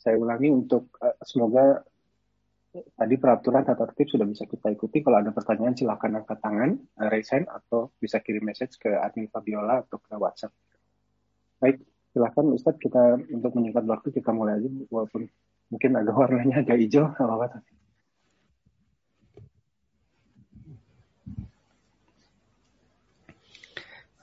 saya 0.00 0.16
ulangi 0.16 0.48
untuk 0.48 0.96
uh, 1.04 1.12
semoga 1.20 1.84
tadi 2.72 3.14
peraturan 3.20 3.68
tata 3.68 3.84
tertib 3.92 4.16
sudah 4.16 4.24
bisa 4.24 4.48
kita 4.48 4.72
ikuti. 4.72 5.04
Kalau 5.04 5.20
ada 5.20 5.28
pertanyaan 5.28 5.76
silahkan 5.76 6.24
angkat 6.24 6.40
tangan, 6.40 6.70
uh, 6.96 7.08
raise 7.12 7.28
hand, 7.36 7.52
atau 7.52 7.92
bisa 8.00 8.24
kirim 8.24 8.48
message 8.48 8.80
ke 8.80 8.88
admin 8.88 9.28
Fabiola 9.28 9.84
atau 9.84 10.00
ke 10.00 10.16
WhatsApp. 10.16 10.56
Baik, 11.60 11.84
silahkan 12.16 12.48
Ustadz 12.48 12.80
kita 12.80 13.20
untuk 13.28 13.52
menyingkat 13.60 13.84
waktu 13.84 14.08
kita 14.08 14.32
mulai 14.32 14.56
aja 14.56 14.72
walaupun 14.88 15.28
mungkin 15.68 15.90
agak 16.00 16.16
warnanya 16.16 16.64
agak 16.64 16.80
hijau, 16.80 17.12
apa-apa. 17.12 17.60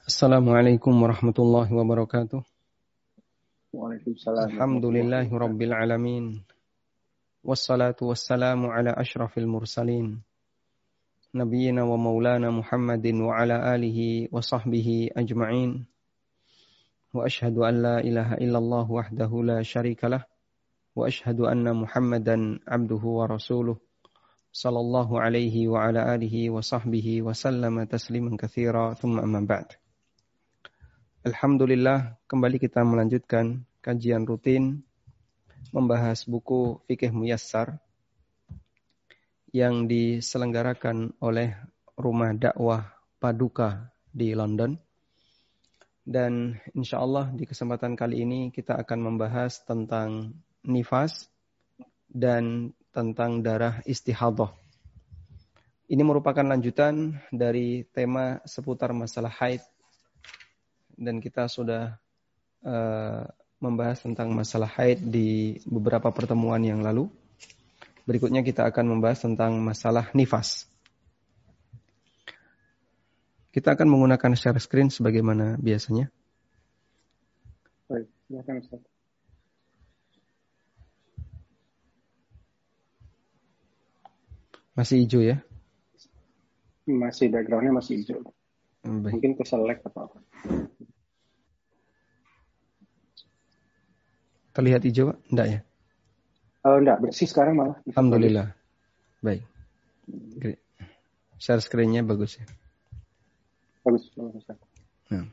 Assalamualaikum 0.08 0.96
warahmatullahi 0.98 1.70
wabarakatuh. 1.70 2.57
Waalaikumsalam. 3.76 4.48
Alhamdulillahi 4.56 5.28
rabbil 5.28 5.76
alamin. 5.76 6.40
Wassalatu 7.44 8.08
wassalamu 8.08 8.72
ala 8.72 8.96
ashrafil 8.96 9.44
mursalin. 9.44 10.24
Nabiyyina 11.36 11.84
wa 11.84 12.00
maulana 12.00 12.48
Muhammadin 12.48 13.20
wa 13.20 13.36
ala 13.36 13.60
alihi 13.76 14.32
wa 14.32 14.40
sahbihi 14.40 15.12
ajma'in. 15.12 15.84
Wa 17.12 17.28
ashhadu 17.28 17.68
an 17.68 17.84
la 17.84 17.96
ilaha 18.00 18.40
illallah 18.40 18.88
wahdahu 18.88 19.44
la 19.44 19.60
syarikalah. 19.60 20.24
Wa 20.96 21.12
ashhadu 21.12 21.52
anna 21.52 21.76
Muhammadan 21.76 22.64
abduhu 22.64 23.20
wa 23.20 23.28
rasuluh. 23.28 23.76
Sallallahu 24.56 25.20
alaihi 25.20 25.68
wa 25.68 25.92
ala 25.92 26.08
alihi 26.08 26.48
wa 26.48 26.64
sahbihi 26.64 27.20
wa 27.20 27.36
sallama 27.36 27.84
tasliman 27.84 28.40
Alhamdulillah 31.28 32.24
kembali 32.24 32.56
kita 32.56 32.88
melanjutkan 32.88 33.68
kajian 33.84 34.24
rutin 34.24 34.80
membahas 35.76 36.24
buku 36.24 36.80
Fikih 36.88 37.12
Muyassar 37.12 37.84
yang 39.52 39.92
diselenggarakan 39.92 41.12
oleh 41.20 41.52
Rumah 42.00 42.32
Dakwah 42.32 42.96
Paduka 43.20 43.92
di 44.08 44.32
London. 44.32 44.80
Dan 46.00 46.56
insya 46.72 47.04
Allah 47.04 47.28
di 47.36 47.44
kesempatan 47.44 48.00
kali 48.00 48.24
ini 48.24 48.48
kita 48.48 48.80
akan 48.80 49.12
membahas 49.12 49.68
tentang 49.68 50.32
nifas 50.64 51.28
dan 52.08 52.72
tentang 52.96 53.44
darah 53.44 53.84
istihadah. 53.84 54.56
Ini 55.92 56.08
merupakan 56.08 56.48
lanjutan 56.48 57.20
dari 57.36 57.84
tema 57.92 58.40
seputar 58.48 58.96
masalah 58.96 59.36
haid 59.44 59.60
dan 60.98 61.22
kita 61.22 61.46
sudah 61.46 62.02
uh, 62.66 63.24
membahas 63.58 64.02
tentang 64.02 64.34
masalah 64.34 64.70
haid 64.70 65.02
di 65.02 65.62
beberapa 65.66 66.10
pertemuan 66.10 66.62
yang 66.62 66.82
lalu. 66.82 67.10
Berikutnya 68.10 68.42
kita 68.42 68.66
akan 68.66 68.98
membahas 68.98 69.26
tentang 69.26 69.58
masalah 69.62 70.10
nifas. 70.18 70.66
Kita 73.52 73.74
akan 73.74 73.90
menggunakan 73.90 74.38
share 74.38 74.62
screen 74.62 74.94
sebagaimana 74.94 75.58
biasanya. 75.58 76.14
Baik, 77.90 78.08
silakan 78.30 78.56
Ustaz. 78.62 78.82
Masih 84.78 85.02
hijau 85.02 85.26
ya? 85.26 85.42
Masih 86.86 87.34
backgroundnya 87.34 87.74
masih 87.74 87.98
hijau. 87.98 88.22
Baik. 88.86 89.18
Mungkin 89.18 89.32
keselek 89.42 89.82
atau 89.90 90.06
apa. 90.06 90.18
Terlihat 94.58 94.82
hijau, 94.90 95.14
Pak? 95.14 95.18
Enggak 95.30 95.48
ya? 95.54 95.60
Oh, 96.66 96.82
enggak, 96.82 96.98
bersih 96.98 97.30
sekarang 97.30 97.62
malah. 97.62 97.78
Alhamdulillah. 97.94 98.58
Baik. 99.22 99.46
Great. 100.42 100.58
Share 101.38 101.62
screen-nya 101.62 102.02
bagus 102.02 102.42
ya. 102.42 102.46
Bagus, 103.86 104.10
bagus. 104.18 104.42
Nah. 105.14 105.30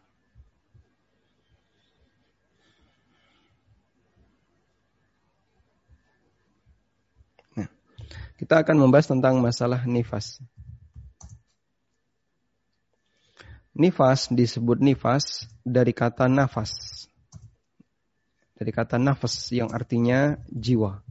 Nah, 7.56 7.68
kita 8.36 8.60
akan 8.60 8.76
membahas 8.76 9.08
tentang 9.08 9.40
masalah 9.40 9.88
nifas. 9.88 10.36
Nifas 13.72 14.28
disebut 14.28 14.84
nifas 14.84 15.48
dari 15.64 15.96
kata 15.96 16.28
nafas 16.28 17.08
dari 18.54 18.70
kata 18.70 18.96
nafas 19.02 19.50
yang 19.50 19.70
artinya 19.74 20.38
jiwa. 20.48 21.02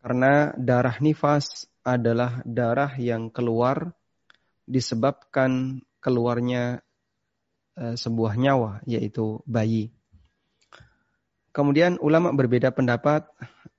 Karena 0.00 0.56
darah 0.56 0.96
nifas 1.04 1.68
adalah 1.84 2.40
darah 2.48 2.96
yang 2.96 3.28
keluar 3.28 3.92
disebabkan 4.64 5.84
keluarnya 6.00 6.80
e, 7.76 8.00
sebuah 8.00 8.32
nyawa 8.40 8.80
yaitu 8.88 9.44
bayi. 9.44 9.92
Kemudian 11.52 12.00
ulama 12.00 12.32
berbeda 12.32 12.72
pendapat 12.72 13.28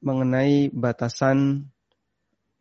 mengenai 0.03 0.69
batasan 0.69 1.71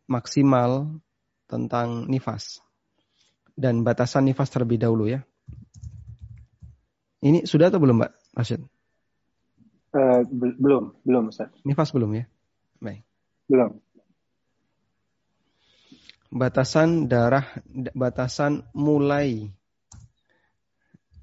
maksimal 0.09 0.97
tentang 1.45 2.07
nifas. 2.09 2.63
Dan 3.53 3.83
batasan 3.85 4.25
nifas 4.25 4.49
terlebih 4.49 4.81
dahulu 4.81 5.11
ya. 5.11 5.21
Ini 7.21 7.45
sudah 7.45 7.69
atau 7.69 7.77
belum 7.77 8.01
Mbak 8.01 8.11
Rashid? 8.33 8.65
Uh, 9.91 10.23
belum, 10.31 10.95
belum 11.03 11.35
Ustaz. 11.35 11.51
Nifas 11.67 11.91
belum 11.91 12.15
ya? 12.15 12.25
Baik. 12.79 13.03
Belum. 13.51 13.75
Batasan 16.31 17.11
darah, 17.11 17.43
batasan 17.91 18.63
mulai 18.71 19.51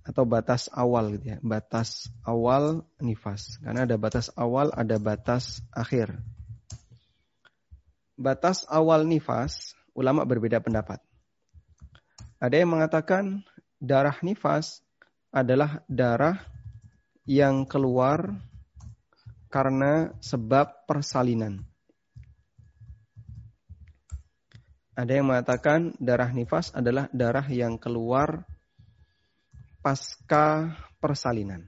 atau 0.05 0.25
batas 0.29 0.69
awal 0.73 1.17
gitu 1.17 1.33
ya. 1.33 1.39
Batas 1.41 2.13
awal 2.25 2.85
nifas. 3.01 3.57
Karena 3.61 3.89
ada 3.89 3.97
batas 3.97 4.29
awal, 4.37 4.69
ada 4.73 4.97
batas 5.01 5.65
akhir. 5.73 6.17
Batas 8.21 8.69
awal 8.69 9.09
nifas, 9.09 9.73
ulama 9.97 10.29
berbeda 10.29 10.61
pendapat. 10.61 11.01
Ada 12.41 12.61
yang 12.61 12.77
mengatakan 12.77 13.45
darah 13.81 14.17
nifas 14.21 14.81
adalah 15.33 15.85
darah 15.89 16.41
yang 17.29 17.69
keluar 17.69 18.33
karena 19.49 20.13
sebab 20.21 20.85
persalinan. 20.85 21.65
Ada 24.99 25.23
yang 25.23 25.31
mengatakan 25.31 25.95
darah 26.03 26.31
nifas 26.35 26.75
adalah 26.75 27.07
darah 27.15 27.47
yang 27.49 27.79
keluar 27.79 28.45
pasca 29.79 30.75
persalinan. 30.99 31.63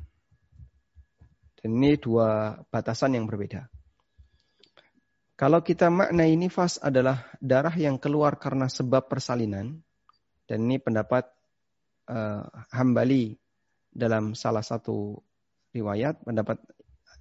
Dan 1.60 1.78
ini 1.78 1.94
dua 2.00 2.58
batasan 2.72 3.14
yang 3.14 3.28
berbeda. 3.30 3.68
Kalau 5.38 5.64
kita 5.64 5.88
maknai 5.88 6.36
nifas 6.36 6.76
adalah 6.82 7.32
darah 7.40 7.72
yang 7.72 7.96
keluar 7.96 8.36
karena 8.36 8.68
sebab 8.68 9.08
persalinan, 9.08 9.80
dan 10.44 10.58
ini 10.68 10.76
pendapat 10.82 11.30
uh, 12.10 12.44
Hambali 12.74 13.38
dalam 13.88 14.34
salah 14.36 14.60
satu 14.60 15.16
riwayat, 15.70 16.26
pendapat 16.26 16.58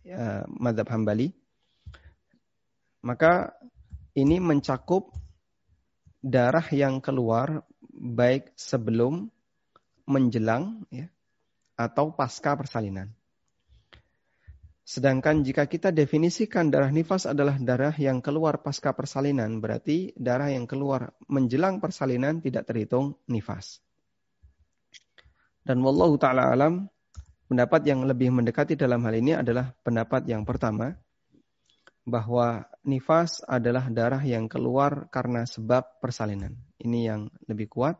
uh, 0.07 0.43
madhab 0.47 0.87
Hambali, 0.87 1.33
maka 3.03 3.55
ini 4.15 4.39
mencakup 4.39 5.11
darah 6.19 6.65
yang 6.71 6.99
keluar 6.99 7.63
baik 7.89 8.51
sebelum, 8.59 9.31
menjelang, 10.07 10.83
ya, 10.91 11.07
atau 11.79 12.11
pasca 12.11 12.59
persalinan. 12.59 13.11
Sedangkan 14.89 15.45
jika 15.45 15.69
kita 15.69 15.93
definisikan 15.93 16.73
darah 16.73 16.89
nifas 16.89 17.29
adalah 17.29 17.61
darah 17.61 17.93
yang 17.93 18.25
keluar 18.25 18.65
pasca 18.65 18.89
persalinan, 18.97 19.61
berarti 19.61 20.17
darah 20.17 20.49
yang 20.49 20.65
keluar 20.65 21.13
menjelang 21.29 21.77
persalinan 21.77 22.41
tidak 22.41 22.65
terhitung 22.65 23.13
nifas. 23.29 23.85
Dan 25.61 25.85
wallahu 25.85 26.17
taala 26.17 26.49
alam 26.49 26.89
Pendapat 27.49 27.81
yang 27.81 28.05
lebih 28.05 28.29
mendekati 28.29 28.77
dalam 28.77 29.01
hal 29.01 29.17
ini 29.17 29.33
adalah 29.33 29.73
pendapat 29.81 30.21
yang 30.29 30.45
pertama, 30.45 30.93
bahwa 32.05 32.65
nifas 32.85 33.41
adalah 33.45 33.89
darah 33.89 34.21
yang 34.21 34.49
keluar 34.49 35.09
karena 35.13 35.45
sebab 35.45 36.01
persalinan. 36.01 36.57
Ini 36.81 36.99
yang 37.09 37.21
lebih 37.45 37.69
kuat. 37.69 37.97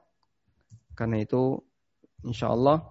Karena 0.97 1.21
itu, 1.21 1.61
insya 2.25 2.53
Allah, 2.53 2.83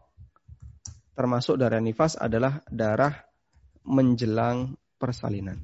termasuk 1.14 1.58
darah 1.58 1.82
nifas 1.82 2.14
adalah 2.18 2.62
darah 2.70 3.14
menjelang 3.86 4.78
persalinan. 4.98 5.58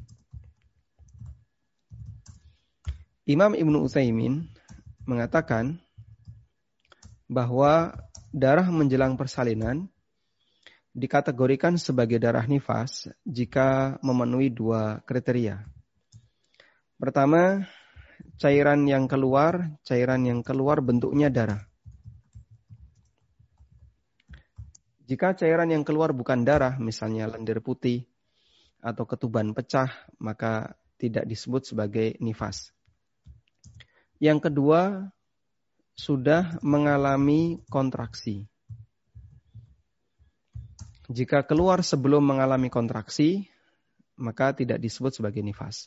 Imam 3.25 3.57
Ibnu 3.57 3.89
Utsaimin 3.89 4.45
mengatakan 5.09 5.81
bahwa 7.25 7.97
darah 8.35 8.69
menjelang 8.69 9.17
persalinan 9.17 9.89
dikategorikan 10.95 11.75
sebagai 11.75 12.23
darah 12.23 12.47
nifas 12.47 13.11
jika 13.27 13.99
memenuhi 14.01 14.55
dua 14.55 15.03
kriteria. 15.03 15.67
Pertama, 16.95 17.67
cairan 18.39 18.87
yang 18.87 19.11
keluar, 19.11 19.75
cairan 19.83 20.23
yang 20.23 20.41
keluar 20.47 20.79
bentuknya 20.79 21.29
darah. 21.29 21.67
Jika 25.05 25.37
cairan 25.37 25.69
yang 25.69 25.85
keluar 25.85 26.17
bukan 26.17 26.47
darah, 26.49 26.81
misalnya 26.81 27.29
lendir 27.29 27.61
putih 27.61 28.09
atau 28.81 29.05
ketuban 29.05 29.53
pecah, 29.53 29.91
maka 30.17 30.79
tidak 30.97 31.29
disebut 31.29 31.69
sebagai 31.69 32.17
nifas. 32.25 32.73
Yang 34.17 34.49
kedua, 34.49 35.11
sudah 35.93 36.57
mengalami 36.65 37.61
kontraksi. 37.69 38.49
Jika 41.15 41.47
keluar 41.47 41.87
sebelum 41.87 42.27
mengalami 42.27 42.67
kontraksi, 42.67 43.47
maka 44.19 44.51
tidak 44.51 44.83
disebut 44.83 45.15
sebagai 45.15 45.47
nifas. 45.47 45.87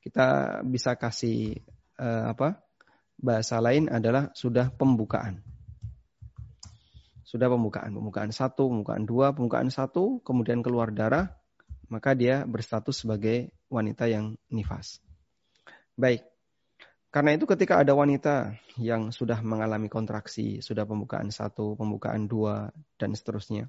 Kita 0.00 0.60
bisa 0.64 0.96
kasih 0.96 1.60
eh, 2.00 2.24
apa? 2.24 2.64
Bahasa 3.20 3.60
lain 3.60 3.92
adalah 3.92 4.32
sudah 4.32 4.72
pembukaan. 4.72 5.44
Sudah 7.20 7.52
pembukaan, 7.52 7.92
pembukaan 7.92 8.32
satu, 8.32 8.72
pembukaan 8.72 9.04
dua, 9.04 9.36
pembukaan 9.36 9.68
satu, 9.68 10.24
kemudian 10.24 10.64
keluar 10.64 10.88
darah, 10.88 11.36
maka 11.92 12.16
dia 12.16 12.48
berstatus 12.48 13.04
sebagai 13.04 13.52
wanita 13.68 14.08
yang 14.08 14.40
nifas. 14.48 15.04
Baik. 16.00 16.24
Karena 17.12 17.36
itu 17.36 17.44
ketika 17.44 17.84
ada 17.84 17.92
wanita 17.92 18.56
yang 18.80 19.12
sudah 19.12 19.44
mengalami 19.44 19.92
kontraksi, 19.92 20.64
sudah 20.64 20.88
pembukaan 20.88 21.28
satu, 21.28 21.76
pembukaan 21.76 22.24
dua, 22.24 22.72
dan 22.96 23.12
seterusnya 23.12 23.68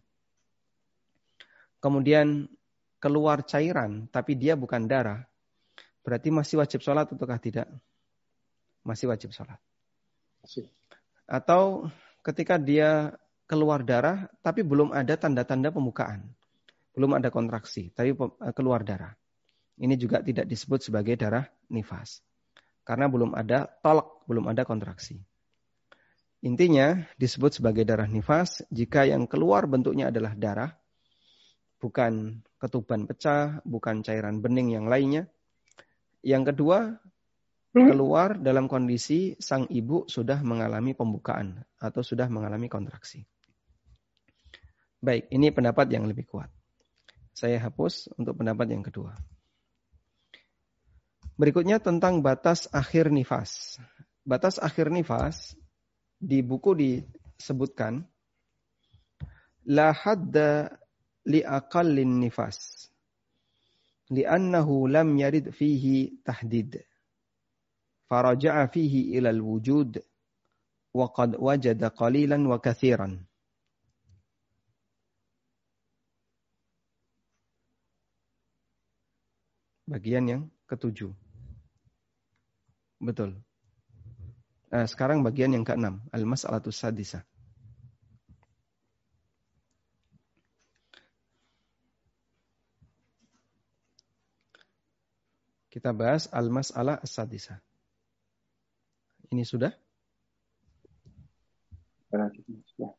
kemudian 1.80 2.50
keluar 2.98 3.46
cairan, 3.46 4.10
tapi 4.10 4.34
dia 4.34 4.58
bukan 4.58 4.90
darah, 4.90 5.26
berarti 6.02 6.34
masih 6.34 6.62
wajib 6.62 6.82
sholat 6.82 7.10
ataukah 7.10 7.38
tidak? 7.38 7.68
Masih 8.82 9.12
wajib 9.12 9.30
sholat. 9.36 9.60
Atau 11.28 11.92
ketika 12.24 12.56
dia 12.56 13.14
keluar 13.48 13.84
darah, 13.84 14.28
tapi 14.44 14.64
belum 14.64 14.92
ada 14.92 15.16
tanda-tanda 15.16 15.72
pembukaan. 15.72 16.24
Belum 16.98 17.14
ada 17.14 17.30
kontraksi, 17.30 17.94
tapi 17.94 18.16
eh, 18.18 18.54
keluar 18.58 18.82
darah. 18.82 19.14
Ini 19.78 19.94
juga 19.96 20.26
tidak 20.26 20.50
disebut 20.50 20.82
sebagai 20.82 21.14
darah 21.14 21.46
nifas. 21.70 22.26
Karena 22.82 23.06
belum 23.06 23.38
ada 23.38 23.70
tolak, 23.84 24.26
belum 24.26 24.50
ada 24.50 24.66
kontraksi. 24.66 25.22
Intinya 26.42 26.98
disebut 27.18 27.62
sebagai 27.62 27.86
darah 27.86 28.10
nifas 28.10 28.66
jika 28.74 29.06
yang 29.06 29.30
keluar 29.30 29.70
bentuknya 29.70 30.10
adalah 30.10 30.34
darah, 30.34 30.72
bukan 31.78 32.42
ketuban 32.58 33.06
pecah, 33.06 33.62
bukan 33.64 34.02
cairan 34.02 34.42
bening 34.42 34.74
yang 34.74 34.90
lainnya. 34.90 35.30
Yang 36.26 36.54
kedua, 36.54 36.98
hmm? 37.78 37.88
keluar 37.88 38.30
dalam 38.42 38.66
kondisi 38.66 39.38
sang 39.38 39.70
ibu 39.70 40.10
sudah 40.10 40.42
mengalami 40.42 40.98
pembukaan 40.98 41.62
atau 41.78 42.02
sudah 42.02 42.26
mengalami 42.28 42.68
kontraksi. 42.68 43.22
Baik, 44.98 45.30
ini 45.30 45.54
pendapat 45.54 45.94
yang 45.94 46.10
lebih 46.10 46.26
kuat. 46.26 46.50
Saya 47.38 47.62
hapus 47.62 48.10
untuk 48.18 48.42
pendapat 48.42 48.66
yang 48.74 48.82
kedua. 48.82 49.14
Berikutnya 51.38 51.78
tentang 51.78 52.26
batas 52.26 52.66
akhir 52.74 53.14
nifas. 53.14 53.78
Batas 54.26 54.58
akhir 54.58 54.90
nifas 54.90 55.54
di 56.18 56.42
buku 56.42 56.74
disebutkan 56.74 58.02
la 59.70 59.94
hadda 59.94 60.74
liaqallin 61.28 62.24
nifas. 62.24 62.88
Liannahu 64.08 64.88
lam 64.88 65.20
yarid 65.20 65.52
fihi 65.52 66.24
tahdid. 66.24 66.80
Faraja'a 68.08 68.72
fihi 68.72 69.20
ilal 69.20 69.44
wujud. 69.44 70.00
Wa 70.96 71.12
qad 71.12 71.36
wajada 71.36 71.92
qalilan 71.92 72.40
wa 72.48 72.58
kathiran. 72.64 73.28
Bagian 79.88 80.26
yang 80.28 80.44
ketujuh. 80.68 81.12
Betul. 83.00 83.40
Nah, 84.68 84.84
sekarang 84.84 85.24
bagian 85.24 85.56
yang 85.56 85.64
keenam. 85.64 86.04
Al-mas'alatu 86.12 86.76
sadisah. 86.76 87.24
Kita 95.68 95.92
bahas 95.92 96.32
al-mas'alah 96.32 97.04
as-sadisa. 97.04 97.60
Ini 99.28 99.44
sudah? 99.44 99.72
Sudah. 102.08 102.92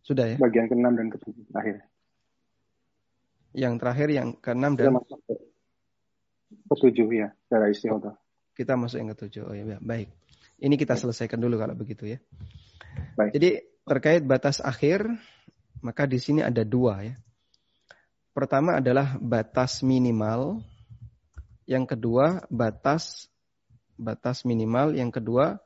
Sudah 0.00 0.26
ya? 0.32 0.36
Bagian 0.40 0.66
ke-6 0.72 0.86
dan 0.96 1.06
ke-7 1.12 1.36
terakhir. 1.52 1.76
Yang 3.52 3.74
terakhir 3.82 4.08
yang 4.08 4.28
ke-6 4.40 4.64
dan 4.80 4.96
ke-7 6.72 6.98
ya, 7.12 7.28
secara 7.46 7.64
istihadah. 7.68 8.14
Kita 8.56 8.80
masuk 8.80 8.96
yang 8.98 9.10
ke-7. 9.12 9.36
Oh 9.44 9.54
ya, 9.54 9.76
baik. 9.78 10.08
Ini 10.60 10.74
kita 10.80 10.96
selesaikan 10.96 11.40
dulu 11.40 11.60
kalau 11.60 11.76
begitu 11.76 12.08
ya. 12.08 12.18
Baik. 13.16 13.36
Jadi 13.36 13.50
terkait 13.84 14.22
batas 14.24 14.60
akhir, 14.64 15.04
maka 15.84 16.08
di 16.08 16.16
sini 16.16 16.40
ada 16.40 16.64
dua 16.64 17.04
ya. 17.04 17.14
Pertama 18.32 18.78
adalah 18.78 19.18
batas 19.20 19.82
minimal 19.84 20.62
yang 21.70 21.86
kedua 21.86 22.42
batas 22.50 23.30
batas 23.94 24.42
minimal, 24.42 24.90
yang 24.98 25.14
kedua 25.14 25.62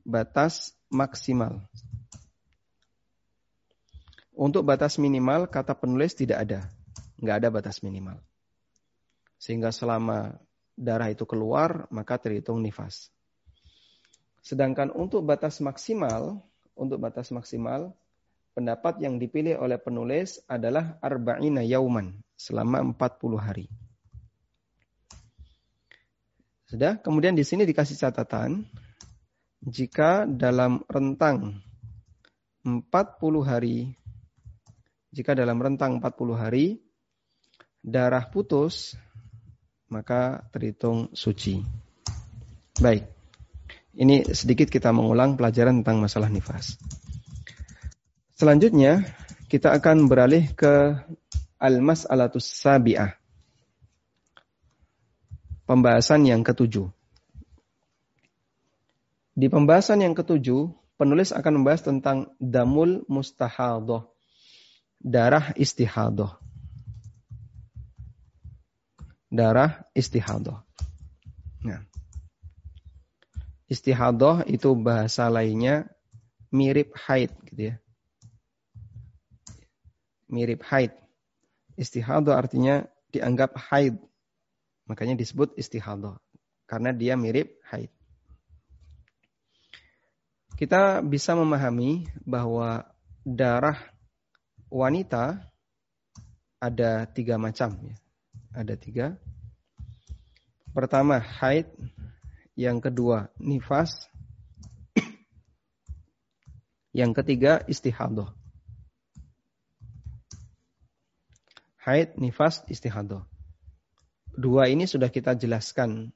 batas 0.00 0.72
maksimal. 0.88 1.60
Untuk 4.32 4.64
batas 4.64 4.96
minimal 4.96 5.44
kata 5.52 5.76
penulis 5.76 6.16
tidak 6.16 6.48
ada, 6.48 6.60
nggak 7.20 7.36
ada 7.44 7.48
batas 7.52 7.84
minimal. 7.84 8.16
Sehingga 9.36 9.68
selama 9.68 10.32
darah 10.72 11.12
itu 11.12 11.28
keluar 11.28 11.84
maka 11.92 12.16
terhitung 12.16 12.64
nifas. 12.64 13.12
Sedangkan 14.40 14.96
untuk 14.96 15.28
batas 15.28 15.60
maksimal, 15.60 16.40
untuk 16.72 17.04
batas 17.04 17.28
maksimal 17.28 17.92
pendapat 18.56 18.96
yang 19.04 19.20
dipilih 19.20 19.60
oleh 19.60 19.76
penulis 19.76 20.40
adalah 20.48 20.96
arba'ina 21.04 21.60
yauman 21.60 22.16
selama 22.32 22.80
40 22.96 23.36
hari. 23.36 23.68
Sudah, 26.64 26.96
kemudian 27.00 27.36
di 27.36 27.44
sini 27.44 27.68
dikasih 27.68 28.00
catatan 28.00 28.64
jika 29.64 30.24
dalam 30.24 30.80
rentang 30.88 31.60
40 32.64 32.80
hari 33.44 33.92
jika 35.12 35.36
dalam 35.36 35.60
rentang 35.60 36.00
40 36.00 36.40
hari 36.40 36.80
darah 37.84 38.24
putus 38.32 38.96
maka 39.92 40.48
terhitung 40.48 41.12
suci. 41.12 41.60
Baik. 42.80 43.04
Ini 43.94 44.26
sedikit 44.34 44.72
kita 44.72 44.90
mengulang 44.90 45.38
pelajaran 45.38 45.84
tentang 45.84 46.02
masalah 46.02 46.26
nifas. 46.26 46.74
Selanjutnya 48.34 49.06
kita 49.46 49.70
akan 49.70 50.10
beralih 50.10 50.50
ke 50.56 50.98
al-mas'alatus 51.62 52.42
sabi'ah 52.42 53.23
pembahasan 55.64 56.28
yang 56.28 56.44
ketujuh. 56.44 56.88
Di 59.34 59.50
pembahasan 59.50 59.98
yang 60.04 60.14
ketujuh, 60.14 60.70
penulis 60.94 61.34
akan 61.34 61.60
membahas 61.60 61.82
tentang 61.82 62.30
damul 62.38 63.02
mustahadoh, 63.10 64.06
darah 65.02 65.50
istihadoh. 65.58 66.38
Darah 69.34 69.82
istihadoh. 69.90 70.62
Nah, 71.66 71.82
istihadoh 73.66 74.46
itu 74.46 74.70
bahasa 74.78 75.26
lainnya 75.26 75.90
mirip 76.54 76.94
haid 76.94 77.34
gitu 77.50 77.74
ya. 77.74 77.76
Mirip 80.30 80.62
haid. 80.70 80.94
Istihadoh 81.74 82.30
artinya 82.30 82.86
dianggap 83.10 83.58
haid 83.58 83.98
Makanya 84.84 85.16
disebut 85.16 85.56
istihadah. 85.56 86.20
Karena 86.68 86.92
dia 86.92 87.16
mirip 87.16 87.60
haid. 87.68 87.92
Kita 90.54 91.02
bisa 91.02 91.34
memahami 91.34 92.06
bahwa 92.22 92.86
darah 93.26 93.80
wanita 94.70 95.42
ada 96.62 97.04
tiga 97.10 97.40
macam. 97.40 97.74
Ya. 97.80 97.96
Ada 98.54 98.74
tiga. 98.78 99.06
Pertama 100.72 101.18
haid. 101.20 101.68
Yang 102.54 102.86
kedua 102.86 103.34
nifas. 103.42 103.90
Yang 106.98 107.10
ketiga 107.18 107.66
istihadah. 107.66 108.30
Haid, 111.84 112.16
nifas, 112.16 112.64
istihadah. 112.72 113.28
Dua 114.34 114.66
ini 114.66 114.90
sudah 114.90 115.08
kita 115.14 115.38
jelaskan 115.38 116.10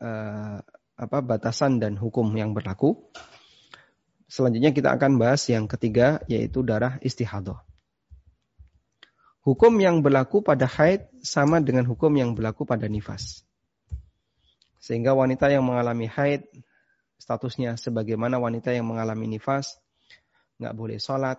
uh, 0.00 0.58
apa 0.96 1.18
batasan 1.20 1.76
dan 1.80 2.00
hukum 2.00 2.32
yang 2.32 2.56
berlaku. 2.56 2.96
Selanjutnya 4.28 4.72
kita 4.72 4.96
akan 4.96 5.20
bahas 5.20 5.44
yang 5.52 5.68
ketiga 5.68 6.24
yaitu 6.24 6.64
darah 6.64 6.96
istihadah. 7.04 7.60
Hukum 9.42 9.74
yang 9.82 10.00
berlaku 10.00 10.40
pada 10.40 10.64
haid 10.64 11.10
sama 11.20 11.58
dengan 11.60 11.84
hukum 11.84 12.14
yang 12.14 12.32
berlaku 12.32 12.64
pada 12.64 12.86
nifas. 12.86 13.44
Sehingga 14.78 15.12
wanita 15.12 15.50
yang 15.52 15.66
mengalami 15.66 16.06
haid 16.08 16.46
statusnya 17.22 17.78
sebagaimana 17.78 18.42
wanita 18.42 18.74
yang 18.74 18.82
mengalami 18.86 19.30
nifas, 19.30 19.78
nggak 20.58 20.74
boleh 20.74 20.98
sholat, 20.98 21.38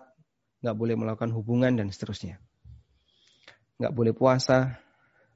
nggak 0.64 0.76
boleh 0.76 0.96
melakukan 0.96 1.28
hubungan 1.36 1.76
dan 1.76 1.92
seterusnya. 1.92 2.40
Nggak 3.76 3.92
boleh 3.92 4.12
puasa. 4.16 4.80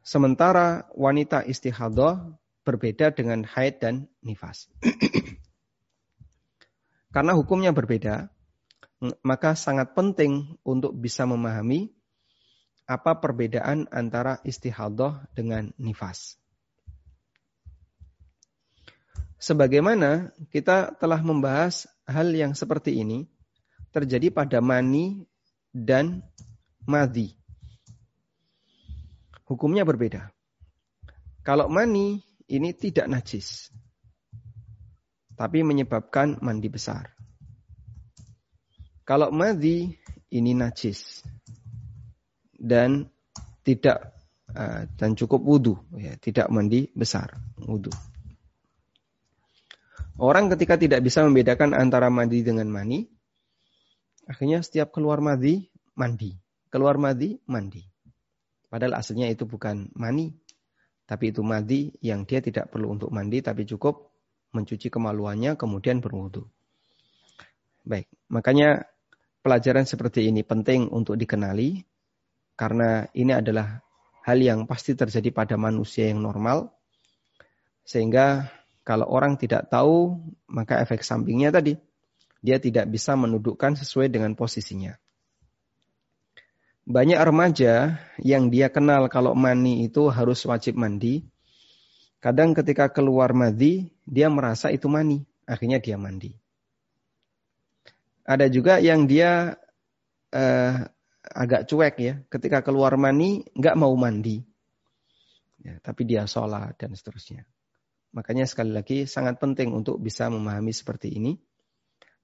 Sementara 0.08 0.88
wanita 0.96 1.44
istihadah 1.44 2.32
berbeda 2.64 3.12
dengan 3.12 3.44
haid 3.44 3.76
dan 3.76 4.08
nifas. 4.24 4.64
Karena 7.14 7.36
hukumnya 7.36 7.76
berbeda, 7.76 8.32
maka 9.20 9.52
sangat 9.52 9.92
penting 9.92 10.56
untuk 10.64 10.96
bisa 10.96 11.28
memahami 11.28 11.92
apa 12.88 13.20
perbedaan 13.20 13.84
antara 13.92 14.40
istihadah 14.48 15.28
dengan 15.36 15.76
nifas. 15.76 16.40
Sebagaimana 19.36 20.32
kita 20.48 20.96
telah 20.96 21.20
membahas 21.20 21.84
hal 22.08 22.32
yang 22.32 22.56
seperti 22.56 22.96
ini 22.96 23.28
terjadi 23.92 24.32
pada 24.32 24.64
mani 24.64 25.28
dan 25.76 26.24
madi. 26.88 27.37
Hukumnya 29.48 29.88
berbeda. 29.88 30.28
Kalau 31.40 31.72
mani 31.72 32.20
ini 32.52 32.76
tidak 32.76 33.08
najis, 33.08 33.72
tapi 35.32 35.64
menyebabkan 35.64 36.36
mandi 36.44 36.68
besar. 36.68 37.16
Kalau 39.08 39.32
madi 39.32 39.88
ini 40.36 40.52
najis 40.52 41.24
dan 42.52 43.08
tidak 43.64 44.12
uh, 44.52 44.84
dan 45.00 45.16
cukup 45.16 45.40
wudhu, 45.40 45.80
ya, 45.96 46.12
tidak 46.20 46.52
mandi 46.52 46.92
besar, 46.92 47.32
wudhu. 47.56 47.88
Orang 50.20 50.52
ketika 50.52 50.76
tidak 50.76 51.00
bisa 51.00 51.24
membedakan 51.24 51.72
antara 51.72 52.12
mandi 52.12 52.44
dengan 52.44 52.68
mani, 52.68 53.06
akhirnya 54.28 54.60
setiap 54.60 54.92
keluar 54.92 55.24
mandi, 55.24 55.72
mandi. 55.96 56.36
Keluar 56.68 57.00
mandi, 57.00 57.40
mandi. 57.48 57.80
Padahal 58.68 59.00
aslinya 59.00 59.32
itu 59.32 59.48
bukan 59.48 59.88
mani, 59.96 60.36
tapi 61.08 61.32
itu 61.32 61.40
mandi 61.40 61.88
yang 62.04 62.28
dia 62.28 62.44
tidak 62.44 62.68
perlu 62.68 62.92
untuk 62.92 63.08
mandi, 63.08 63.40
tapi 63.40 63.64
cukup 63.64 64.12
mencuci 64.52 64.92
kemaluannya, 64.92 65.56
kemudian 65.56 66.04
berwudu. 66.04 66.44
Baik, 67.88 68.08
makanya 68.28 68.84
pelajaran 69.40 69.88
seperti 69.88 70.28
ini 70.28 70.44
penting 70.44 70.92
untuk 70.92 71.16
dikenali, 71.16 71.80
karena 72.52 73.08
ini 73.16 73.32
adalah 73.32 73.80
hal 74.28 74.36
yang 74.36 74.68
pasti 74.68 74.92
terjadi 74.92 75.32
pada 75.32 75.56
manusia 75.56 76.12
yang 76.12 76.20
normal, 76.20 76.68
sehingga 77.88 78.52
kalau 78.84 79.08
orang 79.08 79.40
tidak 79.40 79.72
tahu, 79.72 80.20
maka 80.52 80.84
efek 80.84 81.00
sampingnya 81.00 81.48
tadi, 81.48 81.80
dia 82.44 82.60
tidak 82.60 82.92
bisa 82.92 83.16
menudukkan 83.16 83.80
sesuai 83.80 84.12
dengan 84.12 84.36
posisinya. 84.36 84.92
Banyak 86.88 87.20
remaja 87.20 88.00
yang 88.16 88.48
dia 88.48 88.72
kenal 88.72 89.12
kalau 89.12 89.36
mani 89.36 89.84
itu 89.84 90.08
harus 90.08 90.40
wajib 90.48 90.80
mandi. 90.80 91.20
Kadang 92.16 92.56
ketika 92.56 92.88
keluar 92.88 93.36
mandi, 93.36 93.92
dia 94.08 94.32
merasa 94.32 94.72
itu 94.72 94.88
mani. 94.88 95.20
Akhirnya 95.44 95.84
dia 95.84 96.00
mandi. 96.00 96.32
Ada 98.24 98.48
juga 98.48 98.80
yang 98.80 99.04
dia 99.04 99.60
eh, 100.32 100.88
agak 101.28 101.68
cuek 101.68 101.94
ya. 102.00 102.14
Ketika 102.32 102.64
keluar 102.64 102.96
mani, 102.96 103.44
nggak 103.52 103.76
mau 103.76 103.92
mandi. 103.92 104.40
Ya, 105.60 105.76
tapi 105.84 106.08
dia 106.08 106.24
sholat 106.24 106.72
dan 106.80 106.96
seterusnya. 106.96 107.44
Makanya 108.16 108.48
sekali 108.48 108.72
lagi 108.72 109.04
sangat 109.04 109.36
penting 109.36 109.76
untuk 109.76 110.00
bisa 110.00 110.32
memahami 110.32 110.72
seperti 110.72 111.20
ini 111.20 111.36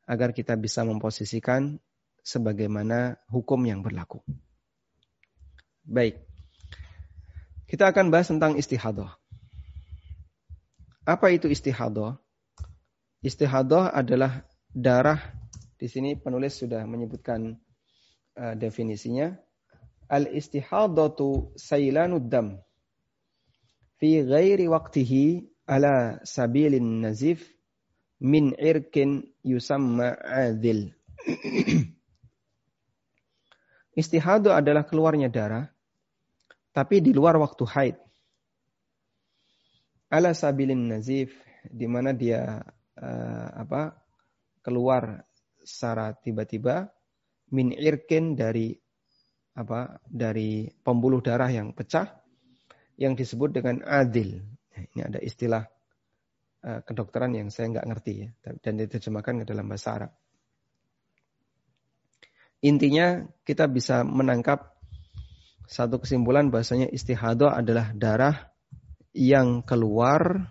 agar 0.09 0.33
kita 0.33 0.57
bisa 0.57 0.89
memposisikan 0.89 1.77
sebagaimana 2.25 3.21
hukum 3.29 3.61
yang 3.69 3.85
berlaku. 3.85 4.25
Baik. 5.85 6.17
Kita 7.69 7.93
akan 7.93 8.09
bahas 8.09 8.33
tentang 8.33 8.57
istihadah. 8.57 9.13
Apa 11.05 11.29
itu 11.37 11.53
istihadah? 11.53 12.17
Istihadah 13.21 13.93
adalah 13.93 14.49
darah 14.73 15.21
di 15.77 15.89
sini 15.93 16.17
penulis 16.17 16.57
sudah 16.57 16.89
menyebutkan 16.89 17.61
uh, 18.41 18.57
definisinya. 18.57 19.37
Al 20.09 20.29
istihadatu 20.33 21.57
sailanud 21.57 22.29
dam 22.29 22.61
fi 23.97 24.21
ghairi 24.21 24.69
waqtihi 24.69 25.49
ala 25.65 26.21
sabilin 26.25 27.01
nazif 27.01 27.45
min 28.21 28.57
irkin 28.57 29.25
yusamma 29.45 30.17
adil. 30.25 30.93
Istihadu 33.95 34.51
adalah 34.51 34.83
keluarnya 34.89 35.31
darah, 35.31 35.71
tapi 36.75 36.99
di 36.99 37.15
luar 37.15 37.39
waktu 37.39 37.65
haid. 37.71 37.97
Ala 40.11 40.35
sabilin 40.35 40.91
nazif, 40.91 41.31
di 41.63 41.87
mana 41.87 42.11
dia 42.11 42.59
uh, 42.99 43.49
apa 43.55 43.95
keluar 44.59 45.23
secara 45.63 46.13
tiba-tiba 46.19 46.91
min 47.55 47.71
irkin 47.71 48.35
dari 48.35 48.75
apa 49.55 50.03
dari 50.03 50.67
pembuluh 50.83 51.23
darah 51.23 51.49
yang 51.49 51.71
pecah 51.71 52.11
yang 52.99 53.15
disebut 53.15 53.55
dengan 53.55 53.87
adil 53.87 54.43
ini 54.75 55.01
ada 55.03 55.23
istilah 55.23 55.63
uh, 56.67 56.81
kedokteran 56.83 57.35
yang 57.39 57.49
saya 57.51 57.71
nggak 57.71 57.87
ngerti 57.87 58.13
ya, 58.27 58.29
dan 58.59 58.75
diterjemahkan 58.79 59.43
ke 59.43 59.45
dalam 59.47 59.67
bahasa 59.71 59.89
Arab. 59.95 60.13
Intinya 62.65 63.23
kita 63.45 63.69
bisa 63.69 64.03
menangkap 64.03 64.74
satu 65.65 66.01
kesimpulan 66.01 66.53
bahasanya 66.53 66.89
istihadah 66.93 67.57
adalah 67.57 67.93
darah 67.97 68.53
yang 69.15 69.63
keluar 69.65 70.51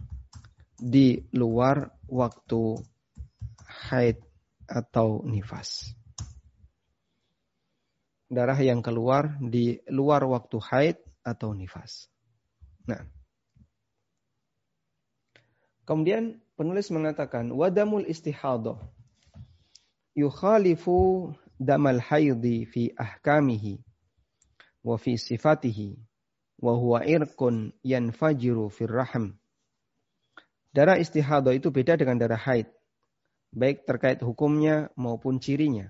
di 0.78 1.22
luar 1.36 1.94
waktu 2.10 2.80
haid 3.90 4.18
atau 4.66 5.22
nifas. 5.24 5.94
Darah 8.32 8.58
yang 8.58 8.82
keluar 8.82 9.38
di 9.38 9.78
luar 9.94 10.26
waktu 10.26 10.58
haid 10.58 10.98
atau 11.22 11.54
nifas. 11.54 12.10
Nah, 12.90 13.00
Kemudian 15.84 16.40
penulis 16.56 16.88
mengatakan 16.96 17.52
wadamul 17.52 18.08
istihadah 18.08 18.80
yukhalifu 20.16 21.28
damal 21.60 22.00
haidi 22.00 22.64
fi 22.64 22.96
ahkamihi 22.96 23.84
wa 24.84 25.00
fi 25.00 25.18
sifatihi 25.18 25.96
wa 26.60 26.76
huwa 26.76 27.08
irqun 27.08 27.72
yanfajiru 27.84 28.70
fir 28.70 28.92
rahim. 28.92 29.36
Darah 30.74 31.00
istihadah 31.00 31.54
itu 31.56 31.70
beda 31.70 31.96
dengan 31.96 32.20
darah 32.20 32.40
haid, 32.40 32.68
baik 33.54 33.88
terkait 33.88 34.20
hukumnya 34.22 34.90
maupun 35.00 35.40
cirinya. 35.40 35.90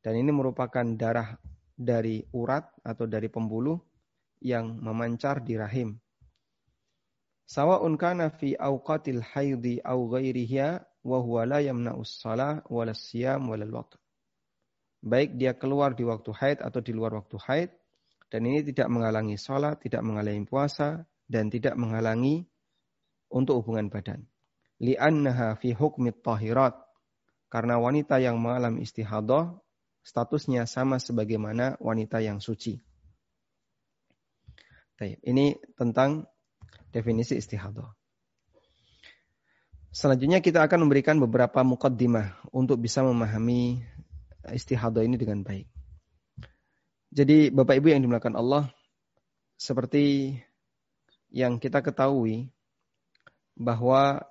Dan 0.00 0.16
ini 0.16 0.32
merupakan 0.32 0.84
darah 0.96 1.36
dari 1.76 2.24
urat 2.32 2.64
atau 2.82 3.04
dari 3.04 3.28
pembuluh 3.28 3.76
yang 4.40 4.80
memancar 4.80 5.44
di 5.44 5.52
rahim 5.60 6.00
Sawa'un 7.50 7.98
kana 7.98 8.30
fi 8.30 8.54
awqatil 8.54 9.26
haidi 9.34 9.82
aw 9.82 9.98
ghairiha 10.06 10.86
wa 11.02 11.18
huwa 11.18 11.42
la 11.50 11.58
yamna'us 11.58 12.22
shalah 12.22 12.62
wala 12.70 12.94
siyam 12.94 13.50
wala 13.50 13.66
waqt. 13.66 13.98
Baik 15.02 15.34
dia 15.34 15.58
keluar 15.58 15.98
di 15.98 16.06
waktu 16.06 16.30
haid 16.30 16.62
atau 16.62 16.78
di 16.78 16.94
luar 16.94 17.18
waktu 17.18 17.36
haid 17.42 17.70
dan 18.30 18.46
ini 18.46 18.62
tidak 18.62 18.86
menghalangi 18.86 19.34
sholat, 19.34 19.82
tidak 19.82 20.06
menghalangi 20.06 20.46
puasa 20.46 21.02
dan 21.26 21.50
tidak 21.50 21.74
menghalangi 21.74 22.46
untuk 23.30 23.62
hubungan 23.62 23.90
badan. 23.90 24.26
Li'annaha 24.78 25.58
fi 25.58 25.74
hukmi 25.74 26.14
tahirat. 26.14 26.78
Karena 27.50 27.82
wanita 27.82 28.22
yang 28.22 28.38
mengalami 28.38 28.86
istihadah 28.86 29.58
statusnya 30.06 30.70
sama 30.70 31.02
sebagaimana 31.02 31.74
wanita 31.82 32.22
yang 32.22 32.38
suci. 32.38 32.78
Ini 35.00 35.58
tentang 35.74 36.30
definisi 36.92 37.38
istihadah. 37.38 37.90
Selanjutnya 39.90 40.38
kita 40.38 40.62
akan 40.62 40.86
memberikan 40.86 41.18
beberapa 41.18 41.64
mukaddimah 41.64 42.50
untuk 42.54 42.78
bisa 42.78 43.02
memahami 43.02 43.82
istihadah 44.50 45.02
ini 45.02 45.18
dengan 45.18 45.42
baik. 45.42 45.69
Jadi 47.10 47.50
Bapak 47.50 47.74
Ibu 47.82 47.90
yang 47.90 48.06
dimuliakan 48.06 48.38
Allah, 48.38 48.70
seperti 49.58 50.38
yang 51.34 51.58
kita 51.58 51.82
ketahui 51.82 52.46
bahwa 53.58 54.22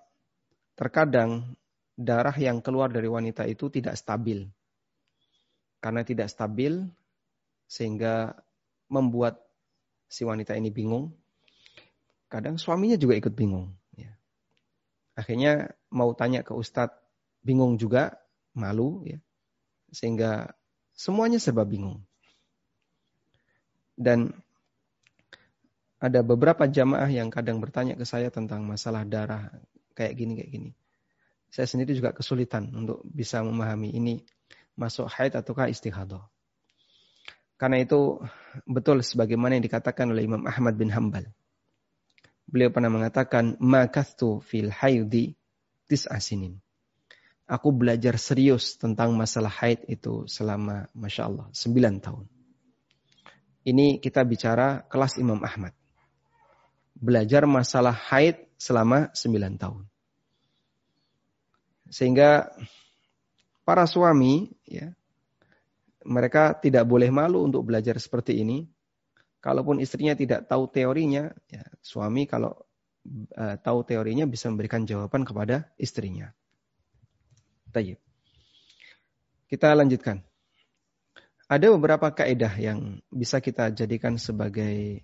terkadang 0.79 1.59
darah 1.99 2.33
yang 2.39 2.63
keluar 2.63 2.87
dari 2.87 3.11
wanita 3.11 3.43
itu 3.43 3.67
tidak 3.67 3.99
stabil. 3.99 4.47
Karena 5.83 6.07
tidak 6.07 6.31
stabil 6.31 6.87
sehingga 7.67 8.39
membuat 8.87 9.43
si 10.07 10.23
wanita 10.23 10.55
ini 10.55 10.71
bingung. 10.71 11.11
Kadang 12.31 12.55
suaminya 12.55 12.95
juga 12.95 13.19
ikut 13.19 13.35
bingung. 13.35 13.75
Ya. 13.99 14.15
Akhirnya 15.19 15.75
mau 15.91 16.15
tanya 16.15 16.47
ke 16.47 16.55
ustadz, 16.55 16.95
bingung 17.43 17.75
juga, 17.75 18.15
malu, 18.55 19.03
ya. 19.03 19.19
sehingga 19.91 20.55
semuanya 20.95 21.43
serba 21.43 21.67
bingung. 21.67 22.07
Dan 23.99 24.31
ada 25.99 26.23
beberapa 26.23 26.63
jamaah 26.63 27.11
yang 27.11 27.27
kadang 27.27 27.59
bertanya 27.59 27.99
ke 27.99 28.07
saya 28.07 28.31
tentang 28.31 28.63
masalah 28.63 29.03
darah 29.03 29.51
kayak 29.91 30.15
gini 30.15 30.39
kayak 30.39 30.51
gini. 30.55 30.71
Saya 31.51 31.67
sendiri 31.67 31.91
juga 31.91 32.15
kesulitan 32.15 32.71
untuk 32.71 33.03
bisa 33.03 33.43
memahami 33.43 33.91
ini 33.91 34.23
masuk 34.79 35.11
haid 35.11 35.35
ataukah 35.35 35.67
istihadah. 35.67 36.23
Karena 37.59 37.83
itu 37.83 38.23
betul 38.63 39.03
sebagaimana 39.03 39.59
yang 39.59 39.65
dikatakan 39.67 40.15
oleh 40.15 40.23
Imam 40.23 40.47
Ahmad 40.47 40.79
bin 40.79 40.87
Hambal. 40.87 41.27
Beliau 42.47 42.71
pernah 42.71 42.87
mengatakan, 42.87 43.59
"Makastu 43.59 44.39
fil 44.39 44.71
haidi 44.71 45.35
tis'asinin." 45.91 46.55
Aku 47.49 47.75
belajar 47.75 48.15
serius 48.15 48.79
tentang 48.79 49.11
masalah 49.19 49.51
haid 49.51 49.83
itu 49.91 50.23
selama, 50.31 50.87
Masya 50.95 51.27
Allah, 51.27 51.47
9 51.51 51.99
tahun. 51.99 52.38
Ini 53.69 54.01
kita 54.01 54.25
bicara 54.25 54.81
kelas 54.89 55.21
Imam 55.21 55.37
Ahmad 55.45 55.77
belajar 56.99 57.47
masalah 57.47 57.95
haid 57.95 58.49
selama 58.59 59.13
9 59.15 59.55
tahun. 59.55 59.87
Sehingga 61.89 62.51
para 63.63 63.87
suami 63.87 64.51
ya 64.67 64.93
mereka 66.05 66.53
tidak 66.59 66.85
boleh 66.85 67.09
malu 67.09 67.47
untuk 67.47 67.65
belajar 67.65 67.97
seperti 67.97 68.43
ini. 68.43 68.67
Kalaupun 69.39 69.79
istrinya 69.79 70.11
tidak 70.19 70.51
tahu 70.51 70.67
teorinya, 70.67 71.31
ya, 71.47 71.63
suami 71.79 72.27
kalau 72.27 72.59
uh, 73.39 73.55
tahu 73.55 73.87
teorinya 73.87 74.27
bisa 74.27 74.51
memberikan 74.51 74.83
jawaban 74.83 75.23
kepada 75.23 75.71
istrinya. 75.79 76.35
Tayyip. 77.71 78.03
Kita 79.47 79.71
lanjutkan. 79.71 80.28
Ada 81.49 81.73
beberapa 81.73 82.13
kaidah 82.13 82.53
yang 82.61 83.01
bisa 83.09 83.41
kita 83.41 83.73
jadikan 83.73 84.21
sebagai 84.21 85.01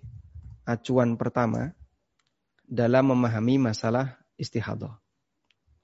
acuan 0.62 1.18
pertama 1.18 1.74
dalam 2.62 3.10
memahami 3.10 3.58
masalah 3.58 4.14
istihadah. 4.38 4.94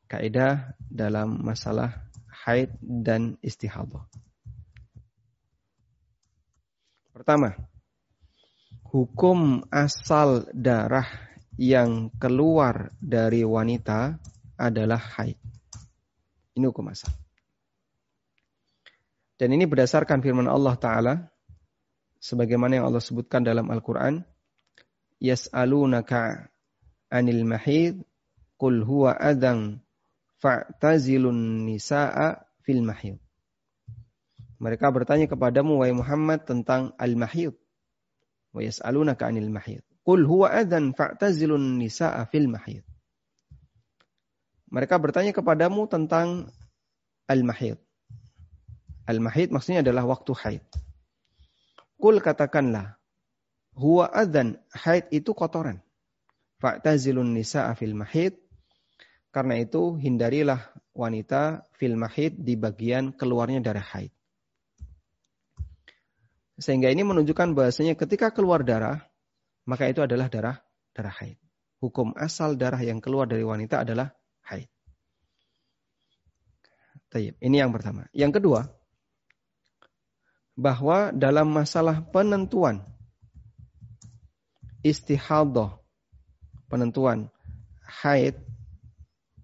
Kaidah 0.06 0.78
dalam 0.86 1.42
masalah 1.42 2.06
haid 2.46 2.70
dan 2.78 3.34
istihadah. 3.42 4.06
Pertama, 7.10 7.58
hukum 8.86 9.66
asal 9.66 10.46
darah 10.54 11.10
yang 11.58 12.06
keluar 12.22 12.94
dari 13.02 13.42
wanita 13.42 14.14
adalah 14.54 15.02
haid. 15.18 15.42
Ini 16.54 16.70
hukum 16.70 16.86
asal. 16.86 17.21
Dan 19.42 19.58
ini 19.58 19.66
berdasarkan 19.66 20.22
firman 20.22 20.46
Allah 20.46 20.78
Ta'ala, 20.78 21.14
sebagaimana 22.22 22.78
yang 22.78 22.86
Allah 22.86 23.02
sebutkan 23.02 23.42
dalam 23.42 23.74
Al-Quran, 23.74 24.22
Yas'alunaka 25.18 26.46
anil 27.10 27.42
mahid 27.42 28.06
qul 28.54 28.86
huwa 28.86 29.18
adang 29.18 29.82
fa'tazilun 30.38 31.66
nisa'a 31.66 32.38
fil 32.62 32.86
mahid. 32.86 33.18
Mereka 34.62 34.86
bertanya 34.94 35.26
kepadamu 35.26 35.82
wahai 35.82 35.90
Muhammad 35.90 36.46
tentang 36.46 36.94
al-mahid. 36.94 37.58
Wa 38.54 38.62
yas'alunaka 38.62 39.26
anil 39.26 39.50
mahid. 39.50 39.82
Qul 40.06 40.22
huwa 40.22 40.54
adan 40.54 40.94
fa'tazilun 40.94 41.82
nisa'a 41.82 42.30
fil 42.30 42.46
mahid. 42.46 42.86
Mereka 44.70 45.02
bertanya 45.02 45.34
kepadamu 45.34 45.90
tentang 45.90 46.54
al-mahid. 47.26 47.82
Al-mahid 49.06 49.50
maksudnya 49.50 49.82
adalah 49.82 50.06
waktu 50.06 50.32
haid. 50.34 50.64
Kul 51.98 52.18
katakanlah, 52.18 52.98
huwa 53.74 54.10
adan 54.10 54.58
haid 54.74 55.10
itu 55.10 55.34
kotoran. 55.34 55.82
Fa'tazilun 56.62 57.34
nisa 57.34 57.70
fil 57.74 57.94
mahid. 57.94 58.38
Karena 59.32 59.58
itu 59.58 59.96
hindarilah 59.96 60.60
wanita 60.92 61.66
fil 61.74 61.96
mahid 61.96 62.36
di 62.36 62.54
bagian 62.54 63.16
keluarnya 63.16 63.64
darah 63.64 63.86
haid. 63.96 64.12
Sehingga 66.60 66.92
ini 66.92 67.02
menunjukkan 67.02 67.56
bahasanya 67.56 67.98
ketika 67.98 68.30
keluar 68.30 68.62
darah, 68.62 69.02
maka 69.66 69.88
itu 69.88 70.04
adalah 70.04 70.30
darah 70.30 70.62
darah 70.94 71.14
haid. 71.18 71.40
Hukum 71.82 72.14
asal 72.14 72.54
darah 72.54 72.78
yang 72.78 73.02
keluar 73.02 73.26
dari 73.26 73.42
wanita 73.42 73.82
adalah 73.82 74.14
haid. 74.46 74.70
Ini 77.42 77.66
yang 77.66 77.74
pertama. 77.74 78.06
Yang 78.14 78.38
kedua, 78.38 78.70
bahwa 80.52 81.10
dalam 81.12 81.48
masalah 81.48 82.04
penentuan 82.12 82.84
istihadah 84.82 85.78
penentuan 86.66 87.30
haid 87.84 88.40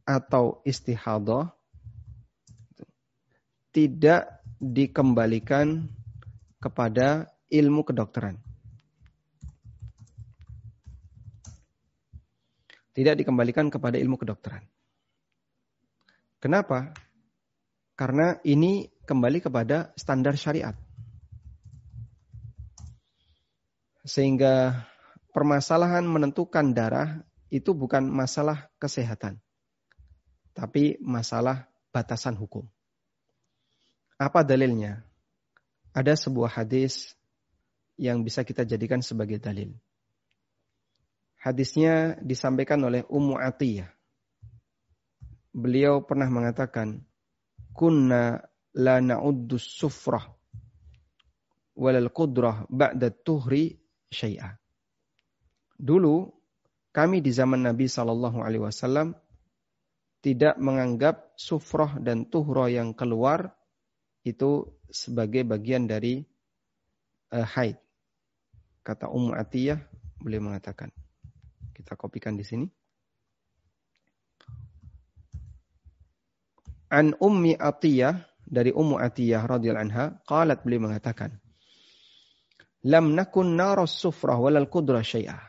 atau 0.09 0.65
istihadah 0.65 1.53
tidak 3.71 4.41
dikembalikan 4.59 5.87
kepada 6.59 7.31
ilmu 7.53 7.87
kedokteran. 7.87 8.41
Tidak 12.97 13.15
dikembalikan 13.15 13.71
kepada 13.71 13.95
ilmu 13.95 14.19
kedokteran. 14.19 14.67
Kenapa? 16.43 16.91
Karena 17.95 18.43
ini 18.43 18.91
kembali 19.07 19.39
kepada 19.39 19.95
standar 19.95 20.35
syariat. 20.35 20.75
Sehingga 24.09 24.89
permasalahan 25.37 26.09
menentukan 26.09 26.73
darah 26.73 27.21
itu 27.53 27.77
bukan 27.77 28.09
masalah 28.09 28.73
kesehatan, 28.81 29.37
tapi 30.57 30.97
masalah 31.05 31.69
batasan 31.93 32.41
hukum. 32.41 32.65
Apa 34.17 34.41
dalilnya? 34.41 35.05
Ada 35.93 36.17
sebuah 36.17 36.57
hadis 36.57 37.13
yang 38.01 38.25
bisa 38.25 38.49
kita 38.49 38.65
jadikan 38.65 39.05
sebagai 39.05 39.37
dalil. 39.37 39.77
Hadisnya 41.39 42.17
disampaikan 42.25 42.81
oleh 42.83 43.05
Ummu 43.07 43.37
Atiyah. 43.39 43.93
Beliau 45.53 46.03
pernah 46.03 46.27
mengatakan, 46.33 47.03
"Kunna 47.77 48.41
la 48.75 48.99
na'uddu 48.99 49.59
sufrah 49.59 50.39
walal 51.79 52.11
qudrah 52.11 52.67
ba'da 52.67 53.11
tuhri 53.11 53.79
syai'ah." 54.11 54.59
Dulu 55.79 56.27
kami 56.91 57.23
di 57.23 57.31
zaman 57.31 57.63
Nabi 57.63 57.87
Shallallahu 57.87 58.43
Alaihi 58.43 58.65
Wasallam 58.67 59.15
tidak 60.19 60.59
menganggap 60.59 61.31
sufroh 61.39 61.95
dan 62.03 62.27
tuhro 62.27 62.67
yang 62.67 62.91
keluar 62.91 63.55
itu 64.27 64.67
sebagai 64.91 65.47
bagian 65.47 65.87
dari 65.87 66.27
uh, 67.31 67.47
haid. 67.47 67.79
Kata 68.83 69.07
Ummu 69.07 69.37
Atiyah, 69.37 69.79
beliau 70.19 70.43
mengatakan. 70.49 70.91
Kita 71.71 71.95
kopikan 71.95 72.35
di 72.35 72.43
sini. 72.43 72.67
An 76.91 77.15
Ummi 77.21 77.55
Atiyah 77.55 78.19
dari 78.43 78.73
Ummu 78.73 78.99
Atiyah 78.99 79.45
radhiyallahu 79.45 79.87
anha, 79.93 80.19
qalat 80.25 80.65
beliau 80.65 80.89
mengatakan, 80.89 81.37
"Lam 82.87 83.17
nakun 83.17 83.59
naras 83.59 83.99
sufrah 83.99 84.39
walal 84.39 84.71
qudrah 84.71 85.03
syai'ah." 85.03 85.49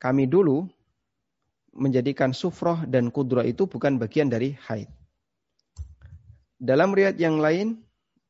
kami 0.00 0.24
dulu 0.24 0.64
menjadikan 1.76 2.32
sufroh 2.32 2.88
dan 2.88 3.12
kudroh 3.12 3.44
itu 3.44 3.68
bukan 3.68 4.00
bagian 4.00 4.32
dari 4.32 4.56
haid. 4.56 4.88
Dalam 6.56 6.96
riat 6.96 7.20
yang 7.20 7.36
lain 7.38 7.76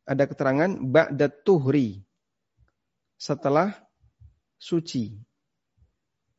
ada 0.05 0.27
keterangan 0.27 0.75
ba'da 0.75 1.31
tuhri 1.31 2.03
setelah 3.15 3.71
suci. 4.59 5.15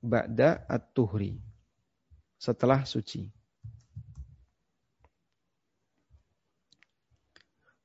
Ba'da 0.01 0.65
at-tuhri 0.65 1.37
setelah 2.41 2.81
suci. 2.89 3.21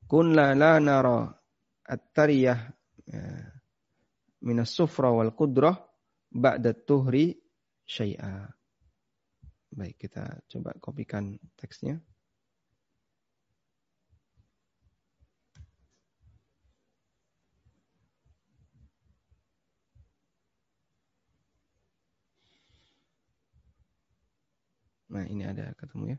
Kun 0.09 0.33
la 0.33 0.57
nara 0.57 1.29
at-tariyah 1.85 2.57
ya, 2.57 2.76
minas 4.43 4.71
sufra 4.75 5.11
wal 5.11 5.33
kudrah 5.35 5.79
ba'da 6.31 6.75
tuhri 6.75 7.39
syai'a. 7.87 8.51
Baik, 9.77 10.09
kita 10.09 10.41
coba 10.49 10.73
kopikan 10.81 11.37
teksnya. 11.59 12.01
Nah, 25.07 25.25
ini 25.33 25.47
ada 25.47 25.73
ketemu 25.79 26.13
ya. 26.13 26.19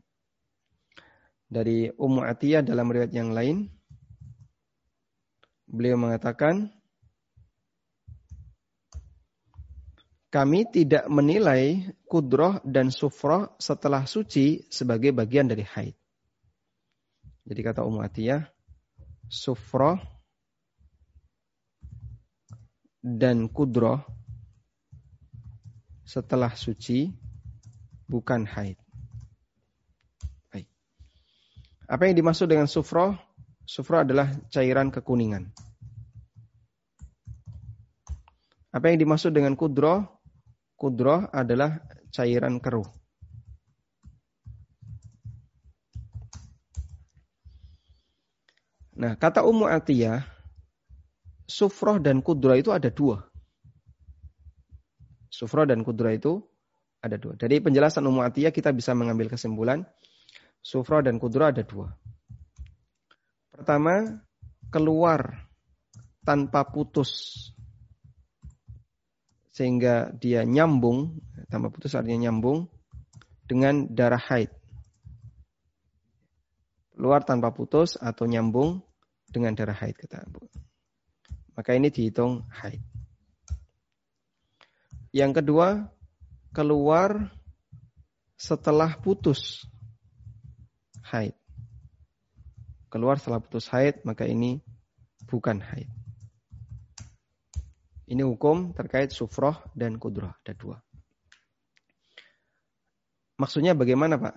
Dari 1.48 1.92
Ummu 1.92 2.24
Atiyah 2.24 2.66
dalam 2.66 2.90
riwayat 2.90 3.14
yang 3.14 3.30
lain, 3.30 3.68
beliau 5.68 6.00
mengatakan, 6.00 6.72
kami 10.28 10.68
tidak 10.68 11.08
menilai 11.08 11.88
kudroh 12.04 12.60
dan 12.64 12.92
sufroh 12.92 13.56
setelah 13.56 14.04
suci 14.04 14.68
sebagai 14.68 15.12
bagian 15.16 15.48
dari 15.48 15.64
haid. 15.64 15.96
Jadi 17.48 17.60
kata 17.64 17.80
Ummu 17.80 18.04
Atiyah, 18.04 18.44
sufroh 19.24 19.96
dan 23.00 23.48
kudroh 23.48 24.04
setelah 26.04 26.52
suci 26.52 27.08
bukan 28.04 28.44
haid. 28.44 28.76
Apa 31.88 32.04
yang 32.04 32.20
dimaksud 32.20 32.52
dengan 32.52 32.68
sufro? 32.68 33.16
Sufro 33.64 34.04
adalah 34.04 34.28
cairan 34.52 34.92
kekuningan. 34.92 35.48
Apa 38.68 38.92
yang 38.92 39.00
dimaksud 39.00 39.32
dengan 39.32 39.56
kudro? 39.56 40.17
Kudro 40.78 41.26
adalah 41.34 41.82
cairan 42.14 42.62
keruh. 42.62 42.86
Nah, 48.98 49.14
kata 49.18 49.42
Ummu 49.42 49.66
Atiyah, 49.66 50.22
sufroh 51.46 51.98
dan 51.98 52.22
kudro 52.22 52.54
itu 52.54 52.70
ada 52.70 52.90
dua. 52.90 53.26
Sufroh 55.30 55.66
dan 55.66 55.82
kudro 55.82 56.10
itu 56.10 56.38
ada 57.02 57.18
dua. 57.18 57.34
Dari 57.34 57.58
penjelasan 57.58 58.06
Ummu 58.06 58.22
Atiyah 58.22 58.54
kita 58.54 58.70
bisa 58.70 58.94
mengambil 58.94 59.30
kesimpulan 59.30 59.82
Sufra 60.68 61.00
dan 61.00 61.16
kudra 61.16 61.54
ada 61.54 61.62
dua. 61.62 61.94
Pertama, 63.48 64.20
keluar 64.68 65.48
tanpa 66.26 66.66
putus. 66.68 67.50
Sehingga 69.58 70.14
dia 70.14 70.46
nyambung, 70.46 71.18
tanpa 71.50 71.74
putus 71.74 71.98
artinya 71.98 72.30
nyambung, 72.30 72.70
dengan 73.42 73.90
darah 73.90 74.22
haid. 74.22 74.54
Keluar 76.94 77.26
tanpa 77.26 77.50
putus 77.50 77.98
atau 77.98 78.30
nyambung 78.30 78.78
dengan 79.26 79.58
darah 79.58 79.74
haid. 79.74 79.98
Kata 79.98 80.30
Maka 81.58 81.74
ini 81.74 81.90
dihitung 81.90 82.46
haid. 82.54 82.78
Yang 85.10 85.42
kedua, 85.42 85.90
keluar 86.54 87.34
setelah 88.38 88.94
putus 88.94 89.66
haid. 91.02 91.34
Keluar 92.94 93.18
setelah 93.18 93.42
putus 93.42 93.66
haid, 93.74 94.06
maka 94.06 94.22
ini 94.22 94.62
bukan 95.26 95.58
haid. 95.58 95.97
Ini 98.08 98.24
hukum 98.24 98.72
terkait 98.72 99.12
sufroh 99.12 99.60
dan 99.76 100.00
kudroh. 100.00 100.32
Ada 100.42 100.56
dua. 100.56 100.80
Maksudnya 103.36 103.76
bagaimana 103.76 104.16
Pak? 104.16 104.34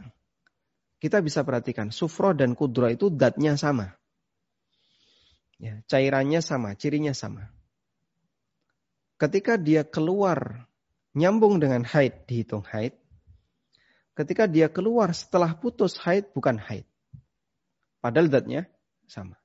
Kita 1.02 1.18
bisa 1.24 1.42
perhatikan, 1.42 1.90
sufroh 1.90 2.38
dan 2.38 2.54
kudroh 2.54 2.92
itu 2.92 3.10
datnya 3.10 3.58
sama. 3.58 3.98
Ya, 5.58 5.82
cairannya 5.90 6.44
sama, 6.44 6.78
cirinya 6.78 7.16
sama. 7.16 7.50
Ketika 9.18 9.58
dia 9.58 9.82
keluar 9.88 10.70
nyambung 11.18 11.58
dengan 11.58 11.82
haid, 11.88 12.30
dihitung 12.30 12.66
haid 12.70 13.02
ketika 14.22 14.46
dia 14.46 14.68
keluar 14.70 15.16
setelah 15.16 15.56
putus 15.56 15.98
haid 16.04 16.30
bukan 16.36 16.60
haid. 16.60 16.86
Padahal 18.02 18.30
zatnya 18.30 18.62
sama. 19.08 19.38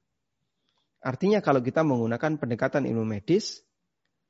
Artinya 1.01 1.39
kalau 1.41 1.63
kita 1.63 1.87
menggunakan 1.87 2.41
pendekatan 2.41 2.89
ilmu 2.89 3.07
medis, 3.07 3.63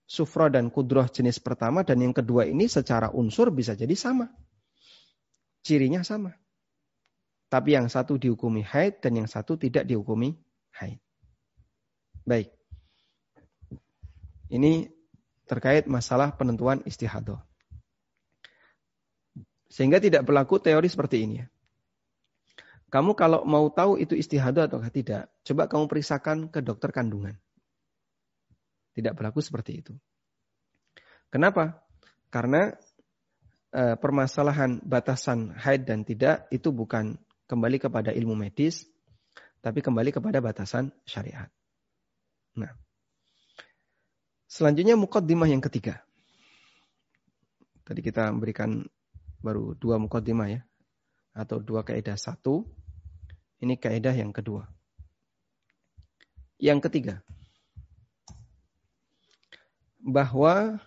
sufra 0.07 0.47
dan 0.47 0.71
kudroh 0.71 1.05
jenis 1.11 1.43
pertama 1.43 1.83
dan 1.83 1.99
yang 1.99 2.15
kedua 2.15 2.47
ini 2.47 2.71
secara 2.71 3.11
unsur 3.11 3.51
bisa 3.51 3.75
jadi 3.75 3.93
sama. 3.99 4.31
Cirinya 5.67 6.07
sama. 6.07 6.31
Tapi 7.51 7.75
yang 7.75 7.91
satu 7.91 8.15
dihukumi 8.15 8.63
haid 8.63 9.03
dan 9.03 9.19
yang 9.19 9.29
satu 9.31 9.59
tidak 9.59 9.87
dihukumi 9.87 10.39
haid. 10.79 11.03
Baik. 12.23 12.55
Ini 14.47 14.91
terkait 15.47 15.91
masalah 15.91 16.35
penentuan 16.35 16.83
istihadah. 16.87 17.43
Sehingga 19.67 19.99
tidak 19.99 20.27
berlaku 20.27 20.63
teori 20.63 20.87
seperti 20.87 21.27
ini. 21.27 21.43
Kamu 22.87 23.19
kalau 23.19 23.43
mau 23.43 23.67
tahu 23.67 23.99
itu 23.99 24.15
istihadah 24.15 24.71
atau 24.71 24.79
tidak, 24.87 25.27
coba 25.43 25.67
kamu 25.67 25.91
periksakan 25.91 26.47
ke 26.55 26.63
dokter 26.63 26.95
kandungan. 26.95 27.35
Tidak 28.97 29.13
berlaku 29.13 29.45
seperti 29.45 29.85
itu. 29.85 29.93
Kenapa? 31.29 31.85
Karena 32.33 32.73
e, 33.69 34.01
permasalahan 34.01 34.81
batasan 34.81 35.53
haid 35.53 35.85
dan 35.85 36.01
tidak 36.09 36.49
itu 36.49 36.73
bukan 36.73 37.21
kembali 37.45 37.77
kepada 37.77 38.17
ilmu 38.17 38.33
medis, 38.33 38.89
tapi 39.61 39.85
kembali 39.85 40.17
kepada 40.17 40.41
batasan 40.41 40.97
syariat. 41.05 41.53
Nah, 42.57 42.73
selanjutnya 44.49 44.97
mukaddimah 44.97 45.47
yang 45.47 45.61
ketiga. 45.61 46.01
Tadi 47.85 48.01
kita 48.01 48.33
memberikan 48.33 48.81
baru 49.45 49.77
dua 49.79 50.01
mukaddimah 50.01 50.49
ya 50.51 50.61
atau 51.37 51.61
dua 51.61 51.85
kaidah 51.85 52.17
satu 52.17 52.65
ini 53.61 53.77
kaidah 53.77 54.11
yang 54.17 54.33
kedua 54.33 54.65
yang 56.57 56.81
ketiga 56.81 57.21
bahwa 60.07 60.79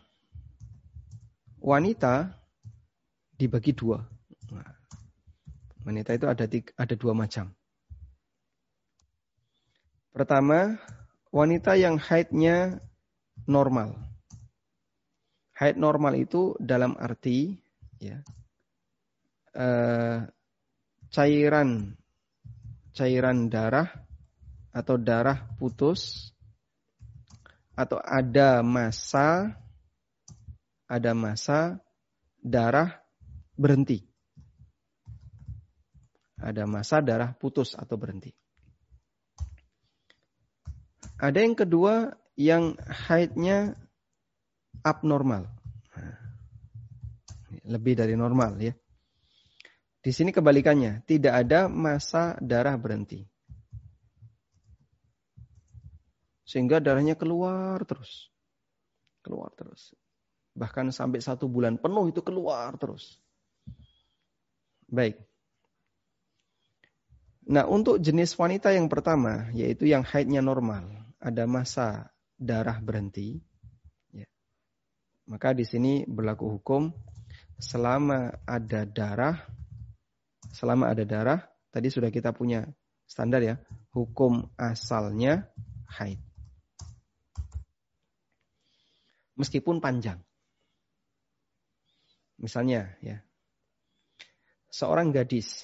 wanita 1.60 2.32
dibagi 3.36 3.76
dua. 3.76 4.00
Nah, 4.56 4.72
wanita 5.84 6.16
itu 6.16 6.26
ada 6.26 6.48
tiga, 6.48 6.72
ada 6.80 6.96
dua 6.96 7.12
macam. 7.12 7.52
Pertama 10.16 10.80
wanita 11.36 11.76
yang 11.76 12.00
haidnya 12.00 12.80
normal. 13.44 14.00
Haid 15.60 15.76
normal 15.76 16.16
itu 16.16 16.56
dalam 16.56 16.96
arti 16.96 17.60
ya 18.00 18.24
eh, 19.52 20.24
cairan 21.12 22.00
cairan 22.96 23.52
darah 23.52 23.92
atau 24.72 24.96
darah 24.96 25.52
putus 25.60 26.32
atau 27.80 27.96
ada 28.04 28.60
masa 28.60 29.56
ada 30.90 31.16
masa 31.16 31.80
darah 32.44 33.00
berhenti. 33.56 34.04
Ada 36.40 36.68
masa 36.68 37.00
darah 37.00 37.32
putus 37.36 37.78
atau 37.80 37.96
berhenti. 37.96 38.36
Ada 41.20 41.40
yang 41.44 41.56
kedua 41.56 42.16
yang 42.36 42.76
haidnya 43.08 43.76
abnormal. 44.84 45.48
Lebih 47.64 48.00
dari 48.00 48.16
normal 48.16 48.60
ya. 48.60 48.74
Di 50.00 50.16
sini 50.16 50.32
kebalikannya, 50.32 51.04
tidak 51.04 51.44
ada 51.44 51.68
masa 51.68 52.40
darah 52.40 52.80
berhenti. 52.80 53.28
Sehingga 56.50 56.82
darahnya 56.82 57.14
keluar 57.14 57.78
terus. 57.86 58.34
Keluar 59.22 59.54
terus. 59.54 59.94
Bahkan 60.58 60.90
sampai 60.90 61.22
satu 61.22 61.46
bulan 61.46 61.78
penuh 61.78 62.10
itu 62.10 62.26
keluar 62.26 62.74
terus. 62.82 63.22
Baik. 64.90 65.22
Nah 67.54 67.70
untuk 67.70 68.02
jenis 68.02 68.34
wanita 68.34 68.74
yang 68.74 68.90
pertama, 68.90 69.54
yaitu 69.54 69.86
yang 69.86 70.02
haidnya 70.02 70.42
normal. 70.42 70.90
Ada 71.22 71.46
masa 71.46 72.10
darah 72.34 72.82
berhenti. 72.82 73.38
Ya. 74.10 74.26
Maka 75.30 75.54
di 75.54 75.70
sini 75.70 76.10
berlaku 76.10 76.58
hukum 76.58 76.90
selama 77.62 78.34
ada 78.50 78.90
darah 78.90 79.38
selama 80.54 80.90
ada 80.90 81.06
darah, 81.06 81.40
tadi 81.70 81.94
sudah 81.94 82.10
kita 82.10 82.34
punya 82.34 82.66
standar 83.06 83.42
ya, 83.42 83.56
hukum 83.94 84.50
asalnya 84.58 85.50
haid. 85.90 86.29
Meskipun 89.40 89.80
panjang. 89.80 90.20
Misalnya 92.40 93.00
ya, 93.00 93.24
seorang 94.68 95.16
gadis 95.16 95.64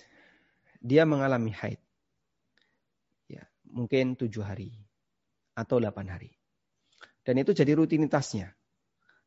dia 0.79 1.03
mengalami 1.03 1.51
haid, 1.51 1.79
ya 3.27 3.43
mungkin 3.67 4.15
tujuh 4.15 4.43
hari 4.43 4.71
atau 5.55 5.79
delapan 5.79 6.15
hari, 6.15 6.31
dan 7.27 7.35
itu 7.39 7.51
jadi 7.51 7.75
rutinitasnya. 7.75 8.55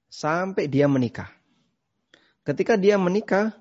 Sampai 0.09 0.73
dia 0.73 0.89
menikah. 0.89 1.29
Ketika 2.41 2.81
dia 2.81 2.97
menikah, 2.97 3.53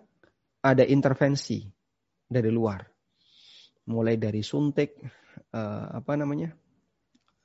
ada 0.63 0.87
intervensi 0.87 1.67
dari 2.23 2.47
luar, 2.47 2.87
mulai 3.91 4.15
dari 4.15 4.39
suntik, 4.39 4.95
uh, 5.51 5.99
apa 5.99 6.15
namanya, 6.15 6.55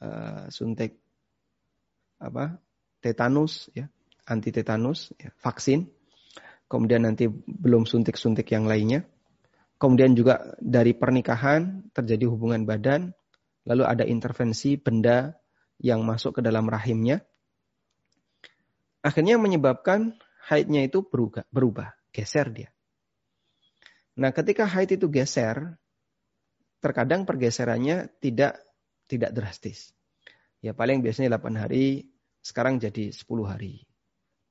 uh, 0.07 0.47
suntik 0.55 1.03
apa 2.23 2.63
tetanus 3.03 3.69
ya 3.75 3.91
anti 4.27 4.55
tetanus 4.55 5.11
ya, 5.19 5.35
vaksin. 5.43 5.91
Kemudian 6.71 7.05
nanti 7.05 7.29
belum 7.29 7.85
suntik-suntik 7.85 8.49
yang 8.49 8.65
lainnya. 8.65 9.05
Kemudian 9.77 10.15
juga 10.15 10.55
dari 10.63 10.95
pernikahan 10.95 11.91
terjadi 11.93 12.31
hubungan 12.31 12.65
badan 12.65 13.13
lalu 13.67 13.83
ada 13.85 14.07
intervensi 14.07 14.79
benda 14.79 15.35
yang 15.83 16.07
masuk 16.07 16.39
ke 16.39 16.41
dalam 16.41 16.71
rahimnya. 16.71 17.21
Akhirnya 19.03 19.37
menyebabkan 19.37 20.15
haidnya 20.47 20.87
itu 20.87 21.03
berubah, 21.03 21.43
berubah 21.51 21.99
geser 22.15 22.55
dia. 22.55 22.71
Nah 24.15 24.31
ketika 24.31 24.63
haid 24.63 24.95
itu 24.95 25.11
geser 25.11 25.75
terkadang 26.79 27.27
pergeserannya 27.27 28.11
tidak 28.23 28.63
tidak 29.11 29.35
drastis. 29.35 29.91
Ya 30.63 30.71
paling 30.71 31.03
biasanya 31.03 31.43
8 31.43 31.59
hari 31.59 32.12
sekarang 32.43 32.83
jadi 32.83 33.15
10 33.15 33.23
hari. 33.47 33.87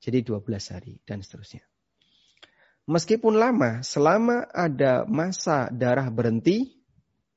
Jadi 0.01 0.25
12 0.25 0.73
hari 0.73 0.97
dan 1.06 1.21
seterusnya. 1.21 1.62
Meskipun 2.89 3.38
lama, 3.38 3.86
selama 3.86 4.49
ada 4.49 5.06
masa 5.06 5.69
darah 5.69 6.10
berhenti, 6.10 6.82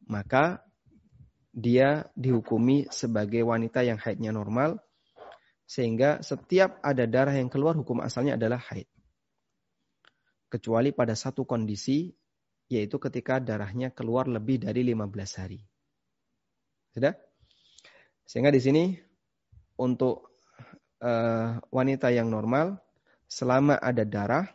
maka 0.09 0.65
dia 1.53 2.09
dihukumi 2.17 2.89
sebagai 2.89 3.45
wanita 3.45 3.85
yang 3.85 4.01
haidnya 4.01 4.33
normal, 4.33 4.81
sehingga 5.69 6.25
setiap 6.25 6.81
ada 6.81 7.05
darah 7.05 7.37
yang 7.37 7.53
keluar 7.53 7.77
hukum 7.77 8.01
asalnya 8.01 8.41
adalah 8.41 8.59
haid. 8.73 8.89
Kecuali 10.49 10.97
pada 10.97 11.13
satu 11.13 11.45
kondisi, 11.45 12.09
yaitu 12.73 12.97
ketika 12.97 13.37
darahnya 13.39 13.93
keluar 13.93 14.25
lebih 14.25 14.65
dari 14.65 14.81
15 14.83 15.41
hari. 15.41 15.61
Sudah? 16.91 17.15
Sehingga 18.25 18.49
di 18.49 18.61
sini 18.63 18.85
untuk 19.77 20.34
uh, 21.05 21.61
wanita 21.69 22.09
yang 22.09 22.33
normal 22.33 22.81
selama 23.29 23.77
ada 23.77 24.09
darah 24.09 24.49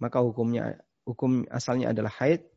maka 0.00 0.24
hukumnya 0.24 0.80
hukum 1.04 1.44
asalnya 1.52 1.92
adalah 1.92 2.10
haid 2.16 2.48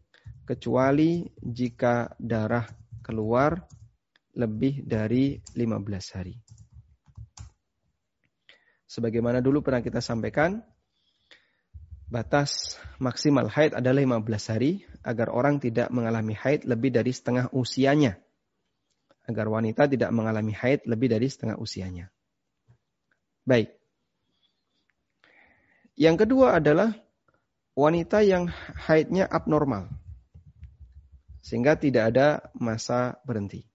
kecuali 0.48 1.28
jika 1.44 2.16
darah 2.16 2.64
keluar 3.04 3.68
lebih 4.34 4.88
dari 4.88 5.38
15 5.54 6.16
hari. 6.16 6.36
Sebagaimana 8.88 9.42
dulu 9.42 9.66
pernah 9.66 9.82
kita 9.82 10.00
sampaikan, 10.00 10.62
batas 12.08 12.78
maksimal 13.02 13.50
haid 13.50 13.74
adalah 13.74 14.22
15 14.22 14.54
hari 14.54 14.86
agar 15.02 15.34
orang 15.34 15.58
tidak 15.58 15.90
mengalami 15.90 16.38
haid 16.38 16.64
lebih 16.70 16.94
dari 16.94 17.10
setengah 17.10 17.50
usianya. 17.52 18.22
Agar 19.26 19.50
wanita 19.50 19.90
tidak 19.90 20.14
mengalami 20.14 20.54
haid 20.54 20.86
lebih 20.86 21.10
dari 21.10 21.26
setengah 21.26 21.58
usianya. 21.58 22.13
Baik. 23.44 23.76
Yang 25.94 26.26
kedua 26.26 26.58
adalah 26.58 26.96
wanita 27.78 28.24
yang 28.26 28.50
haidnya 28.88 29.28
abnormal. 29.30 29.92
Sehingga 31.44 31.76
tidak 31.76 32.16
ada 32.16 32.28
masa 32.56 33.20
berhenti. 33.28 33.68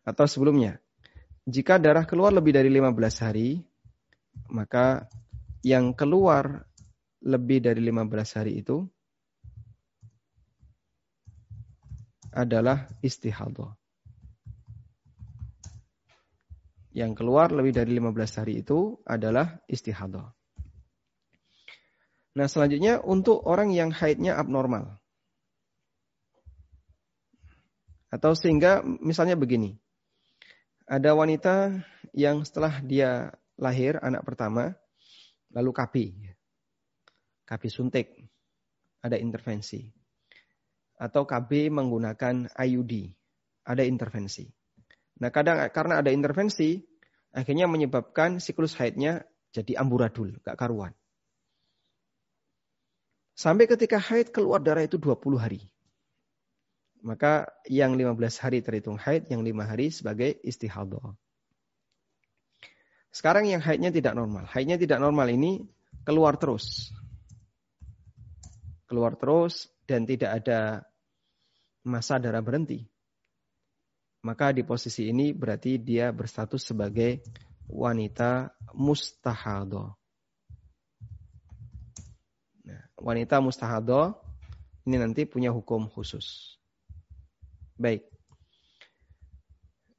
Atau 0.00 0.24
sebelumnya, 0.24 0.80
jika 1.44 1.76
darah 1.76 2.08
keluar 2.08 2.32
lebih 2.32 2.56
dari 2.56 2.72
15 2.72 3.20
hari, 3.20 3.60
maka 4.48 5.06
yang 5.60 5.92
keluar 5.92 6.64
lebih 7.20 7.60
dari 7.60 7.84
15 7.84 8.36
hari 8.40 8.64
itu 8.64 8.88
adalah 12.32 12.88
istihadah. 13.02 13.79
Yang 16.90 17.14
keluar 17.14 17.54
lebih 17.54 17.70
dari 17.70 17.94
15 17.94 18.38
hari 18.42 18.66
itu 18.66 18.98
adalah 19.06 19.62
istihadah. 19.70 20.34
Nah 22.34 22.46
selanjutnya 22.46 23.02
untuk 23.02 23.42
orang 23.46 23.74
yang 23.74 23.90
haidnya 23.90 24.38
abnormal. 24.38 24.98
Atau 28.10 28.34
sehingga 28.34 28.82
misalnya 28.82 29.38
begini. 29.38 29.78
Ada 30.90 31.14
wanita 31.14 31.78
yang 32.10 32.42
setelah 32.42 32.82
dia 32.82 33.30
lahir 33.54 33.94
anak 34.02 34.26
pertama, 34.26 34.74
lalu 35.54 35.70
KB. 35.70 35.94
KB 37.46 37.62
suntik. 37.70 38.10
Ada 38.98 39.14
intervensi. 39.14 39.86
Atau 40.98 41.22
KB 41.22 41.70
menggunakan 41.70 42.50
IUD. 42.50 42.92
Ada 43.62 43.86
intervensi. 43.86 44.59
Nah 45.20 45.28
kadang 45.28 45.60
karena 45.68 46.00
ada 46.00 46.08
intervensi, 46.08 46.80
akhirnya 47.36 47.68
menyebabkan 47.68 48.40
siklus 48.40 48.72
haidnya 48.80 49.28
jadi 49.52 49.76
amburadul, 49.76 50.40
gak 50.40 50.56
karuan. 50.56 50.96
Sampai 53.36 53.68
ketika 53.68 54.00
haid 54.00 54.32
keluar 54.32 54.60
darah 54.64 54.84
itu 54.84 54.96
20 54.96 55.40
hari. 55.40 55.60
Maka 57.00 57.48
yang 57.68 57.96
15 57.96 58.16
hari 58.44 58.60
terhitung 58.60 59.00
haid, 59.00 59.28
yang 59.32 59.40
5 59.40 59.64
hari 59.64 59.88
sebagai 59.88 60.36
istihadah. 60.44 61.16
Sekarang 63.08 63.48
yang 63.48 63.64
haidnya 63.64 63.88
tidak 63.88 64.12
normal. 64.12 64.44
Haidnya 64.44 64.76
tidak 64.76 65.00
normal 65.00 65.32
ini 65.32 65.64
keluar 66.04 66.36
terus. 66.36 66.92
Keluar 68.84 69.16
terus 69.16 69.72
dan 69.88 70.04
tidak 70.04 70.44
ada 70.44 70.84
masa 71.80 72.20
darah 72.20 72.44
berhenti 72.44 72.89
maka 74.20 74.52
di 74.52 74.60
posisi 74.60 75.08
ini 75.08 75.32
berarti 75.32 75.80
dia 75.80 76.12
berstatus 76.12 76.68
sebagai 76.68 77.24
wanita 77.70 78.52
mustahado. 78.76 79.96
Nah, 82.66 82.82
wanita 83.00 83.40
mustahado 83.40 84.18
ini 84.84 85.00
nanti 85.00 85.24
punya 85.24 85.48
hukum 85.54 85.88
khusus. 85.88 86.58
Baik. 87.80 88.04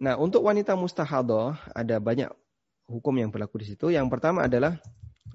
Nah, 0.02 0.18
untuk 0.18 0.46
wanita 0.46 0.78
mustahado 0.78 1.54
ada 1.74 1.98
banyak 1.98 2.30
hukum 2.90 3.16
yang 3.18 3.30
berlaku 3.34 3.62
di 3.62 3.74
situ. 3.74 3.90
Yang 3.94 4.10
pertama 4.10 4.46
adalah 4.46 4.78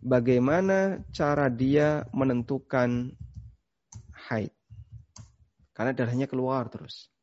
bagaimana 0.02 1.02
cara 1.10 1.50
dia 1.50 2.06
menentukan 2.14 3.14
haid. 4.30 4.54
Karena 5.74 5.92
darahnya 5.94 6.26
keluar 6.30 6.66
terus. 6.70 7.15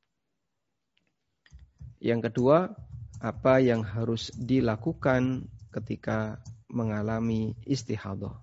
Yang 2.03 2.27
kedua, 2.27 2.75
apa 3.23 3.63
yang 3.63 3.79
harus 3.79 4.27
dilakukan 4.35 5.47
ketika 5.71 6.43
mengalami 6.67 7.55
istihadah. 7.63 8.35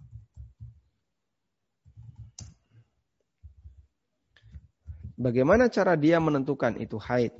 Bagaimana 5.21 5.69
cara 5.69 6.01
dia 6.01 6.17
menentukan 6.17 6.81
itu 6.81 6.97
haid? 6.97 7.37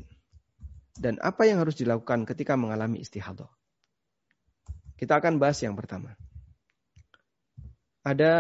Dan 0.93 1.17
apa 1.25 1.49
yang 1.49 1.65
harus 1.65 1.81
dilakukan 1.81 2.29
ketika 2.29 2.53
mengalami 2.53 3.01
istihadah? 3.01 3.49
Kita 5.01 5.17
akan 5.17 5.41
bahas 5.41 5.57
yang 5.65 5.73
pertama. 5.73 6.13
Ada 8.05 8.33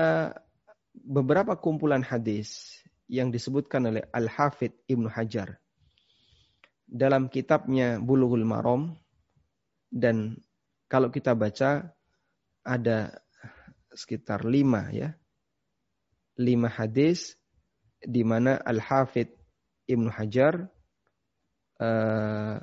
beberapa 0.92 1.56
kumpulan 1.56 2.04
hadis 2.04 2.76
yang 3.08 3.32
disebutkan 3.32 3.88
oleh 3.88 4.04
Al-Hafidh 4.12 4.84
Ibnu 4.84 5.08
Hajar 5.08 5.56
dalam 6.90 7.31
kitabnya 7.31 8.03
Bulughul 8.03 8.42
Maram 8.42 8.98
dan 9.94 10.42
kalau 10.90 11.14
kita 11.14 11.38
baca 11.38 11.94
ada 12.66 12.98
sekitar 13.94 14.42
lima 14.42 14.90
ya 14.90 15.14
lima 16.35 16.66
hadis 16.66 17.38
di 18.03 18.26
mana 18.26 18.59
Al 18.59 18.83
Hafidh 18.83 19.31
Ibnu 19.87 20.11
Hajar 20.11 20.66
uh, 21.79 22.57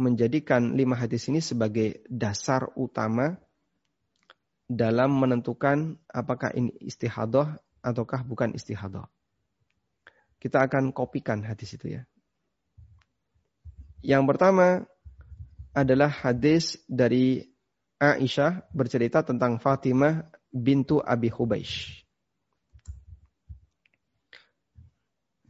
menjadikan 0.00 0.72
lima 0.72 0.96
hadis 0.96 1.28
ini 1.28 1.44
sebagai 1.44 2.00
dasar 2.08 2.72
utama 2.74 3.36
dalam 4.72 5.12
menentukan 5.20 6.00
apakah 6.08 6.48
ini 6.56 6.72
istihadah 6.80 7.60
ataukah 7.84 8.24
bukan 8.24 8.56
istihadah. 8.56 9.04
Kita 10.40 10.64
akan 10.64 10.90
kopikan 10.90 11.44
hadis 11.44 11.76
itu 11.76 12.00
ya. 12.00 12.02
Yang 14.02 14.22
pertama 14.34 14.82
adalah 15.70 16.10
hadis 16.10 16.74
dari 16.90 17.46
Aisyah 18.02 18.66
bercerita 18.74 19.22
tentang 19.22 19.62
Fatimah 19.62 20.26
bintu 20.50 20.98
Abi 20.98 21.30
Hubaish. 21.30 22.02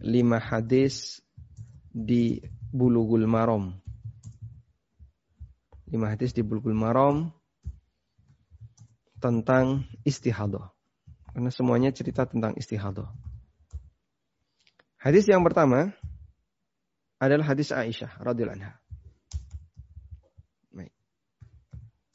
Lima 0.04 0.36
hadis 0.36 1.24
di 1.88 2.44
Bulughul 2.68 3.24
Maram. 3.24 3.72
Lima 5.88 6.12
hadis 6.12 6.36
di 6.36 6.44
Bulughul 6.44 6.76
Maram 6.76 7.32
tentang 9.16 9.88
istihadah. 10.04 10.68
Karena 11.32 11.48
semuanya 11.48 11.88
cerita 11.88 12.28
tentang 12.28 12.52
istihadah. 12.60 13.08
Hadis 15.00 15.24
yang 15.24 15.40
pertama 15.40 15.96
adalah 17.22 17.54
hadis 17.54 17.70
Aisyah 17.70 18.18
radhiyallahu 18.18 18.58
anha. 18.58 18.82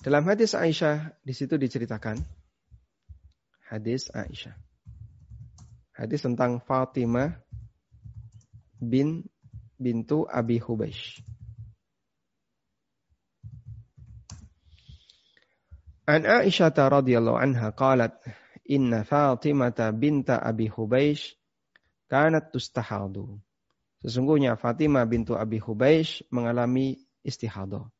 Dalam 0.03 0.23
hadis 0.23 0.55
Aisyah 0.55 1.19
di 1.23 1.35
situ 1.35 1.55
diceritakan 1.55 2.19
hadis 3.71 4.07
Aisyah. 4.11 4.55
Hadis 5.95 6.21
tentang 6.23 6.59
Fatimah 6.63 7.33
bin 8.77 9.25
bintu 9.79 10.23
Abi 10.29 10.61
Hubaish. 10.61 11.23
An 16.07 16.23
Aisyah 16.23 16.71
radhiyallahu 16.71 17.35
anha 17.35 17.73
qalat 17.75 18.15
inna 18.69 19.03
Fatimah 19.03 19.73
binta 19.91 20.39
Abi 20.39 20.71
Hubaish 20.71 21.35
kanat 22.07 22.53
tustahadu. 22.53 23.43
Sesungguhnya 24.07 24.55
Fatimah 24.55 25.03
bintu 25.03 25.35
Abi 25.35 25.59
Hubaish 25.59 26.23
mengalami 26.31 26.95
istihadah. 27.27 27.91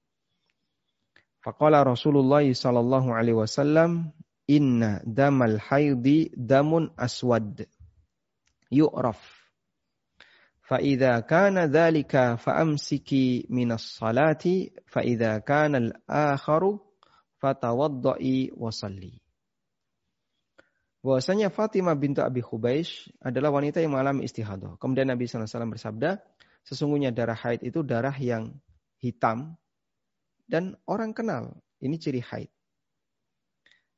Faqala 1.44 1.84
Rasulullah 1.84 2.48
sallallahu 2.48 3.12
alaihi 3.12 3.36
wasallam 3.36 4.16
inna 4.48 5.04
damal 5.04 5.60
haidi 5.60 6.32
damun 6.32 6.96
aswad. 6.96 7.68
Yu'raf. 8.72 9.20
Fa 10.64 10.80
idza 10.80 11.20
kana 11.28 11.68
dhalika 11.68 12.40
fa 12.40 12.56
amsiki 12.56 13.44
minas 13.52 14.00
salati 14.00 14.72
fa 14.88 15.04
idza 15.04 15.44
kana 15.44 15.92
al-akharu 15.92 16.80
fatawaddai 17.44 18.56
wa 18.56 18.72
salli 18.72 19.27
bahwasanya 21.02 21.54
Fatimah 21.54 21.98
bintu 21.98 22.22
Abi 22.22 22.42
Hubaish 22.42 23.10
adalah 23.22 23.54
wanita 23.54 23.82
yang 23.82 23.98
mengalami 23.98 24.26
istihadah. 24.26 24.78
Kemudian 24.82 25.10
Nabi 25.10 25.28
SAW 25.30 25.48
bersabda, 25.70 26.22
sesungguhnya 26.64 27.14
darah 27.16 27.38
haid 27.38 27.64
itu 27.64 27.86
darah 27.86 28.16
yang 28.16 28.56
hitam 29.00 29.56
dan 30.48 30.78
orang 30.88 31.12
kenal. 31.12 31.58
Ini 31.78 31.96
ciri 32.00 32.22
haid. 32.24 32.50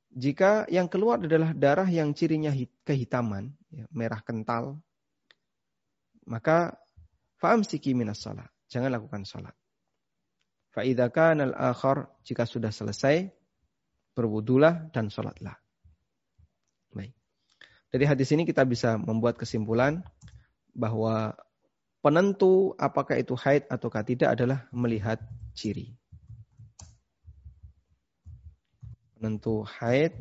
Jika 0.09 0.65
yang 0.73 0.89
keluar 0.89 1.21
adalah 1.21 1.53
darah 1.53 1.85
yang 1.85 2.17
cirinya 2.17 2.49
kehitaman, 2.81 3.53
ya, 3.69 3.85
merah 3.93 4.25
kental, 4.25 4.81
maka 6.25 6.81
faham 7.37 7.61
siki 7.61 7.93
minas 7.93 8.25
salat. 8.25 8.49
Jangan 8.73 8.89
lakukan 8.89 9.21
salat. 9.25 9.53
Fa'idha 10.73 11.09
al-akhar, 11.13 12.09
jika 12.25 12.45
sudah 12.49 12.73
selesai, 12.73 13.29
berwudulah 14.17 14.89
dan 14.89 15.13
salatlah. 15.13 15.58
Dari 17.89 18.05
hadis 18.05 18.29
ini 18.29 18.45
kita 18.45 18.61
bisa 18.69 19.01
membuat 19.01 19.33
kesimpulan 19.41 20.05
bahwa 20.77 21.33
penentu 22.05 22.77
apakah 22.77 23.17
itu 23.17 23.33
haid 23.33 23.65
ataukah 23.65 24.05
tidak 24.05 24.37
adalah 24.37 24.69
melihat 24.69 25.17
ciri. 25.57 25.97
Penentu 29.17 29.65
haid 29.65 30.15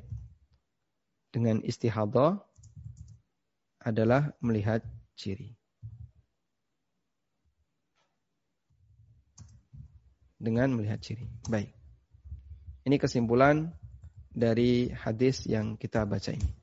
dengan 1.31 1.61
istihadah 1.61 2.41
adalah 3.85 4.35
melihat 4.41 4.83
ciri. 5.15 5.55
Dengan 10.41 10.73
melihat 10.75 10.99
ciri. 11.05 11.29
Baik. 11.47 11.71
Ini 12.89 12.97
kesimpulan 12.97 13.71
dari 14.33 14.89
hadis 14.91 15.47
yang 15.47 15.79
kita 15.79 16.03
baca 16.09 16.33
ini. 16.33 16.58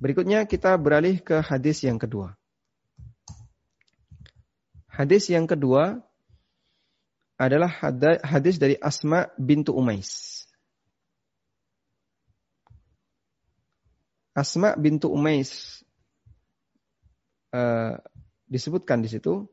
Berikutnya 0.00 0.48
kita 0.48 0.72
beralih 0.80 1.20
ke 1.20 1.44
hadis 1.44 1.84
yang 1.84 2.00
kedua. 2.00 2.32
Hadis 4.88 5.28
yang 5.28 5.44
kedua 5.44 6.00
adalah 7.36 7.68
hadis 8.24 8.56
dari 8.56 8.80
Asma 8.80 9.28
bintu 9.36 9.76
Umais. 9.76 10.40
Asma 14.32 14.72
bintu 14.80 15.12
Umais 15.12 15.84
uh, 17.52 18.00
disebutkan 18.48 19.04
di 19.04 19.08
situ 19.12 19.44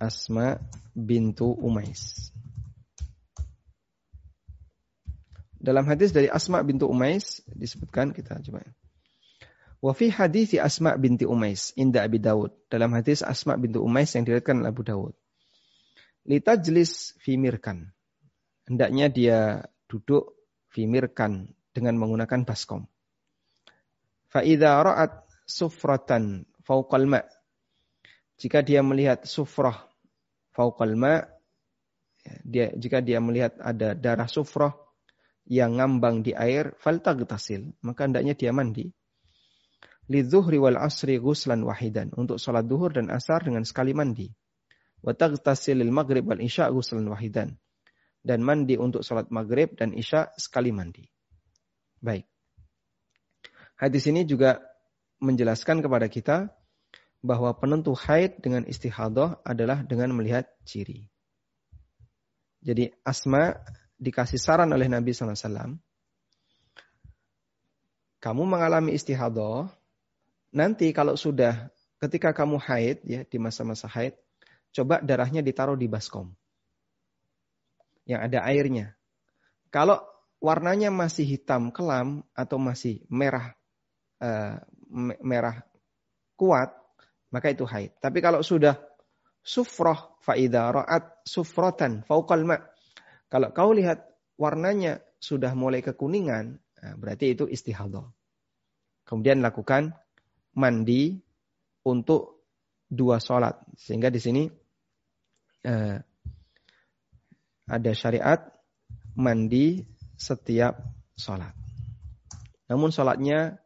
Asma 0.00 0.58
bintu 0.96 1.54
Umais. 1.54 2.34
Dalam 5.60 5.84
hadis 5.84 6.16
dari 6.16 6.32
Asma 6.32 6.64
bintu 6.64 6.88
Umais 6.88 7.44
disebutkan 7.52 8.16
kita 8.16 8.40
coba. 8.40 8.64
Wa 9.84 9.92
fi 9.92 10.08
hadis 10.08 10.56
Asma 10.56 10.96
binti 10.96 11.28
Umais 11.28 11.76
inda 11.76 12.00
Abi 12.00 12.16
Dawud. 12.16 12.52
Dalam 12.72 12.96
hadis 12.96 13.20
Asma 13.20 13.60
bintu 13.60 13.84
Umais 13.84 14.08
yang 14.16 14.24
diriwayatkan 14.24 14.64
oleh 14.64 14.72
Abu 14.72 14.82
Dawud. 14.84 15.14
Litajlis 16.24 17.16
fimirkan. 17.20 17.92
Hendaknya 18.64 19.12
dia 19.12 19.38
duduk 19.84 20.32
fimirkan 20.72 21.52
dengan 21.76 22.00
menggunakan 22.00 22.48
baskom. 22.48 22.88
Fa 24.32 24.40
idza 24.40 24.80
ra'at 24.80 25.28
sufratan 25.44 26.46
fauqal 26.62 27.04
ma' 27.04 27.26
jika 28.38 28.62
dia 28.62 28.80
melihat 28.80 29.26
sufrah 29.26 29.90
fauqal 30.54 30.94
ma' 30.94 31.26
ya, 32.22 32.34
dia 32.46 32.66
jika 32.78 33.02
dia 33.02 33.18
melihat 33.18 33.58
ada 33.58 33.98
darah 33.98 34.30
sufrah 34.30 34.70
yang 35.50 35.82
ngambang 35.82 36.22
di 36.22 36.30
air, 36.30 36.78
faltagtasil, 36.78 37.74
maka 37.82 38.06
hendaknya 38.06 38.38
dia 38.38 38.54
mandi. 38.54 38.86
Lidzuhri 40.06 40.62
wal 40.62 40.78
asri 40.78 41.18
guslan 41.18 41.66
wahidan. 41.66 42.14
Untuk 42.14 42.38
sholat 42.38 42.70
duhur 42.70 42.94
dan 42.94 43.10
asar 43.10 43.42
dengan 43.42 43.66
sekali 43.66 43.90
mandi. 43.90 44.30
Wa 45.02 45.10
lil 45.18 45.90
maghrib 45.90 46.22
wal 46.22 46.38
isya 46.38 46.70
guslan 46.70 47.10
wahidan. 47.10 47.58
Dan 48.22 48.46
mandi 48.46 48.78
untuk 48.78 49.02
sholat 49.02 49.26
maghrib 49.34 49.74
dan 49.74 49.90
isya 49.90 50.30
sekali 50.38 50.70
mandi. 50.70 51.02
Baik. 51.98 52.30
Hadis 53.74 54.06
ini 54.06 54.22
juga 54.22 54.62
menjelaskan 55.18 55.82
kepada 55.82 56.06
kita 56.06 56.36
bahwa 57.26 57.52
penentu 57.58 57.92
haid 57.98 58.38
dengan 58.38 58.64
istihadah 58.70 59.42
adalah 59.42 59.82
dengan 59.82 60.14
melihat 60.14 60.46
ciri. 60.62 61.10
Jadi 62.60 62.92
Asma 63.02 63.56
dikasih 64.00 64.40
saran 64.40 64.72
oleh 64.72 64.88
Nabi 64.88 65.12
SAW, 65.12 65.76
kamu 68.20 68.42
mengalami 68.48 68.96
istihadah, 68.96 69.68
nanti 70.56 70.88
kalau 70.96 71.14
sudah 71.14 71.68
ketika 72.00 72.32
kamu 72.32 72.56
haid 72.56 72.98
ya 73.04 73.20
di 73.28 73.36
masa-masa 73.36 73.84
haid, 73.92 74.16
coba 74.72 75.04
darahnya 75.04 75.44
ditaruh 75.44 75.76
di 75.76 75.84
baskom 75.84 76.32
yang 78.08 78.24
ada 78.24 78.42
airnya. 78.48 78.96
Kalau 79.68 80.00
warnanya 80.40 80.88
masih 80.90 81.28
hitam 81.36 81.68
kelam 81.70 82.24
atau 82.32 82.56
masih 82.58 83.04
merah 83.06 83.54
uh, 84.18 84.58
merah 85.22 85.62
kuat, 86.34 86.72
maka 87.30 87.52
itu 87.52 87.62
haid. 87.68 87.94
Tapi 88.02 88.18
kalau 88.18 88.42
sudah 88.42 88.74
sufroh 89.40 90.16
faida 90.20 90.68
ro'at 90.68 91.24
sufrotan 91.24 92.04
faukal 92.04 92.44
ma' 92.44 92.60
Kalau 93.30 93.54
kau 93.54 93.70
lihat 93.70 94.10
warnanya 94.34 94.98
sudah 95.22 95.54
mulai 95.54 95.86
kekuningan, 95.86 96.58
nah 96.58 96.94
berarti 96.98 97.38
itu 97.38 97.46
istihadah. 97.46 98.10
Kemudian 99.06 99.38
lakukan 99.38 99.94
mandi 100.58 101.14
untuk 101.86 102.42
dua 102.90 103.22
sholat. 103.22 103.54
Sehingga 103.78 104.10
di 104.10 104.18
sini 104.18 104.42
eh, 105.62 105.96
ada 107.70 107.90
syariat 107.94 108.42
mandi 109.14 109.78
setiap 110.18 110.74
sholat. 111.14 111.54
Namun 112.66 112.90
sholatnya 112.90 113.62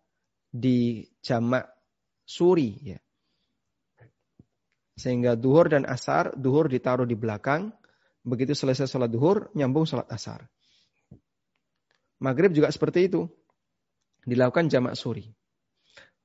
di 0.53 1.09
jamak 1.25 1.65
suri 2.25 2.95
ya. 2.95 3.01
Sehingga 4.95 5.35
duhur 5.35 5.73
dan 5.73 5.89
asar, 5.91 6.39
duhur 6.39 6.71
ditaruh 6.71 7.03
di 7.03 7.19
belakang, 7.19 7.75
Begitu 8.25 8.57
selesai 8.57 8.89
sholat 8.89 9.13
duhur, 9.13 9.53
nyambung 9.53 9.85
sholat 9.85 10.09
asar. 10.09 10.49
Maghrib 12.19 12.57
juga 12.57 12.73
seperti 12.73 13.13
itu. 13.13 13.29
Dilakukan 14.25 14.73
jamak 14.73 14.97
suri. 14.97 15.29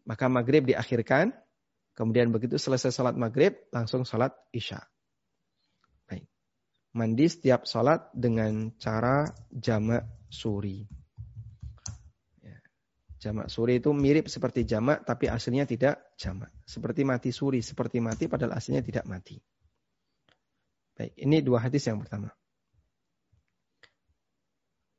Maka 0.07 0.31
maghrib 0.31 0.63
diakhirkan, 0.63 1.35
Kemudian 1.99 2.31
begitu 2.31 2.55
selesai 2.55 2.95
sholat 2.95 3.19
maghrib, 3.19 3.59
langsung 3.75 4.07
sholat 4.07 4.31
isya. 4.55 4.79
Baik. 6.07 6.31
Mandi 6.95 7.27
setiap 7.27 7.67
sholat 7.67 8.07
dengan 8.15 8.71
cara 8.79 9.27
jamak 9.51 10.07
suri. 10.31 10.87
Ya. 12.39 12.55
Jamak 13.19 13.51
suri 13.51 13.83
itu 13.83 13.91
mirip 13.91 14.31
seperti 14.31 14.63
jamak, 14.63 15.03
tapi 15.03 15.27
aslinya 15.27 15.67
tidak 15.67 15.99
jamak. 16.15 16.55
Seperti 16.63 17.03
mati 17.03 17.35
suri, 17.35 17.59
seperti 17.59 17.99
mati 17.99 18.31
padahal 18.31 18.55
aslinya 18.55 18.79
tidak 18.79 19.03
mati. 19.03 19.35
Baik, 20.99 21.15
ini 21.15 21.39
dua 21.39 21.63
hadis 21.63 21.87
yang 21.87 22.03
pertama. 22.03 22.35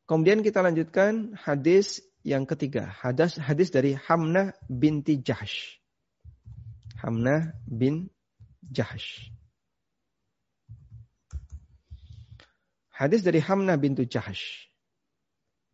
Kemudian 0.09 0.41
kita 0.41 0.65
lanjutkan 0.65 1.37
hadis 1.37 2.01
yang 2.25 2.49
ketiga. 2.49 2.89
Hadis 2.89 3.37
hadis 3.37 3.69
dari 3.69 3.93
Hamnah 3.93 4.57
binti 4.65 5.21
Jahsh. 5.21 5.77
Hamnah 7.05 7.53
bin 7.69 8.09
Jahsh. 8.65 9.29
Hadis 12.89 13.21
dari 13.21 13.45
Hamnah 13.45 13.77
bintu 13.77 14.09
Jahsh. 14.09 14.73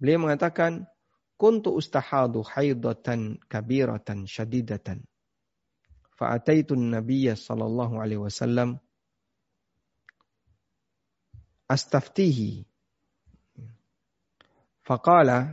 Beliau 0.03 0.27
mengatakan, 0.27 0.91
Kuntu 1.37 1.77
ustahadu 1.77 2.41
haidatan 2.41 3.37
kabiratan 3.45 4.25
syadidatan. 4.25 5.05
Fa'ataitun 6.17 6.97
Nabiya 6.97 7.37
sallallahu 7.37 8.01
alaihi 8.01 8.25
wasallam 8.25 8.81
astaftihi 11.67 12.67
Faqala 14.87 15.51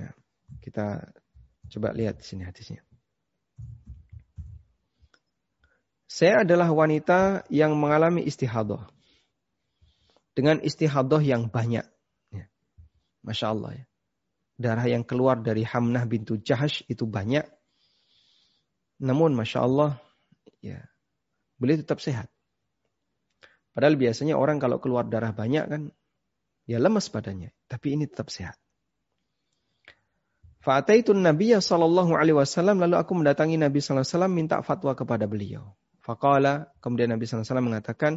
nah, 0.00 0.12
kita 0.64 1.12
coba 1.68 1.92
lihat 1.92 2.16
di 2.16 2.24
sini 2.24 2.42
hadisnya. 2.48 2.80
Saya 6.08 6.48
adalah 6.48 6.72
wanita 6.72 7.44
yang 7.52 7.76
mengalami 7.76 8.24
istihadah. 8.24 8.88
Dengan 10.32 10.64
istihadah 10.64 11.20
yang 11.20 11.52
banyak. 11.52 11.84
Ya. 12.32 12.46
Masya 13.20 13.52
Allah 13.52 13.70
ya. 13.76 13.84
Darah 14.56 14.88
yang 14.88 15.04
keluar 15.04 15.44
dari 15.44 15.68
Hamnah 15.68 16.08
bintu 16.08 16.40
Jahash 16.40 16.80
itu 16.88 17.04
banyak. 17.04 17.44
Namun 19.04 19.36
Masya 19.36 19.60
Allah 19.60 20.00
ya 20.64 20.80
beliau 21.60 21.84
tetap 21.84 22.00
sehat. 22.00 22.32
Padahal 23.76 24.00
biasanya 24.00 24.40
orang 24.40 24.56
kalau 24.56 24.80
keluar 24.80 25.04
darah 25.04 25.36
banyak 25.36 25.64
kan 25.68 25.82
Ya 26.66 26.82
lemas 26.82 27.06
badannya, 27.06 27.54
tapi 27.70 27.94
ini 27.94 28.10
tetap 28.10 28.26
sehat. 28.26 28.58
Fa'ataitun 30.66 31.22
Nabiya 31.22 31.62
sallallahu 31.62 32.18
alaihi 32.18 32.34
wasallam 32.34 32.82
lalu 32.82 32.98
aku 32.98 33.14
mendatangi 33.14 33.54
Nabi 33.54 33.78
sallallahu 33.78 34.02
alaihi 34.02 34.14
wasallam 34.18 34.34
minta 34.34 34.58
fatwa 34.66 34.98
kepada 34.98 35.30
beliau. 35.30 35.78
Faqala 36.02 36.74
kemudian 36.82 37.14
Nabi 37.14 37.22
sallallahu 37.22 37.46
alaihi 37.46 37.50
wasallam 37.54 37.68
mengatakan 37.70 38.12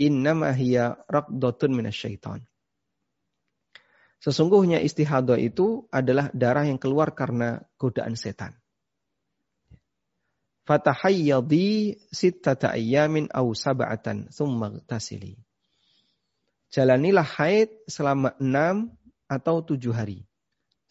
innama 0.00 0.48
hiya 0.56 0.96
raqdatun 1.12 1.76
minasyaitan. 1.76 2.40
Sesungguhnya 4.24 4.80
istihadah 4.80 5.36
itu 5.36 5.84
adalah 5.92 6.32
darah 6.32 6.64
yang 6.64 6.80
keluar 6.80 7.12
karena 7.12 7.60
godaan 7.76 8.16
setan. 8.16 8.56
Fatahayyadi 10.64 12.00
sittata 12.08 12.72
ayyamin 12.72 13.28
aw 13.28 13.44
sab'atan 13.52 14.32
thumma 14.32 14.80
tasili 14.88 15.36
jalanilah 16.74 17.22
haid 17.22 17.70
selama 17.86 18.34
enam 18.42 18.90
atau 19.30 19.62
tujuh 19.62 19.94
hari. 19.94 20.26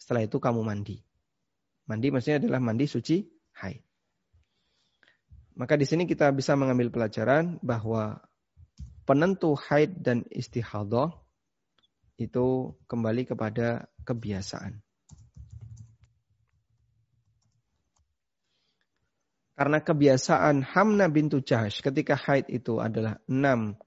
Setelah 0.00 0.24
itu 0.24 0.40
kamu 0.40 0.64
mandi. 0.64 1.04
Mandi 1.84 2.08
maksudnya 2.08 2.40
adalah 2.40 2.60
mandi 2.64 2.88
suci 2.88 3.20
haid. 3.60 3.84
Maka 5.60 5.76
di 5.76 5.84
sini 5.84 6.08
kita 6.08 6.32
bisa 6.32 6.56
mengambil 6.56 6.88
pelajaran 6.88 7.60
bahwa 7.60 8.24
penentu 9.04 9.52
haid 9.54 10.00
dan 10.00 10.24
istihadah 10.32 11.12
itu 12.16 12.72
kembali 12.88 13.28
kepada 13.28 13.86
kebiasaan. 14.08 14.80
Karena 19.54 19.78
kebiasaan 19.78 20.66
Hamna 20.66 21.06
bintu 21.06 21.38
Jahash 21.38 21.78
ketika 21.78 22.18
haid 22.18 22.50
itu 22.50 22.82
adalah 22.82 23.22
enam 23.30 23.78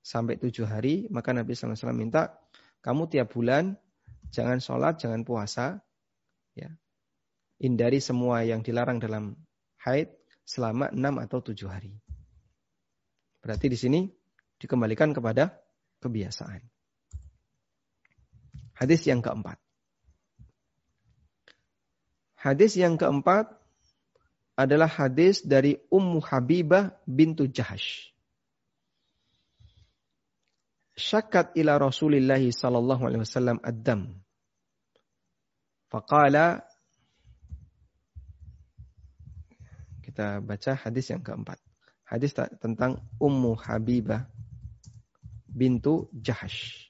sampai 0.00 0.40
tujuh 0.40 0.64
hari, 0.64 1.04
maka 1.12 1.36
Nabi 1.36 1.52
SAW 1.52 1.92
minta 1.92 2.40
kamu 2.80 3.12
tiap 3.12 3.36
bulan 3.36 3.76
jangan 4.32 4.64
sholat, 4.64 4.96
jangan 4.96 5.20
puasa, 5.20 5.84
ya, 6.56 6.72
hindari 7.60 8.00
semua 8.00 8.48
yang 8.48 8.64
dilarang 8.64 8.96
dalam 8.96 9.36
haid 9.84 10.08
selama 10.48 10.88
enam 10.88 11.20
atau 11.20 11.44
tujuh 11.44 11.68
hari. 11.68 11.92
Berarti 13.44 13.68
di 13.68 13.76
sini 13.76 14.00
dikembalikan 14.56 15.12
kepada 15.12 15.52
kebiasaan. 16.00 16.64
Hadis 18.80 19.04
yang 19.04 19.20
keempat. 19.20 19.60
Hadis 22.40 22.72
yang 22.80 22.96
keempat 22.96 23.59
adalah 24.60 24.92
hadis 24.92 25.40
dari 25.40 25.80
Ummu 25.88 26.20
Habibah 26.20 26.92
bintu 27.08 27.48
Jahash 27.48 28.10
syakat 31.00 31.56
ila 31.56 31.80
Rasulillah 31.80 32.38
sallallahu 32.38 33.02
alaihi 33.08 33.24
wasallam 33.24 33.56
ad-dam. 33.64 34.20
Faqala 35.88 36.62
kita 40.04 40.44
baca 40.44 40.76
hadis 40.76 41.08
yang 41.08 41.24
keempat. 41.24 41.56
Hadis 42.04 42.36
tentang 42.60 43.00
Ummu 43.16 43.56
Habibah 43.56 44.28
bintu 45.48 46.12
Jahash. 46.12 46.89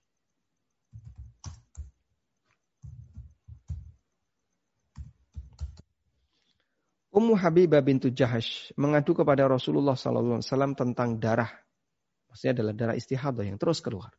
Ummu 7.10 7.34
Habibah 7.34 7.82
bintu 7.82 8.08
Jahash 8.14 8.70
mengadu 8.78 9.12
kepada 9.18 9.50
Rasulullah 9.50 9.98
sallallahu 9.98 10.38
alaihi 10.38 10.46
wasallam 10.46 10.72
tentang 10.78 11.18
darah 11.18 11.50
Maksudnya 12.30 12.62
adalah 12.62 12.74
darah 12.78 12.96
istihadah 12.96 13.42
yang 13.42 13.58
terus 13.58 13.82
keluar. 13.82 14.14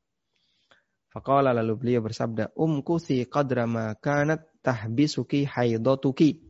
Faqala 1.15 1.55
lalu 1.55 1.79
beliau 1.79 2.03
bersabda, 2.03 2.51
Umkuthi 2.59 3.23
qadra 3.31 3.63
ma 3.63 3.95
kanat 3.95 4.51
tahbisuki 4.59 5.47
haidatuki. 5.47 6.43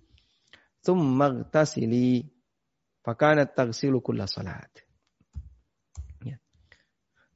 Thumma 0.82 1.30
gtasili. 1.46 2.26
Fakanat 3.06 3.54
tagsilu 3.58 4.02
kulla 4.02 4.30
salat. 4.30 4.70
Ya. 6.26 6.38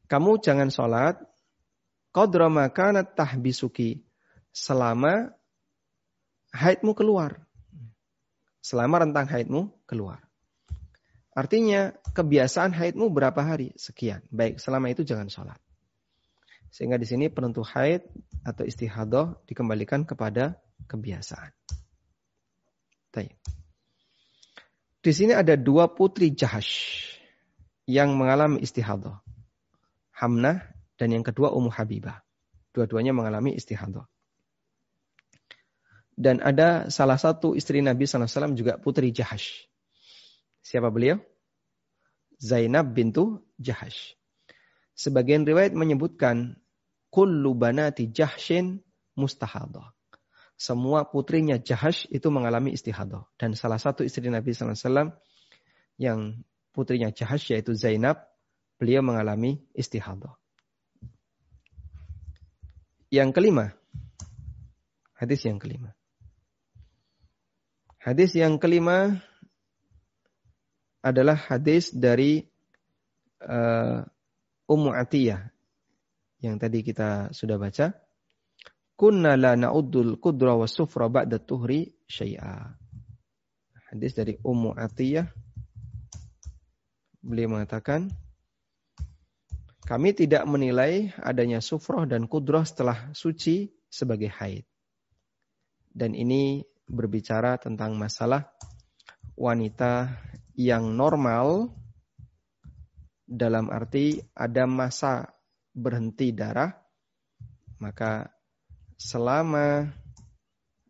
Kamu 0.10 0.42
jangan 0.42 0.70
sholat. 0.74 1.22
Qadra 2.10 2.50
ma 2.50 2.70
kanat 2.70 3.14
tahbisuki. 3.14 4.02
Selama 4.50 5.30
haidmu 6.54 6.98
keluar. 6.98 7.45
Selama 8.66 9.06
rentang 9.06 9.30
haidmu 9.30 9.86
keluar. 9.86 10.26
Artinya 11.38 11.94
kebiasaan 12.18 12.74
haidmu 12.74 13.14
berapa 13.14 13.38
hari? 13.38 13.78
Sekian. 13.78 14.26
Baik, 14.34 14.58
selama 14.58 14.90
itu 14.90 15.06
jangan 15.06 15.30
sholat. 15.30 15.62
Sehingga 16.74 16.98
di 16.98 17.06
sini 17.06 17.30
penentu 17.30 17.62
haid 17.62 18.02
atau 18.42 18.66
istihadah 18.66 19.38
dikembalikan 19.46 20.02
kepada 20.10 20.58
kebiasaan. 20.90 21.54
Di 25.06 25.14
sini 25.14 25.38
ada 25.38 25.54
dua 25.54 25.86
putri 25.86 26.34
Jahash 26.34 27.06
yang 27.86 28.18
mengalami 28.18 28.66
istihadah. 28.66 29.22
Hamnah 30.18 30.66
dan 30.98 31.14
yang 31.14 31.22
kedua 31.22 31.54
Ummu 31.54 31.70
Habibah. 31.70 32.26
Dua-duanya 32.74 33.14
mengalami 33.14 33.54
istihadah. 33.54 34.10
Dan 36.16 36.40
ada 36.40 36.88
salah 36.88 37.20
satu 37.20 37.60
istri 37.60 37.84
Nabi 37.84 38.08
SAW 38.08 38.56
juga 38.56 38.80
putri 38.80 39.12
Jahash. 39.12 39.68
Siapa 40.64 40.88
beliau? 40.88 41.20
Zainab 42.40 42.96
bintu 42.96 43.44
Jahash. 43.60 44.16
Sebagian 44.96 45.44
riwayat 45.44 45.76
menyebutkan 45.76 46.56
kullu 47.12 47.52
banati 47.52 48.08
Jahshin 48.12 48.80
mustahadah. 49.20 49.92
Semua 50.56 51.04
putrinya 51.04 51.60
Jahash 51.60 52.08
itu 52.08 52.32
mengalami 52.32 52.72
istihadah. 52.72 53.28
Dan 53.36 53.60
salah 53.60 53.76
satu 53.76 54.08
istri 54.08 54.32
Nabi 54.32 54.56
SAW 54.56 55.20
yang 56.00 56.48
putrinya 56.72 57.12
Jahash 57.12 57.52
yaitu 57.52 57.76
Zainab, 57.76 58.24
beliau 58.80 59.04
mengalami 59.04 59.60
istihadah. 59.76 60.40
Yang 63.12 63.30
kelima, 63.36 63.66
hadis 65.16 65.44
yang 65.44 65.60
kelima. 65.60 65.96
Hadis 68.06 68.38
yang 68.38 68.62
kelima 68.62 69.18
adalah 71.02 71.34
hadis 71.34 71.90
dari 71.90 72.46
uh, 73.42 74.06
Ummu 74.70 74.94
Atiyah 74.94 75.50
yang 76.38 76.62
tadi 76.62 76.86
kita 76.86 77.34
sudah 77.34 77.58
baca. 77.58 77.98
Kunna 78.94 79.34
la 79.34 79.58
na'uddul 79.58 80.22
qudra 80.22 80.54
wa 80.54 80.70
sufra 80.70 81.10
ba'da 81.10 81.42
tuhri 81.42 81.98
syai'a. 82.06 82.78
Hadis 83.90 84.14
dari 84.14 84.38
Ummu 84.38 84.78
Atiyah. 84.78 85.26
Beliau 87.26 87.58
mengatakan, 87.58 88.14
kami 89.90 90.14
tidak 90.14 90.46
menilai 90.46 91.10
adanya 91.26 91.58
sufroh 91.58 92.06
dan 92.06 92.30
kudroh 92.30 92.70
setelah 92.70 93.10
suci 93.18 93.74
sebagai 93.90 94.30
haid. 94.30 94.62
Dan 95.90 96.14
ini 96.14 96.62
berbicara 96.86 97.58
tentang 97.58 97.98
masalah 97.98 98.50
wanita 99.36 100.16
yang 100.56 100.96
normal 100.96 101.74
dalam 103.26 103.74
arti 103.74 104.22
ada 104.38 104.70
masa 104.70 105.34
berhenti 105.76 106.32
darah, 106.32 106.72
maka 107.82 108.32
selama 108.96 109.92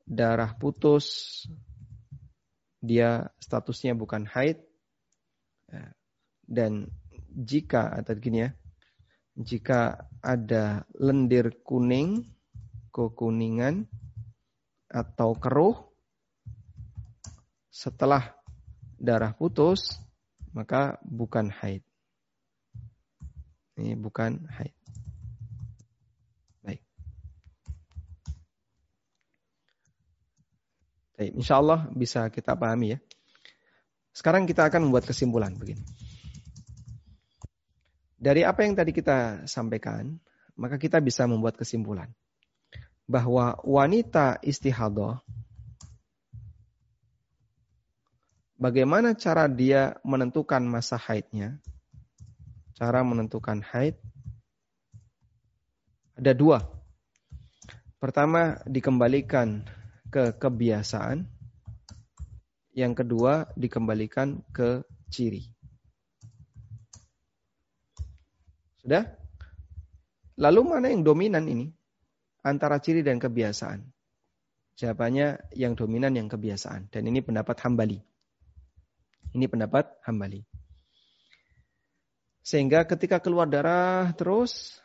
darah 0.05 0.53
putus, 0.59 1.41
dia 2.83 3.25
statusnya 3.41 3.97
bukan 3.97 4.29
haid, 4.29 4.61
dan 6.45 6.91
jika 7.33 7.89
atau 7.89 8.13
gini 8.19 8.45
ya, 8.45 8.51
jika 9.35 10.05
ada 10.21 10.85
lendir 10.93 11.65
kuning, 11.65 12.29
kekuningan 12.93 13.89
atau 14.95 15.35
keruh 15.35 15.75
setelah 17.67 18.31
darah 18.95 19.35
putus, 19.35 19.99
maka 20.55 20.95
bukan 21.03 21.51
haid. 21.51 21.83
Ini 23.75 23.99
bukan 23.99 24.47
haid. 24.47 24.71
Baik. 26.63 26.81
Baik, 31.19 31.31
insya 31.35 31.59
Allah 31.59 31.91
bisa 31.91 32.31
kita 32.31 32.55
pahami 32.55 32.95
ya. 32.95 32.99
Sekarang 34.15 34.47
kita 34.47 34.63
akan 34.63 34.87
membuat 34.87 35.03
kesimpulan 35.03 35.51
begini. 35.59 35.83
Dari 38.15 38.47
apa 38.47 38.63
yang 38.63 38.79
tadi 38.79 38.95
kita 38.95 39.43
sampaikan, 39.43 40.15
maka 40.55 40.79
kita 40.79 41.03
bisa 41.03 41.27
membuat 41.27 41.59
kesimpulan 41.59 42.07
bahwa 43.05 43.57
wanita 43.61 44.41
istihadah 44.41 45.21
bagaimana 48.57 49.13
cara 49.13 49.45
dia 49.45 49.97
menentukan 50.01 50.65
masa 50.65 50.97
haidnya 50.97 51.61
cara 52.73 53.05
menentukan 53.05 53.61
haid 53.61 53.95
ada 56.15 56.31
dua. 56.31 56.63
Pertama, 57.99 58.63
dikembalikan 58.63 59.67
ke 60.07 60.31
kebiasaan. 60.39 61.27
Yang 62.71 63.03
kedua, 63.03 63.51
dikembalikan 63.59 64.39
ke 64.55 64.83
ciri. 65.11 65.43
Sudah? 68.79 69.03
Lalu 70.39 70.61
mana 70.63 70.87
yang 70.87 71.03
dominan 71.03 71.51
ini? 71.51 71.74
Antara 72.45 72.77
ciri 72.77 73.01
dan 73.01 73.17
kebiasaan. 73.17 73.81
Jawabannya 74.77 75.49
yang 75.57 75.73
dominan 75.73 76.13
yang 76.13 76.29
kebiasaan. 76.29 76.93
Dan 76.93 77.09
ini 77.09 77.25
pendapat 77.25 77.57
hambali. 77.65 77.97
Ini 79.33 79.49
pendapat 79.49 79.97
hambali. 80.05 80.45
Sehingga 82.45 82.85
ketika 82.85 83.17
keluar 83.17 83.49
darah 83.49 84.13
terus, 84.13 84.77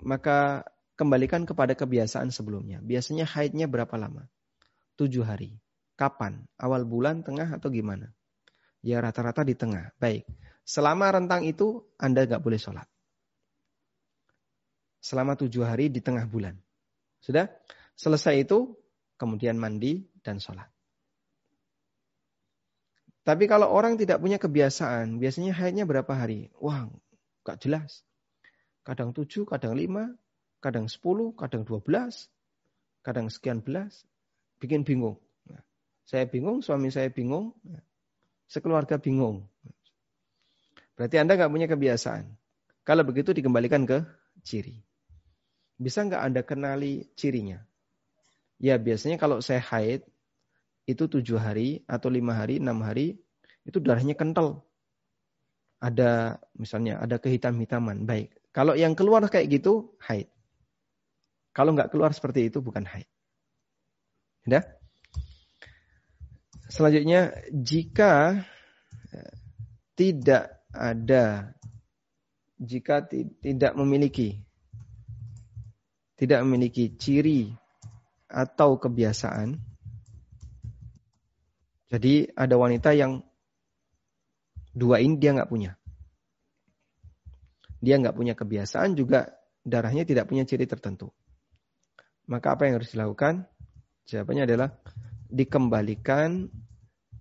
maka 0.00 0.64
kembalikan 0.96 1.44
kepada 1.44 1.76
kebiasaan 1.76 2.32
sebelumnya. 2.32 2.80
Biasanya 2.80 3.28
haidnya 3.28 3.68
berapa 3.68 3.92
lama? 4.00 4.24
Tujuh 4.96 5.20
hari. 5.20 5.60
Kapan? 6.00 6.48
Awal 6.56 6.88
bulan, 6.88 7.20
tengah, 7.20 7.52
atau 7.52 7.68
gimana? 7.68 8.08
Ya 8.80 9.04
rata-rata 9.04 9.44
di 9.44 9.52
tengah. 9.52 9.92
Baik. 10.00 10.24
Selama 10.64 11.12
rentang 11.12 11.44
itu, 11.44 11.84
Anda 12.00 12.24
nggak 12.24 12.40
boleh 12.40 12.56
sholat. 12.56 12.88
Selama 15.02 15.36
tujuh 15.36 15.66
hari 15.66 15.92
di 15.92 16.00
tengah 16.00 16.24
bulan. 16.24 16.56
Sudah? 17.22 17.46
Selesai 17.94 18.42
itu, 18.42 18.74
kemudian 19.14 19.54
mandi 19.54 20.02
dan 20.26 20.42
sholat. 20.42 20.66
Tapi 23.22 23.46
kalau 23.46 23.70
orang 23.70 23.94
tidak 23.94 24.18
punya 24.18 24.42
kebiasaan, 24.42 25.22
biasanya 25.22 25.54
haidnya 25.54 25.86
berapa 25.86 26.10
hari? 26.10 26.50
Wah, 26.58 26.90
gak 27.46 27.62
jelas. 27.62 28.02
Kadang 28.82 29.14
tujuh, 29.14 29.46
kadang 29.46 29.78
lima, 29.78 30.10
kadang 30.58 30.90
sepuluh, 30.90 31.30
kadang 31.38 31.62
dua 31.62 31.78
belas, 31.78 32.26
kadang 33.06 33.30
sekian 33.30 33.62
belas. 33.62 34.02
Bikin 34.58 34.82
bingung. 34.82 35.22
Nah, 35.46 35.62
saya 36.02 36.26
bingung, 36.26 36.66
suami 36.66 36.90
saya 36.90 37.06
bingung, 37.14 37.54
nah, 37.62 37.82
sekeluarga 38.50 38.98
bingung. 38.98 39.46
Berarti 40.98 41.22
Anda 41.22 41.38
nggak 41.38 41.50
punya 41.54 41.70
kebiasaan. 41.70 42.26
Kalau 42.82 43.06
begitu 43.06 43.30
dikembalikan 43.30 43.86
ke 43.86 44.02
ciri. 44.42 44.82
Bisa 45.78 46.04
nggak 46.04 46.22
Anda 46.22 46.42
kenali 46.44 47.08
cirinya? 47.16 47.60
Ya 48.62 48.78
biasanya 48.78 49.18
kalau 49.18 49.42
saya 49.42 49.58
haid, 49.58 50.06
itu 50.86 51.06
tujuh 51.06 51.38
hari 51.38 51.82
atau 51.86 52.10
lima 52.10 52.34
hari, 52.34 52.58
enam 52.58 52.82
hari, 52.82 53.18
itu 53.66 53.78
darahnya 53.78 54.14
kental. 54.18 54.62
Ada 55.82 56.38
misalnya 56.54 57.02
ada 57.02 57.18
kehitam-hitaman. 57.18 58.06
Baik. 58.06 58.34
Kalau 58.54 58.78
yang 58.78 58.94
keluar 58.94 59.24
kayak 59.26 59.50
gitu, 59.50 59.98
haid. 60.02 60.30
Kalau 61.52 61.74
nggak 61.74 61.90
keluar 61.90 62.14
seperti 62.14 62.48
itu, 62.48 62.62
bukan 62.62 62.86
haid. 62.86 63.08
Ya? 64.46 64.62
Selanjutnya, 66.72 67.34
jika 67.50 68.42
eh, 69.12 69.34
tidak 69.98 70.64
ada, 70.72 71.52
jika 72.56 73.04
tidak 73.42 73.72
memiliki, 73.76 74.40
tidak 76.22 76.38
memiliki 76.46 76.94
ciri 76.94 77.50
atau 78.30 78.78
kebiasaan, 78.78 79.58
jadi 81.90 82.30
ada 82.38 82.54
wanita 82.54 82.94
yang 82.94 83.26
dua 84.70 85.02
ini 85.02 85.18
dia 85.18 85.34
nggak 85.34 85.50
punya. 85.50 85.74
Dia 87.82 87.98
nggak 87.98 88.14
punya 88.14 88.38
kebiasaan 88.38 88.94
juga 88.94 89.34
darahnya 89.66 90.06
tidak 90.06 90.30
punya 90.30 90.46
ciri 90.46 90.70
tertentu. 90.70 91.10
Maka 92.30 92.54
apa 92.54 92.70
yang 92.70 92.78
harus 92.78 92.94
dilakukan? 92.94 93.50
Jawabannya 94.06 94.46
adalah 94.46 94.70
dikembalikan 95.26 96.46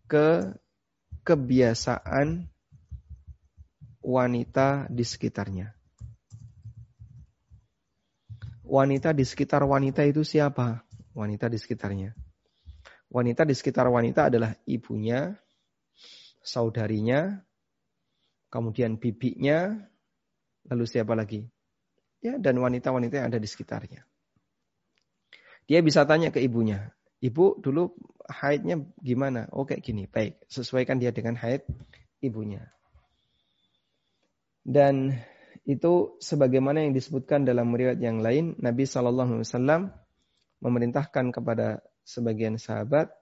ke 0.06 0.54
kebiasaan 1.26 2.46
wanita 4.06 4.88
di 4.94 5.04
sekitarnya. 5.04 5.81
Wanita 8.72 9.12
di 9.12 9.28
sekitar 9.28 9.68
wanita 9.68 10.00
itu 10.08 10.24
siapa? 10.24 10.80
Wanita 11.12 11.52
di 11.52 11.60
sekitarnya. 11.60 12.16
Wanita 13.12 13.44
di 13.44 13.52
sekitar 13.52 13.92
wanita 13.92 14.32
adalah 14.32 14.56
ibunya, 14.64 15.36
saudarinya, 16.40 17.44
kemudian 18.48 18.96
bibinya, 18.96 19.76
lalu 20.72 20.88
siapa 20.88 21.12
lagi? 21.20 21.44
Ya, 22.24 22.40
dan 22.40 22.64
wanita-wanita 22.64 23.20
yang 23.20 23.28
ada 23.28 23.44
di 23.44 23.50
sekitarnya. 23.52 24.08
Dia 25.68 25.84
bisa 25.84 26.08
tanya 26.08 26.32
ke 26.32 26.40
ibunya, 26.40 26.96
ibu 27.20 27.60
dulu 27.60 27.92
haidnya 28.24 28.80
gimana? 29.04 29.52
Oh 29.52 29.68
kayak 29.68 29.84
gini, 29.84 30.08
baik. 30.08 30.48
Sesuaikan 30.48 30.96
dia 30.96 31.12
dengan 31.12 31.36
haid 31.36 31.68
ibunya. 32.24 32.72
Dan 34.64 35.20
itu 35.62 36.18
sebagaimana 36.18 36.82
yang 36.82 36.94
disebutkan 36.98 37.46
dalam 37.46 37.70
riwayat 37.70 38.02
yang 38.02 38.20
lain, 38.20 38.58
Nabi 38.58 38.90
Shallallahu 38.90 39.38
Alaihi 39.38 39.46
Wasallam 39.46 39.82
memerintahkan 40.62 41.30
kepada 41.30 41.86
sebagian 42.02 42.58
sahabat 42.58 43.14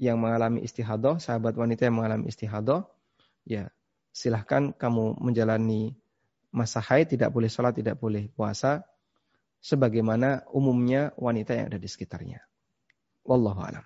yang 0.00 0.16
mengalami 0.22 0.64
istihadah, 0.64 1.20
sahabat 1.20 1.58
wanita 1.58 1.84
yang 1.84 2.00
mengalami 2.00 2.32
istihadah, 2.32 2.86
ya 3.44 3.68
silahkan 4.14 4.72
kamu 4.72 5.20
menjalani 5.20 5.92
masa 6.48 6.80
haid, 6.80 7.12
tidak 7.12 7.28
boleh 7.34 7.50
sholat, 7.52 7.76
tidak 7.76 8.00
boleh 8.00 8.32
puasa, 8.32 8.88
sebagaimana 9.60 10.46
umumnya 10.54 11.12
wanita 11.18 11.52
yang 11.52 11.66
ada 11.68 11.78
di 11.82 11.88
sekitarnya. 11.90 12.40
Wallahu 13.26 13.60
alam. 13.60 13.84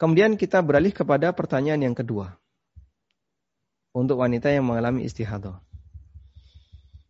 Kemudian 0.00 0.40
kita 0.40 0.64
beralih 0.64 0.96
kepada 0.96 1.28
pertanyaan 1.36 1.92
yang 1.92 1.92
kedua. 1.92 2.39
Untuk 3.90 4.22
wanita 4.22 4.54
yang 4.54 4.70
mengalami 4.70 5.02
istihadah. 5.02 5.58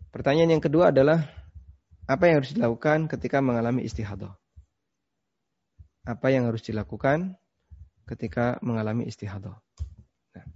Pertanyaan 0.08 0.56
yang 0.56 0.64
kedua 0.64 0.88
adalah 0.88 1.28
apa 2.08 2.24
yang 2.26 2.40
harus 2.40 2.56
dilakukan 2.56 3.04
ketika 3.06 3.44
mengalami 3.44 3.84
istihadah? 3.84 4.32
Apa 6.08 6.32
yang 6.32 6.48
harus 6.48 6.64
dilakukan 6.64 7.36
ketika 8.08 8.56
mengalami 8.64 9.06
istihadah? 9.06 9.60
Nah. 10.32 10.46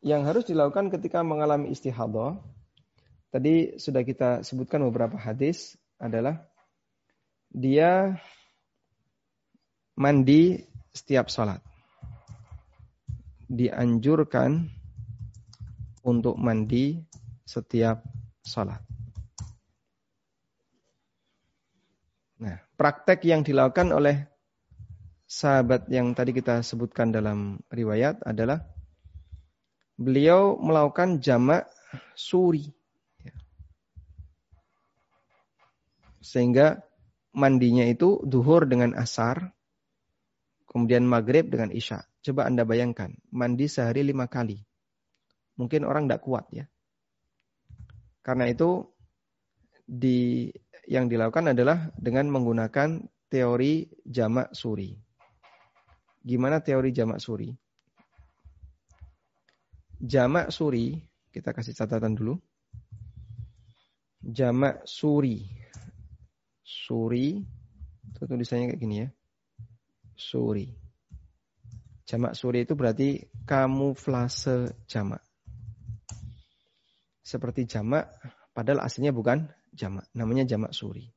yang 0.00 0.24
harus 0.24 0.48
dilakukan 0.48 0.88
ketika 0.88 1.20
mengalami 1.20 1.68
istihadah, 1.68 2.40
tadi 3.28 3.76
sudah 3.76 4.02
kita 4.08 4.40
sebutkan 4.40 4.80
beberapa 4.88 5.20
hadis 5.20 5.76
adalah 6.00 6.48
dia 7.48 8.16
mandi 9.98 10.62
setiap 10.94 11.26
sholat. 11.32 11.58
Dianjurkan 13.48 14.68
untuk 16.04 16.36
mandi 16.36 17.00
setiap 17.48 18.04
sholat. 18.44 18.80
Nah, 22.38 22.62
praktek 22.78 23.26
yang 23.26 23.42
dilakukan 23.42 23.90
oleh 23.90 24.30
sahabat 25.28 25.90
yang 25.90 26.14
tadi 26.14 26.30
kita 26.32 26.62
sebutkan 26.62 27.10
dalam 27.10 27.58
riwayat 27.68 28.22
adalah 28.24 28.62
beliau 29.98 30.54
melakukan 30.56 31.18
jamak 31.18 31.66
suri. 32.14 32.70
Sehingga 36.22 36.87
mandinya 37.38 37.86
itu 37.86 38.18
duhur 38.26 38.66
dengan 38.66 38.98
asar, 38.98 39.54
kemudian 40.66 41.06
maghrib 41.06 41.46
dengan 41.46 41.70
isya. 41.70 42.02
Coba 42.18 42.50
Anda 42.50 42.66
bayangkan, 42.66 43.14
mandi 43.30 43.70
sehari 43.70 44.02
lima 44.02 44.26
kali. 44.26 44.58
Mungkin 45.54 45.86
orang 45.86 46.10
tidak 46.10 46.26
kuat 46.26 46.50
ya. 46.50 46.66
Karena 48.26 48.50
itu 48.50 48.82
di 49.86 50.50
yang 50.90 51.06
dilakukan 51.06 51.54
adalah 51.54 51.94
dengan 51.94 52.26
menggunakan 52.28 53.06
teori 53.30 53.86
jamak 54.04 54.52
suri. 54.52 54.92
Gimana 56.20 56.60
teori 56.60 56.90
jamak 56.90 57.22
suri? 57.22 57.48
Jamak 59.98 60.52
suri, 60.52 60.96
kita 61.32 61.54
kasih 61.54 61.74
catatan 61.74 62.12
dulu. 62.18 62.34
Jamak 64.20 64.84
suri. 64.84 65.48
Suri, 66.68 67.40
itu 68.12 68.22
tulisannya 68.28 68.76
kayak 68.76 68.80
gini 68.84 68.96
ya. 69.00 69.08
Suri. 70.12 70.68
Jamak 72.04 72.36
suri 72.36 72.68
itu 72.68 72.76
berarti 72.76 73.24
kamuflase 73.48 74.76
jamak. 74.84 75.24
Seperti 77.24 77.64
jamak, 77.64 78.12
padahal 78.52 78.84
aslinya 78.84 79.16
bukan 79.16 79.48
jamak. 79.72 80.12
Namanya 80.12 80.44
jamak 80.44 80.76
suri. 80.76 81.08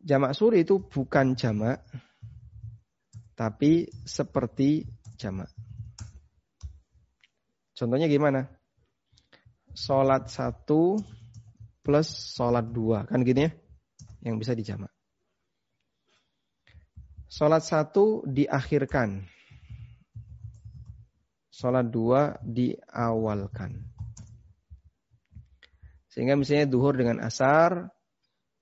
Jamak 0.00 0.32
suri 0.32 0.64
itu 0.64 0.80
bukan 0.80 1.36
jamak, 1.36 1.84
tapi 3.36 3.84
seperti 4.08 4.88
jamak. 5.20 5.52
Contohnya 7.76 8.08
gimana? 8.08 8.48
Sholat 9.76 10.32
satu 10.32 10.96
plus 11.88 12.36
sholat 12.36 12.68
dua. 12.68 13.08
Kan 13.08 13.24
gini 13.24 13.48
ya? 13.48 13.50
Yang 14.28 14.36
bisa 14.44 14.52
dijamak. 14.52 14.92
Sholat 17.32 17.64
satu 17.64 18.28
diakhirkan. 18.28 19.24
Sholat 21.48 21.88
dua 21.88 22.36
diawalkan. 22.44 23.88
Sehingga 26.12 26.36
misalnya 26.36 26.68
duhur 26.68 26.92
dengan 26.92 27.24
asar, 27.24 27.88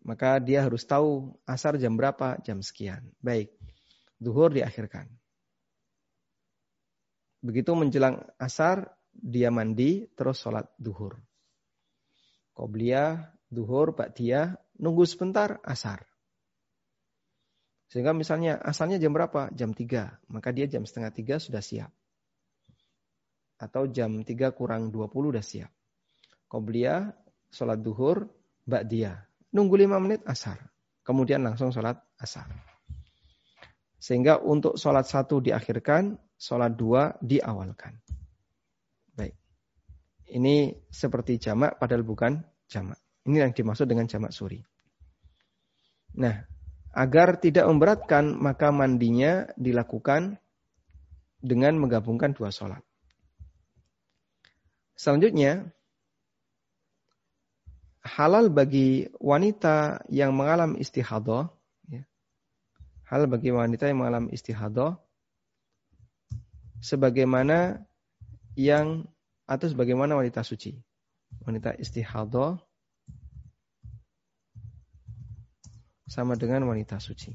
maka 0.07 0.39
dia 0.39 0.63
harus 0.63 0.87
tahu 0.87 1.35
asar 1.51 1.83
jam 1.83 1.99
berapa, 1.99 2.39
jam 2.47 2.63
sekian. 2.63 3.11
Baik, 3.19 3.51
duhur 4.23 4.55
diakhirkan. 4.55 5.11
Begitu 7.43 7.75
menjelang 7.75 8.23
asar, 8.39 8.87
dia 9.11 9.51
mandi, 9.51 10.07
terus 10.15 10.39
sholat 10.39 10.71
duhur. 10.79 11.26
Qobliyah, 12.57 13.37
duhur, 13.53 13.93
dia 14.17 14.57
nunggu 14.81 15.05
sebentar, 15.05 15.61
asar. 15.61 16.09
Sehingga 17.93 18.17
misalnya 18.17 18.59
asalnya 18.65 18.97
jam 18.97 19.13
berapa? 19.13 19.53
Jam 19.53 19.77
3. 19.77 20.33
Maka 20.33 20.51
dia 20.51 20.65
jam 20.67 20.83
setengah 20.89 21.13
3 21.13 21.37
sudah 21.37 21.63
siap. 21.63 21.93
Atau 23.61 23.93
jam 23.93 24.25
3 24.25 24.57
kurang 24.57 24.89
20 24.89 25.37
sudah 25.37 25.45
siap. 25.45 25.71
Qobliyah, 26.49 27.13
sholat 27.53 27.79
duhur, 27.85 28.27
dia 28.89 29.21
Nunggu 29.53 29.77
5 29.79 30.03
menit, 30.03 30.21
asar. 30.27 30.59
Kemudian 31.07 31.45
langsung 31.45 31.71
sholat 31.71 32.01
asar. 32.19 32.51
Sehingga 33.97 34.43
untuk 34.43 34.79
sholat 34.79 35.07
satu 35.07 35.39
diakhirkan, 35.39 36.19
sholat 36.37 36.75
dua 36.75 37.17
diawalkan. 37.23 38.06
Ini 40.27 40.75
seperti 40.91 41.39
jamak 41.39 41.79
padahal 41.79 42.03
bukan 42.03 42.43
jamak. 42.67 42.99
Ini 43.27 43.47
yang 43.47 43.53
dimaksud 43.55 43.87
dengan 43.87 44.11
jamak 44.11 44.35
suri. 44.35 44.59
Nah, 46.19 46.47
agar 46.97 47.37
tidak 47.39 47.69
memberatkan 47.69 48.35
maka 48.35 48.73
mandinya 48.73 49.47
dilakukan 49.55 50.41
dengan 51.39 51.79
menggabungkan 51.79 52.33
dua 52.33 52.51
sholat. 52.51 52.83
Selanjutnya, 54.97 55.69
halal 58.01 58.49
bagi 58.49 59.11
wanita 59.21 60.09
yang 60.09 60.33
mengalami 60.33 60.81
istihadah, 60.81 61.53
ya, 61.91 62.03
hal 63.05 63.29
bagi 63.29 63.53
wanita 63.53 63.93
yang 63.93 64.01
mengalami 64.01 64.33
istihadah, 64.33 64.97
sebagaimana 66.81 67.85
yang 68.57 69.05
atau 69.47 69.67
sebagaimana 69.71 70.19
wanita 70.19 70.43
suci. 70.43 70.75
Wanita 71.47 71.79
istihadah 71.79 72.59
sama 76.07 76.35
dengan 76.39 76.67
wanita 76.67 76.99
suci. 76.99 77.35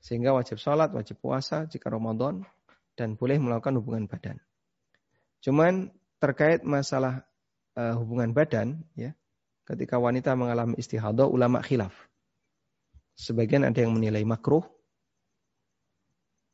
Sehingga 0.00 0.32
wajib 0.36 0.56
sholat, 0.56 0.92
wajib 0.92 1.20
puasa 1.20 1.68
jika 1.68 1.92
Ramadan 1.92 2.44
dan 2.96 3.16
boleh 3.16 3.36
melakukan 3.40 3.76
hubungan 3.80 4.08
badan. 4.08 4.40
Cuman 5.40 5.88
terkait 6.20 6.64
masalah 6.64 7.24
uh, 7.76 7.96
hubungan 7.96 8.32
badan, 8.36 8.84
ya, 8.96 9.16
ketika 9.64 9.96
wanita 9.96 10.36
mengalami 10.36 10.76
istihadah, 10.76 11.28
ulama 11.28 11.64
khilaf. 11.64 11.92
Sebagian 13.16 13.68
ada 13.68 13.76
yang 13.84 13.92
menilai 13.92 14.24
makruh 14.24 14.64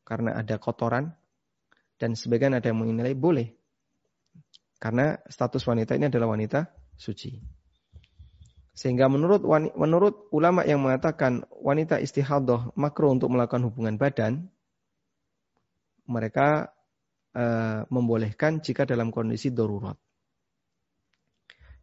karena 0.07 0.39
ada 0.39 0.59
kotoran 0.59 1.15
dan 1.99 2.15
sebagian 2.19 2.55
ada 2.59 2.71
yang 2.71 2.83
menilai 2.83 3.15
boleh 3.15 3.55
karena 4.77 5.17
status 5.29 5.65
wanita 5.65 5.97
ini 5.97 6.09
adalah 6.13 6.37
wanita 6.37 6.69
suci. 6.97 7.57
Sehingga 8.77 9.09
menurut 9.09 9.41
menurut 9.73 10.29
ulama 10.37 10.61
yang 10.69 10.85
mengatakan 10.85 11.49
wanita 11.49 11.97
istihadah 11.97 12.77
makruh 12.77 13.17
untuk 13.17 13.33
melakukan 13.33 13.65
hubungan 13.65 13.97
badan, 13.97 14.53
mereka 16.05 16.77
uh, 17.33 17.89
membolehkan 17.89 18.61
jika 18.61 18.85
dalam 18.85 19.09
kondisi 19.09 19.49
darurat. 19.49 19.97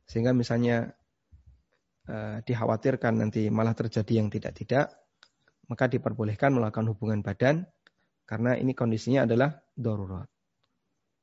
Sehingga 0.06 0.38
misalnya 0.38 0.94
uh, 2.06 2.46
dikhawatirkan 2.46 3.26
nanti 3.26 3.50
malah 3.50 3.74
terjadi 3.74 4.22
yang 4.22 4.30
tidak-tidak, 4.30 4.94
maka 5.66 5.89
diperbolehkan 5.89 6.54
melakukan 6.54 6.94
hubungan 6.94 7.26
badan 7.26 7.66
karena 8.30 8.54
ini 8.54 8.78
kondisinya 8.78 9.26
adalah 9.26 9.50
darurat. 9.74 10.30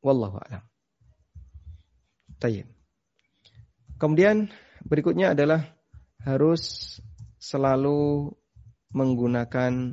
Wallahu 0.03 0.41
a'lam. 0.43 0.70
Tayyib. 2.41 2.65
Kemudian 4.01 4.49
berikutnya 4.89 5.37
adalah 5.37 5.61
harus 6.25 6.97
selalu 7.37 8.33
menggunakan 8.97 9.93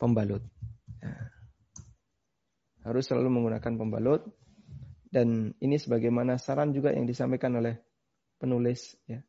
pembalut. 0.00 0.40
Ya. 1.04 1.12
Harus 2.80 3.04
selalu 3.12 3.28
menggunakan 3.28 3.72
pembalut 3.76 4.24
dan 5.12 5.52
ini 5.60 5.76
sebagaimana 5.76 6.40
saran 6.40 6.72
juga 6.72 6.96
yang 6.96 7.04
disampaikan 7.04 7.60
oleh 7.60 7.76
penulis 8.40 8.96
ya 9.04 9.20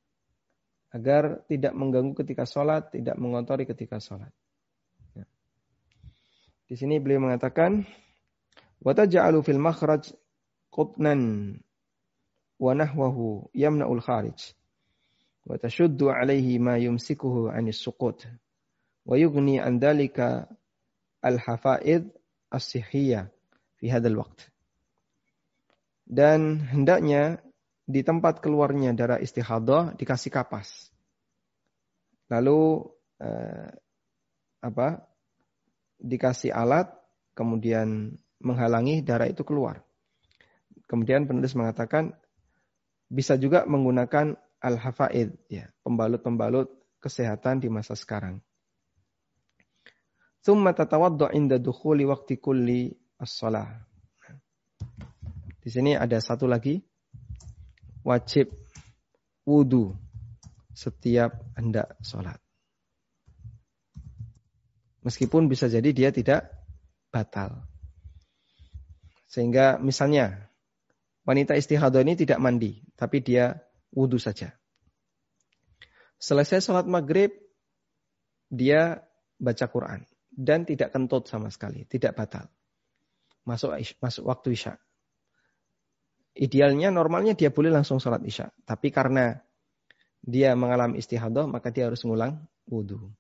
agar 0.96 1.44
tidak 1.52 1.76
mengganggu 1.76 2.16
ketika 2.24 2.48
sholat, 2.48 2.96
tidak 2.96 3.20
mengotori 3.20 3.68
ketika 3.68 4.00
sholat. 4.00 4.32
Ya. 5.12 5.28
Di 6.64 6.80
sini 6.80 6.96
beliau 7.04 7.28
mengatakan, 7.28 7.84
"Wataj'alu 8.80 9.44
fil 9.44 9.60
makhraj 9.60 10.16
qutnan 10.72 11.52
wa 12.58 12.74
nahwahu 12.74 13.50
yamna'ul 13.54 14.02
kharij 14.02 14.54
wa 15.46 15.56
tashuddu 15.58 16.10
alaihi 16.10 16.60
ma 16.60 16.76
yumsikuhu 16.78 17.54
'anis 17.54 17.80
suqut 17.80 18.26
wa 19.08 19.16
yughni 19.16 19.62
an 19.62 19.80
dhalika 19.80 20.50
al 21.22 21.38
hafaid 21.40 22.12
as-sihhiyah 22.52 23.32
fi 23.80 23.86
hadzal 23.92 24.18
waqt. 24.20 24.50
Dan 26.08 26.64
hendaknya 26.72 27.44
di 27.88 28.04
tempat 28.04 28.40
keluarnya 28.40 28.96
darah 28.96 29.20
istihadah 29.20 29.96
dikasih 29.96 30.32
kapas. 30.32 30.92
Lalu 32.28 32.84
eh, 33.24 33.72
apa 34.64 35.08
dikasih 36.00 36.52
alat 36.52 36.92
kemudian 37.36 38.16
menghalangi 38.44 39.04
darah 39.04 39.28
itu 39.28 39.44
keluar. 39.48 39.84
Kemudian 40.88 41.28
penulis 41.28 41.56
mengatakan 41.56 42.16
bisa 43.08 43.40
juga 43.40 43.64
menggunakan 43.64 44.36
al-hafaid, 44.60 45.36
ya, 45.48 45.72
pembalut-pembalut 45.84 46.68
kesehatan 47.00 47.64
di 47.64 47.72
masa 47.72 47.96
sekarang. 47.96 48.44
Thumma 50.44 50.72
tatawaddu 50.72 51.32
inda 51.36 51.60
dukhuli 51.60 52.08
waqti 52.08 52.40
kulli 52.40 52.92
as-salah. 53.20 53.68
Di 55.60 55.68
sini 55.68 56.00
ada 56.00 56.16
satu 56.24 56.48
lagi 56.48 56.80
wajib 58.08 58.48
wudhu 59.44 59.92
setiap 60.72 61.36
hendak 61.60 62.00
sholat. 62.00 62.40
Meskipun 65.04 65.52
bisa 65.52 65.68
jadi 65.68 65.92
dia 65.92 66.10
tidak 66.16 66.48
batal. 67.12 67.68
Sehingga 69.28 69.76
misalnya 69.84 70.47
wanita 71.28 71.60
istihadah 71.60 72.08
ini 72.08 72.16
tidak 72.16 72.40
mandi, 72.40 72.80
tapi 72.96 73.20
dia 73.20 73.60
wudhu 73.92 74.16
saja. 74.16 74.56
Selesai 76.18 76.64
sholat 76.64 76.88
maghrib, 76.88 77.36
dia 78.48 79.04
baca 79.38 79.66
Quran 79.68 80.08
dan 80.32 80.64
tidak 80.64 80.96
kentut 80.96 81.28
sama 81.28 81.52
sekali, 81.52 81.84
tidak 81.86 82.16
batal. 82.16 82.48
Masuk 83.44 83.76
masuk 84.00 84.24
waktu 84.24 84.56
isya. 84.56 84.80
Idealnya 86.38 86.94
normalnya 86.94 87.36
dia 87.36 87.52
boleh 87.52 87.70
langsung 87.70 88.00
sholat 88.00 88.24
isya, 88.24 88.50
tapi 88.64 88.90
karena 88.90 89.44
dia 90.24 90.56
mengalami 90.56 90.98
istihadah 90.98 91.46
maka 91.46 91.70
dia 91.76 91.92
harus 91.92 92.02
ngulang 92.08 92.40
wudhu. 92.66 93.12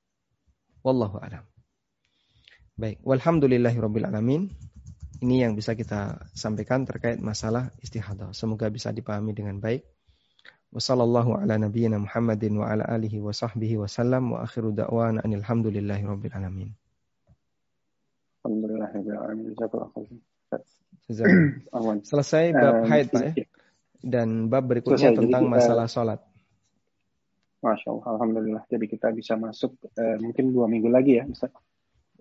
Wallahu 0.82 1.20
a'lam. 1.20 1.44
Baik, 2.78 3.02
walhamdulillahirabbil 3.02 4.06
alamin. 4.06 4.54
Ini 5.18 5.50
yang 5.50 5.58
bisa 5.58 5.74
kita 5.74 6.30
sampaikan 6.38 6.86
terkait 6.86 7.18
masalah 7.18 7.74
istihadah. 7.82 8.38
Semoga 8.38 8.70
bisa 8.70 8.94
dipahami 8.94 9.34
dengan 9.34 9.58
baik. 9.58 9.82
Wassallallahu 10.70 11.42
ala 11.42 11.58
nabiyyina 11.58 11.98
Muhammadin 11.98 12.60
wa 12.60 12.70
ala 12.70 12.86
alihi 12.86 13.24
wa 13.24 13.34
sahbihi 13.34 13.82
wa 13.82 13.88
sallam 13.90 14.36
wa 14.36 14.44
akhiru 14.46 14.76
da'wana 14.76 15.26
anil 15.26 15.42
hamdulillahi 15.42 16.04
rabbil 16.06 16.36
alamin. 16.38 16.70
Alhamdulillah 18.46 18.90
Selesai 22.12 22.52
bab 22.52 22.84
haid 22.86 23.08
Pak 23.10 23.24
ya. 23.34 23.48
Dan 23.98 24.52
bab 24.52 24.70
berikutnya 24.70 25.16
Selesai, 25.16 25.20
tentang 25.24 25.44
kita, 25.50 25.54
masalah 25.56 25.88
sholat. 25.90 26.20
Masya 27.64 27.88
Allah, 27.90 28.06
Alhamdulillah. 28.14 28.64
Jadi 28.70 28.86
kita 28.86 29.10
bisa 29.16 29.34
masuk 29.34 29.74
uh, 29.98 30.18
mungkin 30.22 30.54
dua 30.54 30.70
minggu 30.70 30.94
lagi 30.94 31.18
ya, 31.18 31.26
Ustaz. 31.26 31.50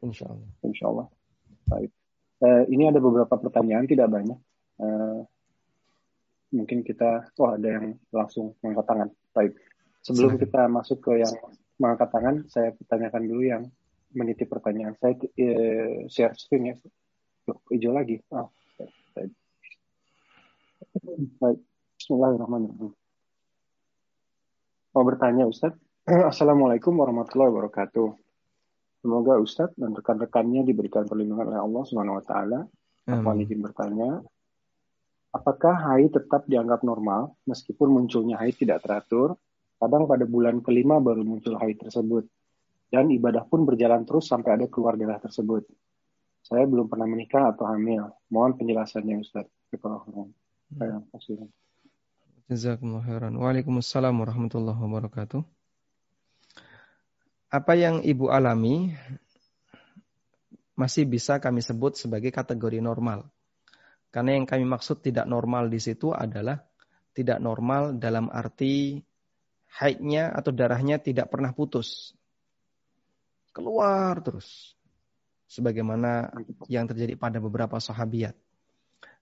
Insya 0.01 0.33
Allah. 0.33 0.49
Insya 0.65 0.85
Allah. 0.89 1.07
Baik. 1.69 1.91
Uh, 2.37 2.69
ini 2.69 2.93
ada 2.93 3.01
beberapa 3.01 3.33
pertanyaan, 3.33 3.89
tidak 3.89 4.13
banyak. 4.13 4.37
Uh, 4.77 5.25
mungkin 6.53 6.85
kita, 6.85 7.33
oh 7.41 7.57
ada 7.57 7.69
yang 7.81 7.97
langsung 8.13 8.53
mengangkat 8.61 8.87
tangan. 8.87 9.09
Baik. 9.33 9.53
Sebelum 10.05 10.37
kita 10.37 10.69
masuk 10.69 11.01
ke 11.01 11.25
yang 11.25 11.35
mengangkat 11.81 12.09
tangan, 12.13 12.37
saya 12.53 12.71
pertanyakan 12.77 13.23
dulu 13.25 13.43
yang 13.43 13.63
menitip 14.13 14.53
pertanyaan. 14.53 14.95
Saya 15.01 15.17
uh, 15.17 16.07
share 16.13 16.37
screen 16.37 16.73
ya. 16.73 16.77
Loh, 17.49 17.59
hijau 17.73 17.97
lagi. 17.97 18.21
Oh, 18.33 18.53
baik. 19.17 19.33
baik. 21.41 21.61
Bismillahirrahmanirrahim. 21.97 22.93
Mau 24.97 25.05
bertanya 25.05 25.45
Ustaz. 25.49 25.73
Assalamualaikum 26.33 26.97
warahmatullahi 26.97 27.53
wabarakatuh. 27.53 28.26
Semoga 29.07 29.39
Ustadz 29.39 29.79
dan 29.79 29.95
rekan-rekannya 29.95 30.67
diberikan 30.67 31.07
perlindungan 31.07 31.55
oleh 31.55 31.63
Allah 31.63 31.83
Subhanahu 31.87 32.19
wa 32.19 32.25
taala. 32.27 32.67
Aku 33.07 33.39
izin 33.39 33.63
bertanya, 33.63 34.19
apakah 35.31 35.79
haid 35.79 36.11
tetap 36.11 36.43
dianggap 36.51 36.83
normal 36.83 37.39
meskipun 37.47 37.87
munculnya 37.87 38.35
haid 38.43 38.59
tidak 38.59 38.83
teratur? 38.83 39.39
Kadang 39.79 40.11
pada 40.11 40.27
bulan 40.27 40.59
kelima 40.59 40.99
baru 40.99 41.23
muncul 41.23 41.55
haid 41.55 41.79
tersebut. 41.87 42.27
Dan 42.91 43.15
ibadah 43.15 43.47
pun 43.47 43.63
berjalan 43.63 44.03
terus 44.03 44.27
sampai 44.27 44.59
ada 44.59 44.67
keluar 44.67 44.99
darah 44.99 45.23
tersebut. 45.23 45.63
Saya 46.43 46.67
belum 46.67 46.91
pernah 46.91 47.07
menikah 47.07 47.55
atau 47.55 47.63
hamil. 47.63 48.11
Mohon 48.27 48.59
penjelasannya 48.59 49.23
Ustaz. 49.23 49.47
Terima 49.71 50.03
kasih. 51.15 51.47
Jazakumullah 52.51 53.07
khairan. 53.07 53.39
Waalaikumsalam 53.39 54.19
warahmatullahi 54.19 54.83
wabarakatuh 54.83 55.56
apa 57.57 57.73
yang 57.73 58.05
ibu 58.05 58.29
alami 58.29 58.93
masih 60.77 61.09
bisa 61.09 61.41
kami 61.41 61.65
sebut 61.65 61.97
sebagai 61.97 62.29
kategori 62.29 62.85
normal. 62.85 63.25
Karena 64.13 64.37
yang 64.37 64.45
kami 64.45 64.69
maksud 64.69 65.01
tidak 65.01 65.25
normal 65.25 65.73
di 65.73 65.81
situ 65.81 66.13
adalah 66.13 66.61
tidak 67.17 67.41
normal 67.41 67.97
dalam 67.97 68.29
arti 68.29 69.01
haidnya 69.81 70.37
atau 70.37 70.53
darahnya 70.53 71.01
tidak 71.01 71.33
pernah 71.33 71.57
putus. 71.57 72.13
Keluar 73.57 74.21
terus. 74.21 74.77
Sebagaimana 75.49 76.29
yang 76.69 76.85
terjadi 76.85 77.17
pada 77.17 77.41
beberapa 77.41 77.81
sahabiat. 77.81 78.37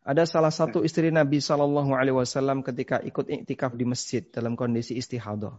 Ada 0.04 0.26
salah 0.26 0.50
satu 0.50 0.82
istri 0.82 1.08
Nabi 1.14 1.38
Shallallahu 1.38 1.94
Alaihi 1.94 2.18
Wasallam 2.18 2.66
ketika 2.66 2.98
ikut 2.98 3.30
iktikaf 3.30 3.72
di 3.78 3.86
masjid 3.86 4.26
dalam 4.26 4.58
kondisi 4.58 4.98
istihadah 4.98 5.54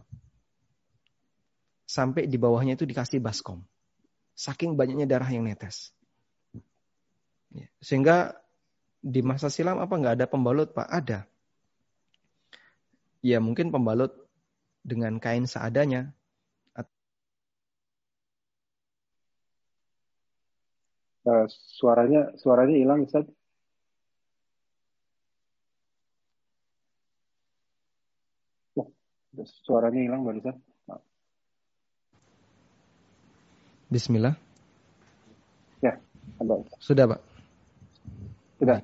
sampai 1.86 2.26
di 2.26 2.36
bawahnya 2.36 2.74
itu 2.74 2.84
dikasih 2.84 3.22
baskom. 3.22 3.62
Saking 4.36 4.76
banyaknya 4.76 5.06
darah 5.08 5.30
yang 5.30 5.46
netes. 5.46 5.94
Ya, 7.54 7.70
sehingga 7.80 8.36
di 9.00 9.22
masa 9.22 9.48
silam 9.48 9.78
apa 9.78 9.94
nggak 9.96 10.20
ada 10.20 10.26
pembalut 10.28 10.74
pak? 10.74 10.90
Ada. 10.90 11.24
Ya 13.24 13.38
mungkin 13.40 13.72
pembalut 13.72 14.12
dengan 14.84 15.16
kain 15.22 15.46
seadanya. 15.48 16.12
Uh, 21.26 21.42
suaranya 21.50 22.30
suaranya 22.38 22.76
hilang 22.78 23.02
Ustaz. 23.02 23.26
Oh, 28.78 28.86
suaranya 29.66 30.06
hilang 30.06 30.22
barusan. 30.22 30.54
Bismillah. 33.86 34.34
Ya, 35.78 35.94
ada. 36.42 36.54
Sudah, 36.82 37.06
Pak. 37.06 37.20
Sudah. 38.58 38.80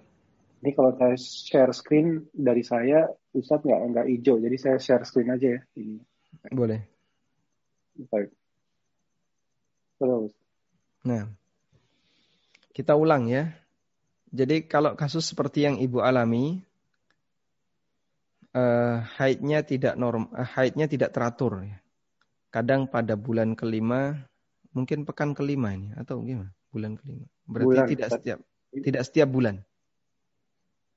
Ini 0.63 0.71
kalau 0.79 0.95
saya 0.95 1.19
share 1.19 1.75
screen 1.75 2.31
dari 2.31 2.63
saya, 2.63 3.11
Ustadz 3.35 3.67
nggak 3.67 3.81
nggak 3.91 4.07
hijau, 4.15 4.39
jadi 4.39 4.57
saya 4.63 4.77
share 4.79 5.03
screen 5.03 5.35
aja 5.35 5.59
ya. 5.59 5.61
Ini. 5.75 5.99
Boleh. 6.55 6.87
Baik. 8.07 8.31
Terus. 9.99 10.31
Nah, 11.03 11.27
kita 12.71 12.95
ulang 12.95 13.27
ya. 13.27 13.51
Jadi 14.31 14.71
kalau 14.71 14.95
kasus 14.95 15.27
seperti 15.27 15.67
yang 15.67 15.77
ibu 15.83 15.99
alami, 15.99 16.63
uh, 18.55 19.03
haidnya 19.19 19.67
tidak 19.67 19.99
norm, 19.99 20.31
uh, 20.31 20.47
haidnya 20.47 20.87
tidak 20.87 21.11
teratur. 21.11 21.67
Ya. 21.67 21.83
Kadang 22.55 22.87
pada 22.87 23.19
bulan 23.19 23.59
kelima 23.59 24.31
mungkin 24.73 25.05
pekan 25.05 25.37
kelima 25.37 25.73
ini 25.77 25.93
atau 25.97 26.21
gimana? 26.25 26.53
Bulan 26.73 26.97
kelima. 26.97 27.29
Berarti 27.45 27.69
bulan, 27.69 27.87
tidak 27.89 28.09
setiap 28.17 28.39
tidak 28.73 29.03
setiap 29.05 29.29
bulan. 29.29 29.61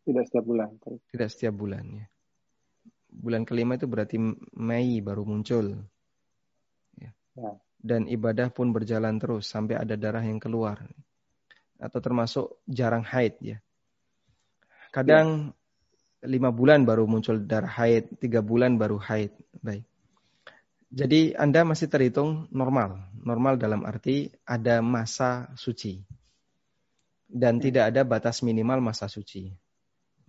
Tidak 0.08 0.24
setiap 0.24 0.46
bulan. 0.48 0.70
Tidak 1.12 1.28
setiap 1.28 1.54
bulan 1.60 1.84
ya. 1.92 2.06
Bulan 3.12 3.44
kelima 3.44 3.76
itu 3.76 3.88
berarti 3.88 4.16
Mei 4.56 5.04
baru 5.04 5.28
muncul. 5.28 5.76
Ya. 6.96 7.12
ya. 7.36 7.52
Dan 7.76 8.08
ibadah 8.08 8.50
pun 8.50 8.72
berjalan 8.72 9.20
terus 9.20 9.52
sampai 9.52 9.76
ada 9.76 10.00
darah 10.00 10.24
yang 10.24 10.40
keluar. 10.40 10.88
Atau 11.76 12.00
termasuk 12.00 12.64
jarang 12.64 13.04
haid 13.04 13.36
ya. 13.44 13.58
Kadang 14.96 15.52
ya. 16.24 16.32
lima 16.32 16.48
bulan 16.56 16.88
baru 16.88 17.04
muncul 17.04 17.44
darah 17.44 17.72
haid, 17.76 18.16
tiga 18.24 18.40
bulan 18.40 18.80
baru 18.80 18.96
haid. 18.96 19.36
Baik. 19.60 19.84
Jadi 20.94 21.34
Anda 21.34 21.66
masih 21.66 21.90
terhitung 21.90 22.50
normal. 22.54 23.10
Normal 23.26 23.58
dalam 23.58 23.84
arti 23.86 24.30
ada 24.46 24.86
masa 24.86 25.50
suci. 25.58 26.06
Dan 27.26 27.58
tidak 27.58 27.90
ada 27.90 28.06
batas 28.06 28.46
minimal 28.46 28.80
masa 28.82 29.10
suci. 29.10 29.50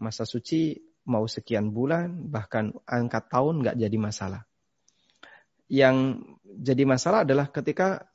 Masa 0.01 0.25
suci 0.25 0.77
mau 1.07 1.25
sekian 1.29 1.71
bulan, 1.71 2.29
bahkan 2.29 2.75
angkat 2.89 3.31
tahun 3.31 3.63
nggak 3.63 3.77
jadi 3.79 3.97
masalah. 4.01 4.43
Yang 5.71 6.25
jadi 6.45 6.83
masalah 6.89 7.23
adalah 7.23 7.47
ketika 7.53 8.09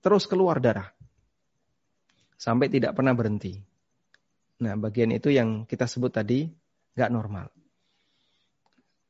terus 0.00 0.24
keluar 0.30 0.58
darah. 0.62 0.90
Sampai 2.38 2.72
tidak 2.72 2.96
pernah 2.96 3.14
berhenti. 3.14 3.60
Nah 4.62 4.74
bagian 4.78 5.10
itu 5.14 5.30
yang 5.30 5.66
kita 5.66 5.86
sebut 5.86 6.10
tadi 6.10 6.46
nggak 6.96 7.12
normal. 7.12 7.50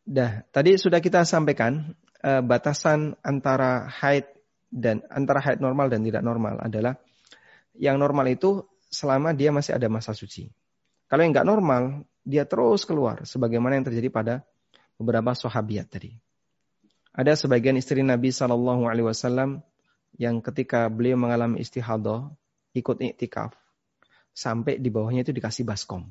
Dah, 0.02 0.42
tadi 0.50 0.74
sudah 0.74 0.98
kita 0.98 1.22
sampaikan 1.22 1.94
uh, 2.22 2.42
batasan 2.42 3.18
antara 3.20 3.90
haid 3.90 4.26
dan 4.72 5.04
antara 5.12 5.42
haid 5.44 5.60
normal 5.60 5.92
dan 5.92 6.00
tidak 6.06 6.24
normal 6.24 6.56
adalah 6.62 6.96
yang 7.76 8.00
normal 8.00 8.24
itu 8.30 8.64
selama 8.88 9.36
dia 9.36 9.52
masih 9.52 9.76
ada 9.76 9.88
masa 9.92 10.16
suci. 10.16 10.48
Kalau 11.10 11.20
yang 11.20 11.32
nggak 11.36 11.48
normal 11.48 12.08
dia 12.24 12.46
terus 12.48 12.86
keluar 12.88 13.26
sebagaimana 13.26 13.76
yang 13.76 13.84
terjadi 13.84 14.08
pada 14.08 14.34
beberapa 14.96 15.34
sahabiat 15.34 15.90
tadi. 15.90 16.16
Ada 17.12 17.36
sebagian 17.36 17.76
istri 17.76 18.00
Nabi 18.00 18.32
Shallallahu 18.32 18.88
Alaihi 18.88 19.04
Wasallam 19.04 19.60
yang 20.16 20.40
ketika 20.40 20.88
beliau 20.88 21.20
mengalami 21.20 21.60
istihadah 21.60 22.32
ikut 22.72 22.96
iktikaf 23.04 23.52
sampai 24.32 24.80
di 24.80 24.88
bawahnya 24.88 25.28
itu 25.28 25.32
dikasih 25.36 25.68
baskom 25.68 26.08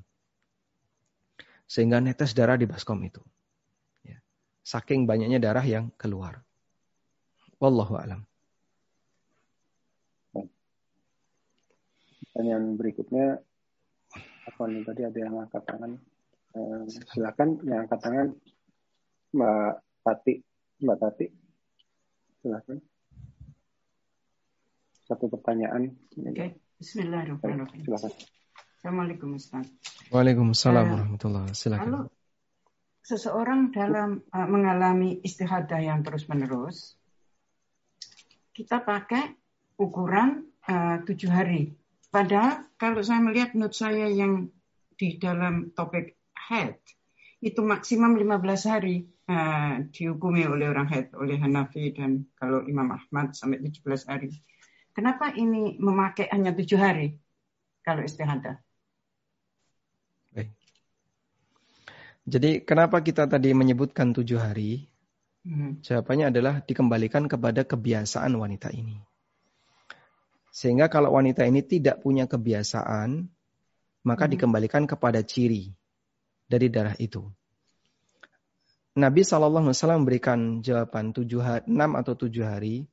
sehingga 1.65 2.03
netes 2.03 2.35
darah 2.35 2.59
di 2.59 2.67
baskom 2.67 2.99
itu. 3.01 3.23
Saking 4.61 5.09
banyaknya 5.09 5.41
darah 5.41 5.65
yang 5.65 5.89
keluar. 5.97 6.45
Wallahu 7.61 7.97
alam. 7.97 8.25
Pertanyaan 12.31 12.79
berikutnya 12.79 13.43
apa 14.47 14.61
nih 14.65 14.81
tadi 14.87 15.01
ada 15.03 15.19
yang 15.19 15.35
angkat 15.35 15.63
tangan? 15.67 15.91
Eh, 16.51 16.81
silakan 17.11 17.49
yang 17.67 17.85
angkat 17.85 17.99
tangan 17.99 18.27
Mbak 19.35 19.73
Tati. 20.03 20.33
Mbak 20.81 20.97
Tati, 20.97 21.25
silakan. 22.41 22.77
Satu 25.05 25.27
pertanyaan. 25.27 25.91
Oke, 25.91 26.31
okay. 26.31 26.49
Bismillahirrahmanirrahim. 26.79 27.83
Silakan. 27.83 28.11
Assalamualaikum 28.81 29.29
Ustaz. 29.37 29.67
Waalaikumsalam 30.09 30.85
uh, 30.87 30.91
warahmatullahi 30.97 31.53
Silakan. 31.53 31.85
Kalau 31.85 32.03
seseorang 33.01 33.73
dalam 33.73 34.21
uh, 34.29 34.47
mengalami 34.47 35.19
istihadah 35.25 35.81
yang 35.81 36.05
terus-menerus, 36.05 36.95
kita 38.53 38.81
pakai 38.81 39.33
ukuran 39.81 40.45
uh, 40.69 41.01
tujuh 41.05 41.29
hari. 41.29 41.73
Padahal 42.13 42.67
kalau 42.77 43.01
saya 43.01 43.23
melihat 43.23 43.55
note 43.57 43.73
saya 43.73 44.11
yang 44.11 44.51
di 44.99 45.17
dalam 45.17 45.73
topik 45.73 46.19
head, 46.37 46.77
itu 47.41 47.57
maksimum 47.65 48.13
15 48.13 48.69
hari 48.69 49.09
uh, 49.25 49.81
dihukumi 49.89 50.45
oleh 50.45 50.69
orang 50.69 50.85
head, 50.85 51.09
oleh 51.17 51.41
Hanafi 51.41 51.95
dan 51.97 52.29
kalau 52.37 52.61
Imam 52.69 52.93
Ahmad 52.93 53.33
sampai 53.33 53.63
17 53.65 54.05
hari. 54.05 54.29
Kenapa 54.91 55.31
ini 55.33 55.79
memakai 55.79 56.29
hanya 56.29 56.51
tujuh 56.51 56.77
hari 56.77 57.17
kalau 57.81 58.03
istihadah? 58.03 58.59
Jadi 62.21 62.61
kenapa 62.61 63.01
kita 63.01 63.25
tadi 63.25 63.49
menyebutkan 63.51 64.13
tujuh 64.13 64.37
hari? 64.37 64.85
Hmm. 65.41 65.81
Jawabannya 65.81 66.29
adalah 66.29 66.61
dikembalikan 66.61 67.25
kepada 67.25 67.65
kebiasaan 67.65 68.37
wanita 68.37 68.69
ini. 68.69 69.01
Sehingga 70.53 70.85
kalau 70.91 71.17
wanita 71.17 71.41
ini 71.49 71.65
tidak 71.65 72.05
punya 72.05 72.29
kebiasaan, 72.29 73.25
maka 74.05 74.23
hmm. 74.29 74.33
dikembalikan 74.37 74.83
kepada 74.85 75.25
ciri 75.25 75.73
dari 76.45 76.67
darah 76.69 76.93
itu. 77.01 77.25
Nabi 78.91 79.23
SAW 79.23 79.71
memberikan 80.03 80.59
jawaban 80.59 81.15
tujuh 81.15 81.39
hari, 81.39 81.63
enam 81.63 81.95
atau 81.95 82.13
tujuh 82.13 82.43
hari 82.43 82.91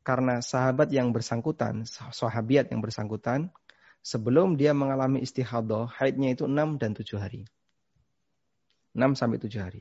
karena 0.00 0.40
sahabat 0.40 0.88
yang 0.88 1.12
bersangkutan, 1.12 1.84
sahabiat 1.84 2.72
yang 2.72 2.80
bersangkutan, 2.80 3.52
sebelum 4.00 4.56
dia 4.56 4.72
mengalami 4.72 5.20
istihadah, 5.20 5.92
haidnya 6.00 6.32
itu 6.32 6.48
enam 6.48 6.80
dan 6.80 6.96
tujuh 6.96 7.20
hari. 7.20 7.44
6 8.94 9.18
sampai 9.18 9.38
7 9.40 9.58
hari. 9.60 9.80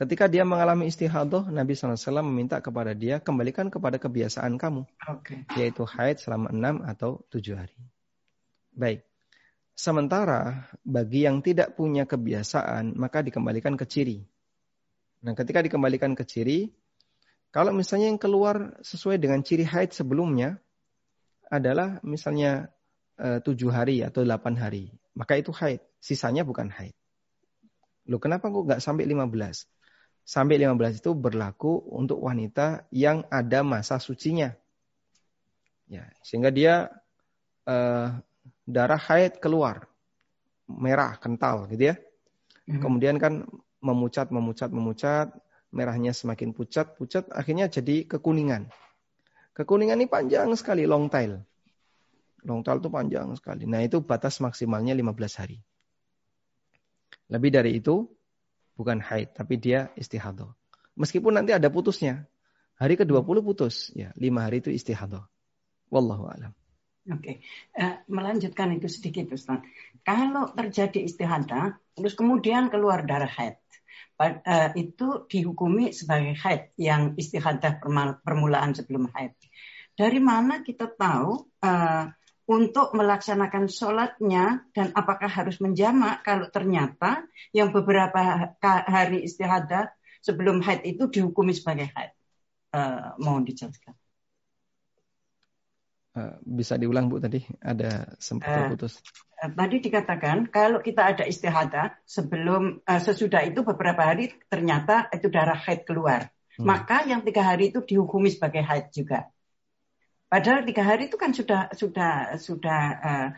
Ketika 0.00 0.32
dia 0.32 0.48
mengalami 0.48 0.88
istihadah, 0.88 1.52
Nabi 1.52 1.76
SAW 1.76 2.24
meminta 2.24 2.56
kepada 2.64 2.96
dia, 2.96 3.20
kembalikan 3.20 3.68
kepada 3.68 4.00
kebiasaan 4.00 4.56
kamu. 4.56 4.88
Okay. 5.20 5.44
Yaitu 5.60 5.84
haid 5.84 6.16
selama 6.16 6.48
6 6.48 6.88
atau 6.88 7.20
7 7.28 7.60
hari. 7.60 7.76
Baik. 8.72 9.04
Sementara 9.76 10.72
bagi 10.80 11.28
yang 11.28 11.44
tidak 11.44 11.76
punya 11.76 12.08
kebiasaan, 12.08 12.96
maka 12.96 13.20
dikembalikan 13.20 13.76
ke 13.76 13.84
ciri. 13.84 14.24
Nah 15.20 15.36
ketika 15.36 15.60
dikembalikan 15.60 16.16
ke 16.16 16.24
ciri, 16.24 16.72
kalau 17.52 17.76
misalnya 17.76 18.08
yang 18.08 18.20
keluar 18.20 18.80
sesuai 18.80 19.20
dengan 19.20 19.44
ciri 19.44 19.68
haid 19.68 19.92
sebelumnya, 19.92 20.56
adalah 21.50 21.98
misalnya 22.06 22.70
eh, 23.18 23.42
tujuh 23.42 23.68
hari 23.68 24.00
atau 24.00 24.24
delapan 24.24 24.54
hari. 24.56 24.84
Maka 25.12 25.36
itu 25.36 25.52
haid. 25.52 25.82
Sisanya 26.00 26.46
bukan 26.46 26.72
haid. 26.72 26.96
Loh 28.10 28.18
kenapa 28.18 28.50
kok 28.50 28.66
nggak 28.66 28.82
sampai 28.82 29.06
15? 29.06 30.26
Sampai 30.26 30.58
15 30.58 30.98
itu 30.98 31.10
berlaku 31.14 31.78
untuk 31.94 32.18
wanita 32.18 32.90
yang 32.90 33.22
ada 33.30 33.62
masa 33.62 34.02
sucinya. 34.02 34.50
Ya, 35.86 36.06
sehingga 36.22 36.50
dia 36.50 36.90
uh, 37.66 38.18
darah 38.66 39.00
haid 39.00 39.38
keluar 39.38 39.86
merah 40.66 41.18
kental 41.18 41.66
gitu 41.70 41.94
ya. 41.94 41.96
Hmm. 42.66 42.82
Kemudian 42.82 43.18
kan 43.18 43.46
memucat 43.82 44.30
memucat 44.30 44.70
memucat, 44.70 45.34
merahnya 45.74 46.14
semakin 46.14 46.54
pucat 46.54 46.94
pucat 46.94 47.26
akhirnya 47.34 47.66
jadi 47.66 48.06
kekuningan. 48.06 48.70
Kekuningan 49.54 49.98
ini 49.98 50.06
panjang 50.06 50.50
sekali 50.54 50.86
long 50.86 51.10
tail. 51.10 51.42
Long 52.46 52.62
tail 52.62 52.78
itu 52.78 52.88
panjang 52.88 53.34
sekali. 53.36 53.66
Nah, 53.68 53.84
itu 53.84 54.00
batas 54.00 54.40
maksimalnya 54.40 54.94
15 54.96 55.40
hari. 55.42 55.58
Lebih 57.30 57.50
dari 57.54 57.78
itu 57.78 58.10
bukan 58.74 58.98
haid, 58.98 59.38
tapi 59.38 59.56
dia 59.56 59.94
istihadah. 59.94 60.50
Meskipun 60.98 61.38
nanti 61.38 61.54
ada 61.54 61.70
putusnya. 61.70 62.26
Hari 62.80 62.96
ke-20 62.96 63.44
putus, 63.44 63.92
ya, 63.92 64.08
lima 64.16 64.48
hari 64.48 64.64
itu 64.64 64.72
istihadah. 64.72 65.28
Wallahu 65.92 66.32
a'lam. 66.32 66.52
Oke, 67.08 67.16
okay. 67.16 67.36
uh, 67.76 67.84
eh, 67.84 67.96
melanjutkan 68.08 68.72
itu 68.72 68.88
sedikit 68.88 69.32
Ustaz. 69.36 69.60
Kalau 70.00 70.52
terjadi 70.52 71.04
istihadah, 71.04 71.76
terus 71.92 72.16
kemudian 72.16 72.72
keluar 72.72 73.04
darah 73.04 73.28
haid, 73.28 73.60
uh, 74.20 74.70
itu 74.76 75.24
dihukumi 75.28 75.92
sebagai 75.96 76.36
haid 76.40 76.72
yang 76.76 77.16
istihadah 77.16 77.80
permulaan 78.20 78.76
sebelum 78.76 79.08
haid. 79.16 79.32
Dari 79.96 80.20
mana 80.20 80.64
kita 80.64 80.88
tahu 80.88 81.52
uh, 81.60 82.04
untuk 82.50 82.90
melaksanakan 82.98 83.70
sholatnya 83.70 84.66
dan 84.74 84.90
apakah 84.98 85.30
harus 85.30 85.62
menjamak 85.62 86.26
kalau 86.26 86.50
ternyata 86.50 87.22
yang 87.54 87.70
beberapa 87.70 88.50
hari 88.90 89.22
istihadah 89.22 89.94
sebelum 90.18 90.58
haid 90.58 90.82
itu 90.82 91.06
dihukumi 91.06 91.54
sebagai 91.54 91.94
haid. 91.94 92.10
Uh, 92.74 93.14
mohon 93.22 93.46
dijelaskan. 93.46 93.94
Uh, 96.10 96.42
bisa 96.42 96.74
diulang 96.74 97.06
Bu 97.06 97.22
tadi 97.22 97.38
ada 97.62 98.18
sempat 98.18 98.66
terputus. 98.66 98.98
Uh, 99.38 99.54
tadi 99.54 99.78
dikatakan 99.78 100.50
kalau 100.50 100.82
kita 100.82 101.06
ada 101.06 101.22
istihadah 101.22 102.02
sebelum 102.02 102.82
uh, 102.82 102.98
sesudah 102.98 103.46
itu 103.46 103.62
beberapa 103.62 104.10
hari 104.10 104.34
ternyata 104.50 105.06
itu 105.14 105.30
darah 105.30 105.54
haid 105.54 105.86
keluar. 105.86 106.34
Hmm. 106.58 106.66
Maka 106.66 107.06
yang 107.06 107.22
tiga 107.22 107.46
hari 107.46 107.70
itu 107.70 107.78
dihukumi 107.86 108.26
sebagai 108.34 108.66
haid 108.66 108.90
juga. 108.90 109.30
Padahal 110.30 110.62
tiga 110.62 110.86
hari 110.86 111.10
itu 111.10 111.18
kan 111.18 111.34
sudah 111.34 111.74
sudah 111.74 112.38
sudah 112.38 112.80
uh, 113.02 113.28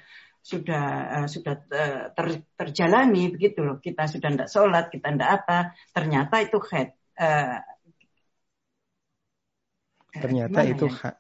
sudah 0.44 0.84
uh, 1.16 1.26
sudah 1.30 1.54
uh, 1.72 2.04
ter, 2.12 2.26
terjalani 2.52 3.32
begitu 3.32 3.64
loh. 3.64 3.80
Kita 3.80 4.04
sudah 4.04 4.28
tidak 4.28 4.48
sholat, 4.52 4.92
kita 4.92 5.08
tidak 5.08 5.30
apa. 5.40 5.58
Ternyata 5.96 6.34
itu 6.44 6.60
head. 6.68 6.92
Uh, 7.16 7.64
ternyata 10.12 10.60
itu 10.68 10.84
ya? 10.92 11.16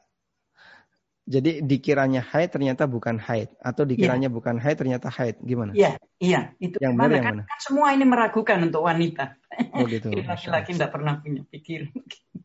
Jadi 1.22 1.62
dikiranya 1.62 2.20
haid 2.20 2.50
ternyata 2.50 2.84
bukan 2.90 3.14
haid 3.16 3.54
atau 3.62 3.86
dikiranya 3.86 4.26
ya. 4.26 4.34
bukan 4.34 4.58
haid 4.58 4.76
ternyata 4.76 5.06
haid 5.08 5.38
gimana? 5.40 5.70
Iya, 5.70 5.94
iya 6.18 6.50
itu 6.58 6.82
yang 6.82 6.98
mana, 6.98 7.14
yang 7.14 7.24
kan, 7.24 7.34
mana? 7.38 7.42
Kan 7.46 7.60
semua 7.62 7.88
ini 7.94 8.04
meragukan 8.04 8.58
untuk 8.60 8.82
wanita. 8.84 9.38
Oh 9.72 9.86
gitu. 9.86 10.10
Laki-laki 10.28 10.74
tidak 10.74 10.90
pernah 10.90 11.22
punya 11.22 11.46
pikiran. 11.46 11.94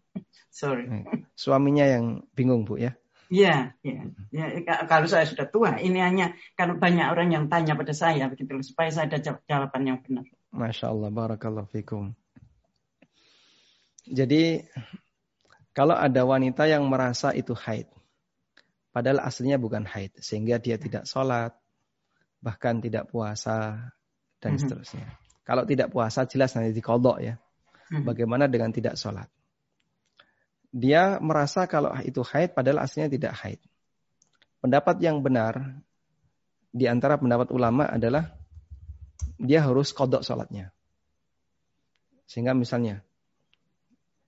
Sorry. 0.62 0.86
Suaminya 1.34 1.90
yang 1.90 2.22
bingung 2.38 2.70
bu 2.70 2.78
ya? 2.78 2.94
Iya, 3.28 3.76
ya. 3.84 4.02
ya. 4.32 4.46
Kalau 4.88 5.08
saya 5.08 5.28
sudah 5.28 5.48
tua, 5.52 5.76
ini 5.84 6.00
hanya 6.00 6.32
karena 6.56 6.80
banyak 6.80 7.08
orang 7.12 7.30
yang 7.36 7.46
tanya 7.52 7.76
pada 7.76 7.92
saya 7.92 8.32
begitu 8.32 8.56
supaya 8.64 8.88
saya 8.88 9.12
ada 9.12 9.20
jawaban 9.20 9.84
yang 9.84 9.98
benar. 10.00 10.24
Masya 10.56 10.90
Allah, 10.90 11.12
barakallahu 11.12 11.68
fikum. 11.68 12.16
Jadi 14.08 14.64
kalau 15.76 15.94
ada 15.94 16.24
wanita 16.24 16.66
yang 16.66 16.88
merasa 16.88 17.36
itu 17.36 17.52
haid, 17.52 17.92
padahal 18.96 19.20
aslinya 19.22 19.60
bukan 19.60 19.84
haid, 19.84 20.16
sehingga 20.24 20.58
dia 20.58 20.80
tidak 20.80 21.04
sholat, 21.04 21.52
bahkan 22.40 22.80
tidak 22.80 23.12
puasa 23.12 23.92
dan 24.40 24.56
mm-hmm. 24.56 24.62
seterusnya. 24.64 25.08
Kalau 25.44 25.68
tidak 25.68 25.92
puasa 25.92 26.24
jelas 26.24 26.56
nanti 26.56 26.72
dikodok 26.72 27.18
ya. 27.20 27.36
Mm-hmm. 27.92 28.04
Bagaimana 28.08 28.48
dengan 28.48 28.72
tidak 28.72 28.96
sholat? 28.96 29.28
Dia 30.72 31.18
merasa 31.24 31.66
kalau 31.66 31.96
itu 32.04 32.22
haid 32.22 32.52
padahal 32.54 32.84
aslinya 32.84 33.08
tidak 33.12 33.34
haid. 33.40 33.60
Pendapat 34.60 35.00
yang 35.00 35.24
benar 35.24 35.80
di 36.74 36.86
antara 36.86 37.16
pendapat 37.18 37.50
ulama 37.54 37.88
adalah 37.88 38.36
dia 39.38 39.64
harus 39.64 39.94
kodok 39.94 40.26
sholatnya. 40.26 40.74
Sehingga 42.28 42.52
misalnya, 42.52 43.06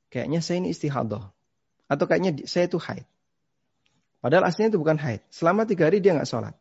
kayaknya 0.07 0.39
saya 0.39 0.63
ini 0.63 0.71
istihadah. 0.71 1.33
Atau 1.89 2.05
kayaknya 2.05 2.45
saya 2.45 2.69
itu 2.69 2.79
haid. 2.79 3.03
Padahal 4.21 4.47
aslinya 4.47 4.75
itu 4.75 4.79
bukan 4.79 4.99
haid. 5.01 5.25
Selama 5.33 5.65
tiga 5.65 5.89
hari 5.89 5.99
dia 5.99 6.15
nggak 6.15 6.29
sholat. 6.29 6.55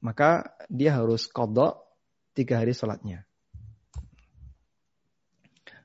Maka 0.00 0.56
dia 0.72 0.96
harus 0.96 1.28
kodok 1.28 1.84
tiga 2.32 2.64
hari 2.64 2.72
sholatnya. 2.72 3.28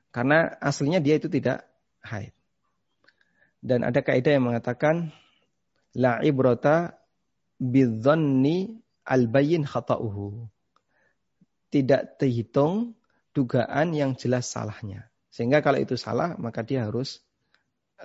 Karena 0.08 0.56
aslinya 0.64 1.04
dia 1.04 1.20
itu 1.20 1.28
tidak 1.28 1.68
haid. 2.06 2.32
Dan 3.58 3.82
ada 3.82 3.98
kaidah 3.98 4.38
yang 4.38 4.46
mengatakan 4.46 5.10
la 5.98 6.22
ibrata 6.22 6.94
bidzanni 7.58 8.78
al-bayyin 9.02 9.66
khata'uhu. 9.66 10.46
Tidak 11.74 12.22
terhitung 12.22 12.94
dugaan 13.34 13.90
yang 13.92 14.14
jelas 14.14 14.46
salahnya. 14.46 15.10
Sehingga 15.34 15.60
kalau 15.60 15.82
itu 15.82 15.98
salah, 15.98 16.38
maka 16.38 16.62
dia 16.62 16.86
harus 16.88 17.20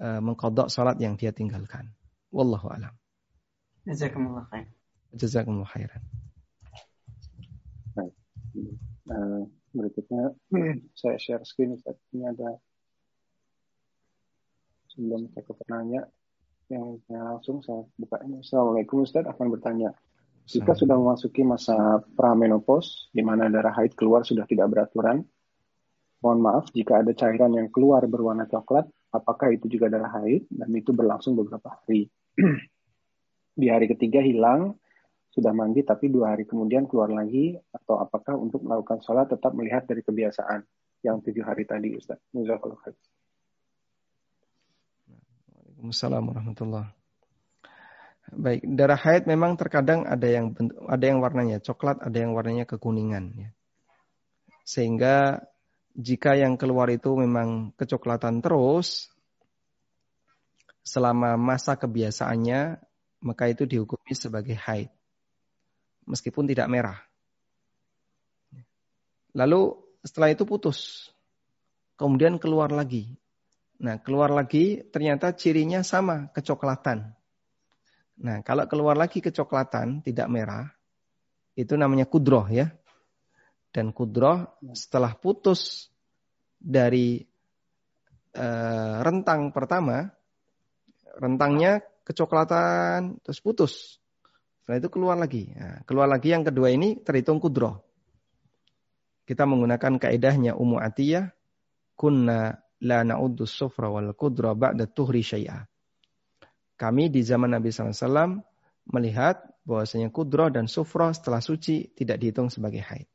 uh, 0.01 0.19
mengkodok 0.19 0.67
salat 0.67 0.99
yang 0.99 1.15
dia 1.15 1.31
tinggalkan. 1.31 1.93
Wallahu 2.33 2.67
alam. 2.67 2.91
Jazakumullah 3.87 4.49
khair. 4.51 4.67
Jazakumullah 5.15 5.69
khairan. 5.71 6.01
Baik. 7.95 8.13
Uh, 9.07 9.47
berikutnya 9.71 10.35
saya 10.99 11.17
share 11.19 11.43
screen. 11.47 11.79
Ini 12.11 12.23
ada 12.35 12.59
sebelum 14.91 15.31
saya 15.31 15.43
ke 15.47 15.53
penanya 15.63 16.01
yang 16.71 16.99
langsung 17.09 17.59
saya 17.63 17.83
buka 17.99 18.23
ini. 18.23 18.39
Assalamualaikum 18.43 19.03
Ustaz 19.03 19.27
akan 19.27 19.47
bertanya. 19.51 19.91
Jika 20.47 20.75
sudah 20.75 20.97
memasuki 20.97 21.47
masa 21.47 22.01
pramenopause, 22.15 23.11
di 23.15 23.23
mana 23.23 23.47
darah 23.47 23.71
haid 23.75 23.95
keluar 23.95 24.25
sudah 24.27 24.43
tidak 24.47 24.67
beraturan, 24.71 25.23
mohon 26.19 26.39
maaf 26.43 26.71
jika 26.75 26.99
ada 27.03 27.13
cairan 27.15 27.55
yang 27.55 27.67
keluar 27.71 28.03
berwarna 28.09 28.49
coklat, 28.49 28.89
apakah 29.13 29.53
itu 29.53 29.67
juga 29.71 29.87
darah 29.87 30.11
haid, 30.21 30.47
dan 30.51 30.71
itu 30.75 30.91
berlangsung 30.91 31.37
beberapa 31.37 31.71
hari. 31.71 32.09
di 33.61 33.67
hari 33.67 33.85
ketiga 33.91 34.19
hilang, 34.23 34.75
sudah 35.31 35.55
mandi 35.55 35.87
tapi 35.87 36.11
dua 36.11 36.35
hari 36.35 36.43
kemudian 36.43 36.89
keluar 36.89 37.11
lagi, 37.13 37.55
atau 37.71 38.01
apakah 38.01 38.35
untuk 38.35 38.65
melakukan 38.65 38.99
sholat 39.03 39.31
tetap 39.31 39.55
melihat 39.55 39.87
dari 39.87 40.03
kebiasaan 40.03 40.65
yang 41.05 41.21
tujuh 41.23 41.45
hari 41.45 41.63
tadi, 41.63 41.95
Ustaz? 41.95 42.19
Waalaikumsalam 45.81 46.29
warahmatullahi 46.29 46.93
Baik, 48.37 48.61
darah 48.69 49.01
haid 49.01 49.25
memang 49.25 49.57
terkadang 49.57 50.05
ada 50.05 50.29
yang 50.29 50.53
ada 50.85 51.03
yang 51.03 51.19
warnanya 51.19 51.57
coklat, 51.57 51.99
ada 52.05 52.15
yang 52.15 52.37
warnanya 52.37 52.69
kekuningan 52.69 53.33
ya. 53.33 53.49
Sehingga 54.61 55.41
jika 55.97 56.37
yang 56.37 56.53
keluar 56.55 56.87
itu 56.93 57.17
memang 57.17 57.73
kecoklatan 57.81 58.45
terus 58.45 59.09
selama 60.85 61.33
masa 61.33 61.73
kebiasaannya, 61.75 62.77
maka 63.25 63.49
itu 63.49 63.65
dihukumi 63.65 64.13
sebagai 64.13 64.55
haid. 64.61 64.93
Meskipun 66.05 66.45
tidak 66.45 66.69
merah. 66.69 67.01
Lalu 69.33 69.81
setelah 70.05 70.29
itu 70.29 70.45
putus. 70.45 71.09
Kemudian 71.97 72.37
keluar 72.37 72.69
lagi. 72.69 73.17
Nah, 73.81 73.97
keluar 73.97 74.29
lagi 74.29 74.85
ternyata 74.93 75.33
cirinya 75.33 75.81
sama, 75.81 76.29
kecoklatan. 76.29 77.17
Nah, 78.21 78.45
kalau 78.45 78.69
keluar 78.69 78.93
lagi 78.93 79.25
kecoklatan, 79.25 80.05
tidak 80.05 80.29
merah, 80.29 80.69
itu 81.57 81.73
namanya 81.73 82.05
kudroh 82.05 82.45
ya. 82.45 82.69
Dan 83.73 83.89
kudroh 83.89 84.61
setelah 84.77 85.17
putus 85.17 85.89
dari 86.61 87.25
uh, 88.37 89.01
rentang 89.01 89.49
pertama, 89.49 90.05
rentangnya 91.17 91.81
kecoklatan 92.05 93.17
terus 93.25 93.41
putus. 93.41 93.97
Setelah 94.61 94.77
itu 94.77 94.89
keluar 94.93 95.17
lagi. 95.17 95.49
Nah, 95.57 95.81
keluar 95.89 96.05
lagi 96.05 96.29
yang 96.29 96.45
kedua 96.45 96.69
ini 96.69 97.01
terhitung 97.01 97.41
kudroh. 97.41 97.81
Kita 99.25 99.49
menggunakan 99.49 99.97
kaidahnya 99.97 100.53
Ummu 100.53 100.77
Atiyah, 100.77 101.33
kunna 101.97 102.61
la 102.81 103.05
na'uddu 103.05 103.45
sufra 103.45 103.89
wal 103.89 104.13
kudra 104.17 104.57
ba'da 104.57 104.89
tuhri 104.89 105.21
syai'ah 105.21 105.71
kami 106.81 107.13
di 107.13 107.21
zaman 107.21 107.53
Nabi 107.53 107.69
SAW 107.69 108.41
melihat 108.89 109.37
bahwasanya 109.61 110.09
kudroh 110.09 110.49
dan 110.49 110.65
sufroh 110.65 111.13
setelah 111.13 111.37
suci 111.37 111.93
tidak 111.93 112.17
dihitung 112.17 112.49
sebagai 112.49 112.81
haid. 112.81 113.05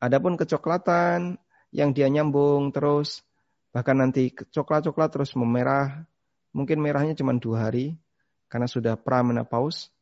Adapun 0.00 0.40
kecoklatan 0.40 1.36
yang 1.68 1.92
dia 1.92 2.08
nyambung 2.08 2.72
terus, 2.72 3.20
bahkan 3.76 4.00
nanti 4.00 4.32
coklat-coklat 4.32 5.12
terus 5.12 5.36
memerah, 5.36 6.08
mungkin 6.56 6.80
merahnya 6.80 7.12
cuma 7.12 7.36
dua 7.36 7.68
hari 7.68 7.92
karena 8.48 8.64
sudah 8.64 8.96
pramenopause. 8.96 9.92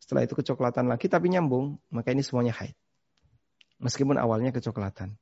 Setelah 0.00 0.24
itu 0.24 0.32
kecoklatan 0.32 0.88
lagi 0.88 1.12
tapi 1.12 1.28
nyambung, 1.28 1.76
maka 1.92 2.16
ini 2.16 2.24
semuanya 2.24 2.56
haid. 2.56 2.72
Meskipun 3.84 4.16
awalnya 4.16 4.48
kecoklatan. 4.48 5.12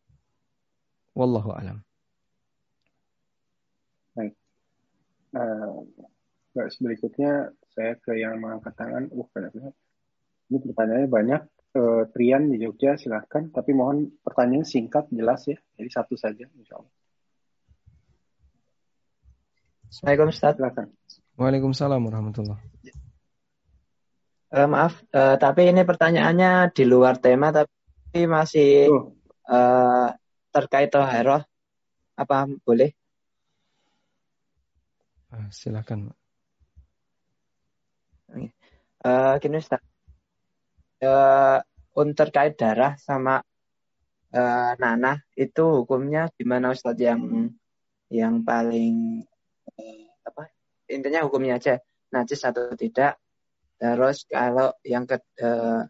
Wallahu 1.18 1.50
alam. 1.50 1.87
Baik. 4.18 4.34
Uh, 5.30 5.86
berikutnya 6.82 7.54
saya 7.70 7.94
ke 8.02 8.18
yang 8.18 8.42
mengangkat 8.42 8.74
tangan. 8.74 9.06
Uh, 9.14 9.30
benar-benar. 9.30 9.70
Ini 10.50 10.58
pertanyaannya 10.58 11.06
banyak. 11.06 11.42
Uh, 11.78 12.02
Trian 12.10 12.50
di 12.50 12.58
Jogja, 12.58 12.98
silahkan. 12.98 13.46
Tapi 13.54 13.70
mohon 13.78 14.10
pertanyaan 14.26 14.66
singkat, 14.66 15.06
jelas 15.14 15.46
ya. 15.46 15.54
Jadi 15.78 15.90
satu 15.94 16.18
saja, 16.18 16.50
insya 16.58 16.82
Allah. 16.82 16.90
Assalamualaikum 19.86 20.34
Ustaz. 20.34 20.58
Silakan. 20.58 20.86
Waalaikumsalam 21.38 22.00
warahmatullah. 22.02 22.58
Uh, 24.48 24.64
maaf, 24.64 25.04
uh, 25.12 25.36
tapi 25.36 25.68
ini 25.68 25.84
pertanyaannya 25.84 26.72
di 26.72 26.88
luar 26.88 27.20
tema, 27.20 27.52
tapi 27.52 28.24
masih 28.24 28.88
uh, 29.46 30.08
terkait 30.50 30.90
toharoh. 30.90 31.44
Apa 32.18 32.50
boleh? 32.66 32.90
Silakan. 35.50 36.12
Uh, 39.04 39.34
gini 39.40 39.56
Ustaz. 39.60 39.80
Uh, 40.98 41.62
untuk 41.94 42.28
terkait 42.28 42.58
darah 42.58 42.98
sama 42.98 43.38
uh, 44.34 44.72
nanah 44.76 45.22
itu 45.38 45.82
hukumnya 45.82 46.28
gimana 46.34 46.74
Ustaz 46.74 46.98
yang 46.98 47.54
yang 48.10 48.42
paling 48.42 49.22
uh, 49.78 50.06
apa 50.26 50.50
intinya 50.90 51.24
hukumnya 51.24 51.56
aja 51.56 51.80
najis 52.12 52.42
atau 52.44 52.74
tidak. 52.74 53.16
Terus 53.78 54.26
kalau 54.26 54.74
yang 54.82 55.06
ke 55.06 55.22
uh, 55.38 55.86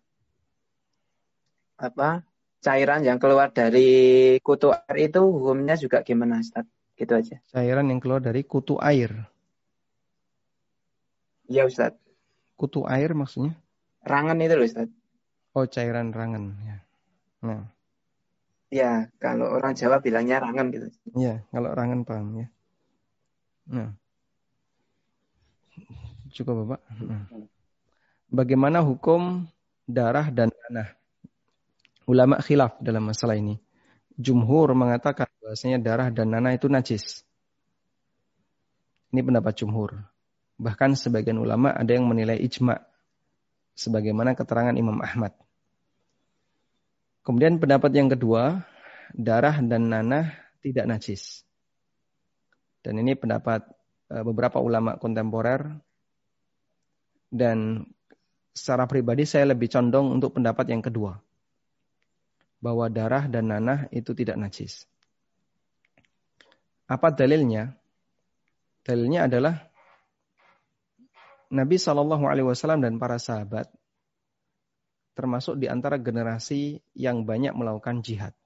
apa 1.79 2.21
cairan 2.61 3.07
yang 3.07 3.17
keluar 3.17 3.49
dari 3.55 4.37
kutu 4.45 4.75
air 4.75 5.09
itu 5.09 5.21
hukumnya 5.25 5.79
juga 5.79 6.05
gimana 6.05 6.45
Ustaz? 6.45 6.69
Gitu 6.99 7.15
aja. 7.15 7.39
Cairan 7.49 7.89
yang 7.89 8.03
keluar 8.03 8.21
dari 8.21 8.43
kutu 8.45 8.77
air 8.83 9.38
Iya 11.49 11.65
Ustaz 11.67 11.97
kutu 12.59 12.83
air 12.91 13.15
maksudnya? 13.15 13.55
Rangan 14.03 14.43
itu 14.43 14.55
loh 14.59 14.67
Ustaz. 14.67 14.91
Oh 15.55 15.65
cairan 15.71 16.11
rangan 16.11 16.59
ya. 16.67 16.77
Nah. 17.47 17.63
Ya, 18.69 19.09
kalau 19.17 19.49
orang 19.49 19.73
Jawa 19.73 20.03
bilangnya 20.03 20.45
rangan 20.45 20.69
gitu. 20.69 20.93
Iya, 21.17 21.41
kalau 21.49 21.73
rangan 21.73 22.05
paham 22.05 22.45
ya. 22.45 22.47
Nah. 23.65 23.97
Cukup 26.35 26.67
Bapak. 26.67 26.81
Nah. 27.01 27.25
Bagaimana 28.29 28.85
hukum 28.85 29.49
darah 29.89 30.29
dan 30.29 30.53
tanah? 30.53 30.93
Ulama 32.05 32.45
khilaf 32.45 32.77
dalam 32.85 33.09
masalah 33.09 33.41
ini. 33.41 33.57
Jumhur 34.21 34.75
mengatakan 34.77 35.31
bahwasanya 35.41 35.81
darah 35.81 36.13
dan 36.13 36.29
nanah 36.29 36.53
itu 36.53 36.69
najis. 36.69 37.25
Ini 39.09 39.25
pendapat 39.25 39.57
jumhur. 39.57 39.97
Bahkan 40.59 40.99
sebagian 40.99 41.39
ulama 41.39 41.71
ada 41.71 41.95
yang 41.95 42.11
menilai 42.11 42.39
ijma 42.43 42.83
sebagaimana 43.79 44.35
keterangan 44.35 44.75
Imam 44.75 44.99
Ahmad. 44.99 45.31
Kemudian 47.23 47.63
pendapat 47.63 47.95
yang 47.95 48.11
kedua, 48.11 48.67
darah 49.15 49.63
dan 49.63 49.87
nanah 49.87 50.35
tidak 50.59 50.91
najis. 50.91 51.47
Dan 52.83 52.99
ini 52.99 53.15
pendapat 53.15 53.69
e, 54.11 54.17
beberapa 54.27 54.59
ulama 54.59 54.99
kontemporer 54.99 55.79
dan 57.29 57.85
secara 58.57 58.89
pribadi 58.89 59.29
saya 59.29 59.53
lebih 59.53 59.71
condong 59.71 60.11
untuk 60.19 60.35
pendapat 60.35 60.67
yang 60.73 60.83
kedua. 60.83 61.21
Bahwa 62.59 62.91
darah 62.91 63.31
dan 63.31 63.55
nanah 63.55 63.87
itu 63.95 64.11
tidak 64.17 64.35
najis. 64.35 64.89
Apa 66.89 67.15
dalilnya? 67.15 67.77
Dalilnya 68.83 69.29
adalah 69.29 69.68
Nabi 71.49 71.81
Shallallahu 71.81 72.25
Alaihi 72.29 72.45
Wasallam 72.45 72.85
dan 72.85 73.01
para 73.01 73.17
sahabat 73.17 73.73
termasuk 75.17 75.59
di 75.59 75.67
antara 75.67 75.99
generasi 75.99 76.79
yang 76.95 77.27
banyak 77.27 77.51
melakukan 77.57 78.05
jihad. 78.05 78.37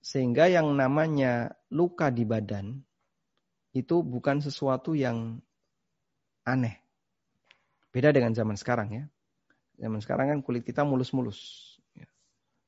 Sehingga 0.00 0.48
yang 0.48 0.72
namanya 0.72 1.52
luka 1.68 2.08
di 2.08 2.24
badan 2.24 2.80
itu 3.76 4.00
bukan 4.00 4.40
sesuatu 4.40 4.96
yang 4.96 5.36
aneh. 6.48 6.80
Beda 7.92 8.14
dengan 8.14 8.32
zaman 8.32 8.56
sekarang 8.56 8.88
ya. 8.96 9.04
Zaman 9.76 10.00
sekarang 10.00 10.26
kan 10.32 10.40
kulit 10.40 10.64
kita 10.64 10.86
mulus-mulus. 10.88 11.68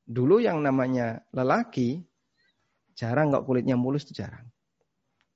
Dulu 0.05 0.43
yang 0.43 0.61
namanya 0.61 1.23
lelaki 1.33 2.03
jarang 2.93 3.33
nggak 3.33 3.47
kulitnya 3.47 3.79
mulus 3.79 4.05
itu 4.05 4.21
jarang. 4.21 4.45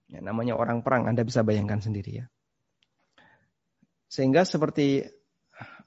Ya, 0.05 0.22
namanya 0.22 0.53
orang 0.53 0.86
perang, 0.86 1.09
Anda 1.09 1.26
bisa 1.26 1.41
bayangkan 1.41 1.82
sendiri 1.82 2.22
ya. 2.22 2.26
Sehingga 4.10 4.45
seperti 4.45 5.03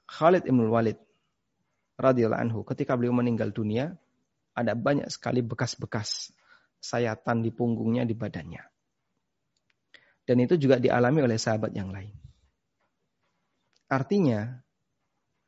Khalid 0.09 0.49
Ibn 0.49 0.61
Walid 0.69 0.99
radhiyallahu 1.99 2.43
anhu 2.43 2.61
ketika 2.65 2.95
beliau 2.95 3.13
meninggal 3.13 3.51
dunia 3.51 3.93
ada 4.55 4.75
banyak 4.75 5.07
sekali 5.11 5.43
bekas-bekas 5.43 6.35
sayatan 6.79 7.43
di 7.43 7.51
punggungnya 7.51 8.07
di 8.07 8.15
badannya. 8.15 8.63
Dan 10.27 10.45
itu 10.45 10.61
juga 10.61 10.77
dialami 10.77 11.25
oleh 11.25 11.39
sahabat 11.41 11.73
yang 11.73 11.89
lain. 11.89 12.13
Artinya 13.89 14.61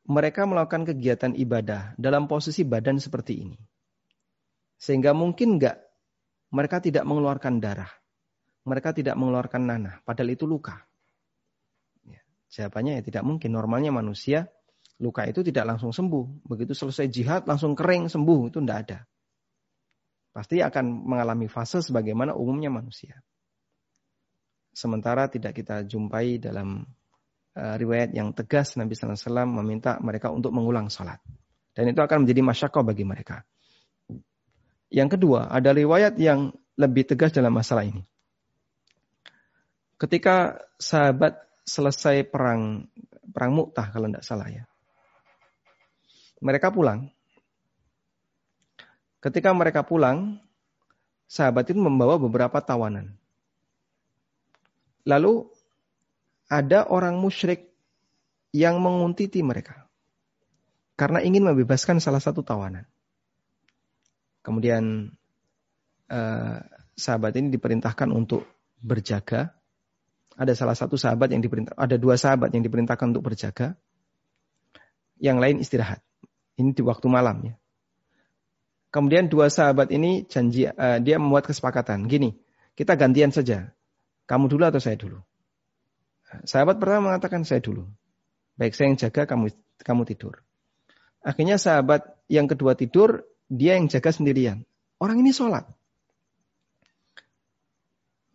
mereka 0.09 0.49
melakukan 0.49 0.89
kegiatan 0.89 1.37
ibadah 1.37 1.93
dalam 2.01 2.25
posisi 2.25 2.65
badan 2.65 2.97
seperti 2.97 3.45
ini. 3.45 3.59
Sehingga 4.81 5.13
mungkin 5.13 5.61
enggak 5.61 5.77
mereka 6.51 6.81
tidak 6.81 7.05
mengeluarkan 7.05 7.61
darah. 7.61 7.93
Mereka 8.65 8.93
tidak 8.93 9.17
mengeluarkan 9.17 9.63
nanah, 9.65 9.95
padahal 10.05 10.37
itu 10.37 10.45
luka. 10.45 10.90
Ya, 12.51 12.67
jawabannya 12.67 12.99
ya 12.99 13.03
tidak 13.07 13.23
mungkin. 13.23 13.55
Normalnya 13.55 13.95
manusia 13.95 14.51
luka 14.99 15.25
itu 15.25 15.47
tidak 15.47 15.71
langsung 15.71 15.95
sembuh. 15.95 16.45
Begitu 16.51 16.75
selesai 16.75 17.07
jihad 17.07 17.43
langsung 17.47 17.79
kering 17.79 18.11
sembuh, 18.11 18.51
itu 18.51 18.59
tidak 18.59 18.79
ada. 18.87 18.99
Pasti 20.31 20.63
akan 20.63 21.07
mengalami 21.07 21.47
fase 21.51 21.83
sebagaimana 21.83 22.35
umumnya 22.35 22.71
manusia. 22.71 23.19
Sementara 24.71 25.27
tidak 25.27 25.59
kita 25.59 25.83
jumpai 25.83 26.39
dalam 26.39 26.87
uh, 27.59 27.75
riwayat 27.75 28.15
yang 28.15 28.31
tegas 28.31 28.79
Nabi 28.79 28.95
SAW 28.95 29.51
meminta 29.51 29.99
mereka 29.99 30.31
untuk 30.31 30.55
mengulang 30.55 30.87
salat. 30.87 31.19
Dan 31.75 31.91
itu 31.91 31.99
akan 31.99 32.27
menjadi 32.27 32.43
masyakoh 32.47 32.87
bagi 32.87 33.03
mereka. 33.03 33.43
Yang 34.91 35.19
kedua, 35.19 35.51
ada 35.51 35.71
riwayat 35.71 36.19
yang 36.19 36.51
lebih 36.79 37.07
tegas 37.07 37.35
dalam 37.35 37.55
masalah 37.55 37.87
ini. 37.87 38.03
Ketika 39.99 40.59
sahabat 40.79 41.50
selesai 41.71 42.27
perang 42.27 42.91
perang 43.31 43.55
Mu'tah 43.55 43.95
kalau 43.95 44.11
tidak 44.11 44.27
salah 44.27 44.51
ya. 44.51 44.67
Mereka 46.43 46.75
pulang. 46.75 47.07
Ketika 49.21 49.53
mereka 49.55 49.87
pulang, 49.87 50.41
sahabat 51.31 51.71
itu 51.71 51.79
membawa 51.79 52.17
beberapa 52.19 52.59
tawanan. 52.59 53.15
Lalu 55.05 55.47
ada 56.51 56.89
orang 56.91 57.21
musyrik 57.21 57.71
yang 58.51 58.83
menguntiti 58.83 59.45
mereka. 59.45 59.87
Karena 60.99 61.23
ingin 61.23 61.47
membebaskan 61.47 62.03
salah 62.03 62.21
satu 62.21 62.43
tawanan. 62.43 62.85
Kemudian 64.41 65.13
eh, 66.09 66.59
sahabat 66.97 67.33
ini 67.37 67.53
diperintahkan 67.53 68.09
untuk 68.11 68.45
berjaga. 68.81 69.60
Ada 70.41 70.57
salah 70.57 70.73
satu 70.73 70.97
sahabat 70.97 71.29
yang 71.37 71.45
diperintah, 71.45 71.77
ada 71.77 72.01
dua 72.01 72.17
sahabat 72.17 72.49
yang 72.57 72.65
diperintahkan 72.65 73.13
untuk 73.13 73.29
berjaga. 73.29 73.77
Yang 75.21 75.37
lain 75.37 75.57
istirahat. 75.61 76.01
Ini 76.57 76.73
di 76.73 76.81
waktu 76.81 77.05
malam 77.13 77.45
ya. 77.45 77.55
Kemudian 78.89 79.29
dua 79.29 79.53
sahabat 79.53 79.93
ini 79.93 80.25
janji, 80.25 80.65
uh, 80.65 80.97
dia 80.99 81.21
membuat 81.21 81.45
kesepakatan. 81.45 82.09
Gini, 82.09 82.41
kita 82.73 82.97
gantian 82.97 83.29
saja. 83.31 83.77
Kamu 84.25 84.49
dulu 84.49 84.65
atau 84.65 84.81
saya 84.81 84.97
dulu? 84.97 85.21
Sahabat 86.49 86.81
pertama 86.81 87.13
mengatakan 87.13 87.45
saya 87.45 87.61
dulu. 87.61 87.85
Baik 88.57 88.73
saya 88.73 88.91
yang 88.91 88.99
jaga, 88.99 89.29
kamu 89.29 89.53
kamu 89.85 90.03
tidur. 90.09 90.41
Akhirnya 91.21 91.61
sahabat 91.61 92.17
yang 92.33 92.49
kedua 92.49 92.73
tidur, 92.73 93.29
dia 93.51 93.77
yang 93.77 93.93
jaga 93.93 94.09
sendirian. 94.09 94.65
Orang 94.97 95.21
ini 95.21 95.37
sholat. 95.37 95.69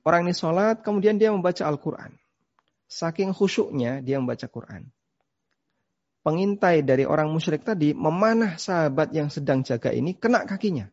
Orang 0.05 0.29
ini 0.29 0.37
sholat, 0.37 0.85
kemudian 0.85 1.17
dia 1.17 1.33
membaca 1.33 1.65
Al-Quran. 1.65 2.13
Saking 2.85 3.33
khusyuknya 3.33 4.05
dia 4.05 4.21
membaca 4.21 4.45
Quran. 4.45 4.85
Pengintai 6.21 6.85
dari 6.85 7.05
orang 7.05 7.29
musyrik 7.33 7.65
tadi 7.65 7.93
memanah 7.93 8.57
sahabat 8.57 9.13
yang 9.13 9.33
sedang 9.33 9.65
jaga 9.65 9.89
ini 9.89 10.13
kena 10.13 10.45
kakinya. 10.45 10.85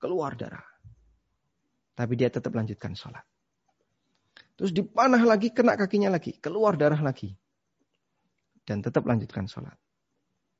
Keluar 0.00 0.36
darah. 0.36 0.64
Tapi 1.96 2.12
dia 2.16 2.28
tetap 2.32 2.52
lanjutkan 2.52 2.96
sholat. 2.96 3.24
Terus 4.60 4.76
dipanah 4.76 5.24
lagi, 5.24 5.48
kena 5.52 5.72
kakinya 5.76 6.12
lagi. 6.12 6.36
Keluar 6.36 6.76
darah 6.76 7.00
lagi. 7.00 7.32
Dan 8.64 8.84
tetap 8.84 9.08
lanjutkan 9.08 9.48
sholat. 9.48 9.76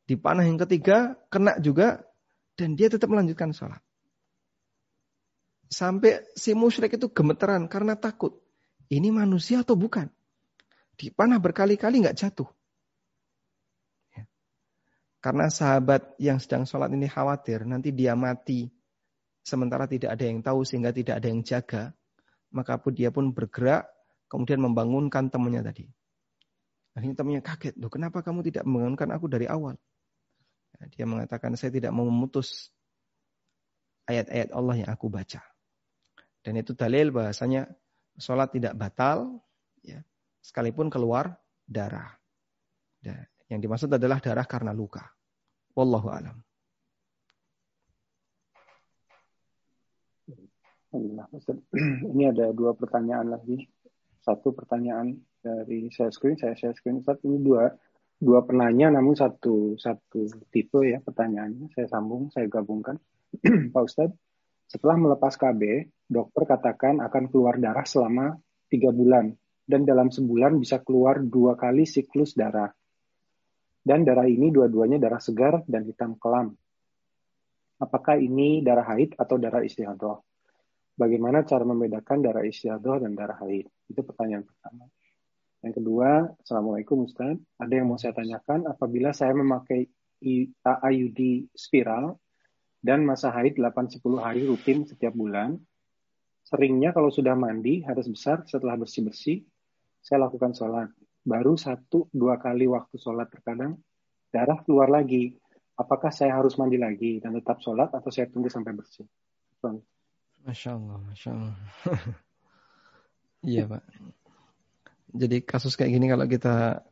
Dipanah 0.09 0.45
yang 0.45 0.57
ketiga, 0.61 1.21
kena 1.29 1.61
juga, 1.61 2.01
dan 2.57 2.81
dia 2.81 2.89
tetap 2.89 3.13
melanjutkan 3.13 3.53
sholat. 3.53 3.84
Sampai 5.75 6.23
si 6.39 6.55
musyrik 6.55 6.95
itu 6.95 7.11
gemeteran 7.11 7.67
karena 7.67 7.99
takut. 7.99 8.39
Ini 8.87 9.11
manusia 9.11 9.67
atau 9.67 9.75
bukan? 9.75 10.07
Dipanah 10.95 11.43
berkali-kali 11.43 12.07
nggak 12.07 12.15
jatuh. 12.15 12.47
Ya. 14.15 14.23
Karena 15.19 15.51
sahabat 15.51 16.15
yang 16.23 16.39
sedang 16.39 16.63
sholat 16.63 16.95
ini 16.95 17.11
khawatir 17.11 17.67
nanti 17.67 17.91
dia 17.91 18.15
mati. 18.15 18.71
Sementara 19.43 19.91
tidak 19.91 20.15
ada 20.15 20.25
yang 20.31 20.47
tahu 20.47 20.63
sehingga 20.63 20.95
tidak 20.95 21.19
ada 21.19 21.27
yang 21.27 21.43
jaga. 21.43 21.91
Maka 22.55 22.79
pun 22.79 22.95
dia 22.95 23.11
pun 23.11 23.35
bergerak 23.35 23.91
kemudian 24.31 24.63
membangunkan 24.63 25.27
temannya 25.27 25.67
tadi. 25.67 25.91
Akhirnya 26.95 27.19
temannya 27.19 27.43
kaget. 27.43 27.75
Loh, 27.83 27.91
kenapa 27.91 28.23
kamu 28.23 28.47
tidak 28.47 28.63
membangunkan 28.63 29.11
aku 29.11 29.27
dari 29.27 29.51
awal? 29.51 29.75
Ya, 30.79 30.87
dia 30.87 31.07
mengatakan 31.11 31.59
saya 31.59 31.75
tidak 31.75 31.91
mau 31.91 32.07
memutus 32.07 32.71
ayat-ayat 34.07 34.55
Allah 34.55 34.87
yang 34.87 34.91
aku 34.95 35.11
baca. 35.11 35.43
Dan 36.45 36.61
itu 36.61 36.77
dalil 36.77 37.09
bahasanya 37.09 37.65
sholat 38.21 38.53
tidak 38.53 38.77
batal, 38.77 39.41
ya, 39.81 40.05
sekalipun 40.45 40.93
keluar 40.93 41.33
darah. 41.65 42.13
Ya, 43.01 43.17
yang 43.49 43.65
dimaksud 43.65 43.89
adalah 43.89 44.21
darah 44.21 44.45
karena 44.45 44.77
luka. 44.77 45.09
Wallahu 45.73 46.09
alam. 46.13 46.37
Ini 52.15 52.31
ada 52.31 52.55
dua 52.55 52.77
pertanyaan 52.77 53.35
lagi. 53.35 53.67
Satu 54.23 54.55
pertanyaan 54.55 55.19
dari 55.43 55.91
saya 55.91 56.09
screen, 56.15 56.39
saya 56.39 56.55
share 56.55 56.73
screen. 56.73 57.03
Ustaz, 57.05 57.21
ini 57.27 57.43
dua 57.45 57.69
dua 58.17 58.41
penanya 58.47 58.89
namun 58.89 59.13
satu 59.13 59.77
satu 59.77 60.31
tipe 60.49 60.81
ya 60.87 61.03
pertanyaannya. 61.03 61.69
Saya 61.77 61.91
sambung, 61.91 62.33
saya 62.33 62.49
gabungkan. 62.49 62.97
Pak 63.75 63.83
Ustadz, 63.85 64.17
setelah 64.69 64.97
melepas 64.97 65.37
KB, 65.37 65.89
dokter 66.09 66.43
katakan 66.49 67.01
akan 67.05 67.25
keluar 67.31 67.61
darah 67.61 67.87
selama 67.87 68.37
tiga 68.69 68.91
bulan 68.91 69.33
dan 69.65 69.89
dalam 69.89 70.13
sebulan 70.13 70.61
bisa 70.61 70.81
keluar 70.85 71.21
dua 71.21 71.57
kali 71.57 71.89
siklus 71.89 72.37
darah. 72.37 72.73
Dan 73.85 74.05
darah 74.05 74.25
ini 74.25 74.49
dua-duanya 74.49 74.97
darah 74.97 75.21
segar 75.21 75.61
dan 75.69 75.85
hitam 75.85 76.17
kelam. 76.17 76.57
Apakah 77.77 78.17
ini 78.17 78.65
darah 78.65 78.87
haid 78.97 79.13
atau 79.21 79.37
darah 79.37 79.61
istihadah? 79.61 80.17
Bagaimana 80.95 81.45
cara 81.45 81.67
membedakan 81.69 82.25
darah 82.25 82.47
istihadah 82.47 83.05
dan 83.05 83.13
darah 83.13 83.37
haid? 83.45 83.69
Itu 83.91 84.01
pertanyaan 84.01 84.47
pertama. 84.47 84.89
Yang 85.61 85.75
kedua, 85.81 86.33
Assalamualaikum 86.41 87.05
Ustaz. 87.05 87.37
Ada 87.61 87.73
yang 87.83 87.93
mau 87.93 88.01
saya 88.01 88.17
tanyakan, 88.17 88.69
apabila 88.69 89.13
saya 89.13 89.37
memakai 89.37 89.85
IUD 90.65 91.53
spiral 91.53 92.17
dan 92.85 93.09
masa 93.09 93.33
haid 93.33 93.57
8-10 93.57 94.05
hari 94.21 94.45
rutin 94.45 94.85
setiap 94.85 95.17
bulan, 95.17 95.57
seringnya 96.45 96.93
kalau 96.93 97.09
sudah 97.09 97.33
mandi, 97.33 97.81
harus 97.81 98.05
besar 98.13 98.45
setelah 98.45 98.77
bersih-bersih, 98.77 99.41
saya 100.05 100.29
lakukan 100.29 100.53
sholat. 100.53 100.93
Baru 101.25 101.57
satu 101.57 102.13
dua 102.13 102.37
kali 102.37 102.69
waktu 102.69 103.01
sholat 103.01 103.33
terkadang, 103.33 103.81
darah 104.29 104.61
keluar 104.61 104.93
lagi. 104.93 105.33
Apakah 105.81 106.13
saya 106.13 106.37
harus 106.37 106.61
mandi 106.61 106.77
lagi 106.77 107.25
dan 107.25 107.33
tetap 107.33 107.65
sholat 107.65 107.89
atau 107.89 108.13
saya 108.13 108.29
tunggu 108.29 108.53
sampai 108.53 108.77
bersih? 108.77 109.09
Masya 110.45 110.77
Allah, 110.77 111.01
Masya 111.09 111.29
Allah. 111.33 111.57
iya 113.49 113.65
Pak. 113.65 113.83
Jadi 115.17 115.37
kasus 115.41 115.73
kayak 115.73 115.97
gini 115.97 116.07
kalau 116.13 116.29
kita 116.29 116.85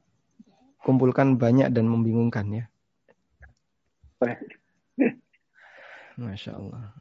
kumpulkan 0.81 1.37
banyak 1.37 1.69
dan 1.69 1.85
membingungkan 1.85 2.49
ya. 2.49 2.65
Masya 6.17 6.53
Allah. 6.57 6.93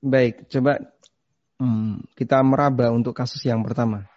Baik, 0.00 0.48
coba 0.48 0.80
hmm, 1.60 2.16
kita 2.16 2.40
meraba 2.40 2.88
untuk 2.88 3.12
kasus 3.12 3.44
yang 3.44 3.60
pertama. 3.60 4.08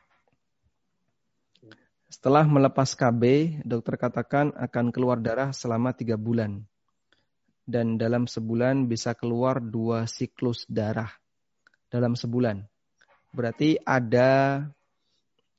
Setelah 2.08 2.48
melepas 2.48 2.96
KB, 2.96 3.24
dokter 3.68 4.00
katakan 4.00 4.56
akan 4.56 4.96
keluar 4.96 5.20
darah 5.20 5.52
selama 5.52 5.92
tiga 5.92 6.16
bulan. 6.16 6.64
Dan 7.68 8.00
dalam 8.00 8.32
sebulan 8.32 8.88
bisa 8.88 9.12
keluar 9.12 9.60
dua 9.60 10.08
siklus 10.08 10.64
darah. 10.72 11.12
Dalam 11.92 12.16
sebulan. 12.16 12.64
Berarti 13.36 13.76
ada 13.84 14.64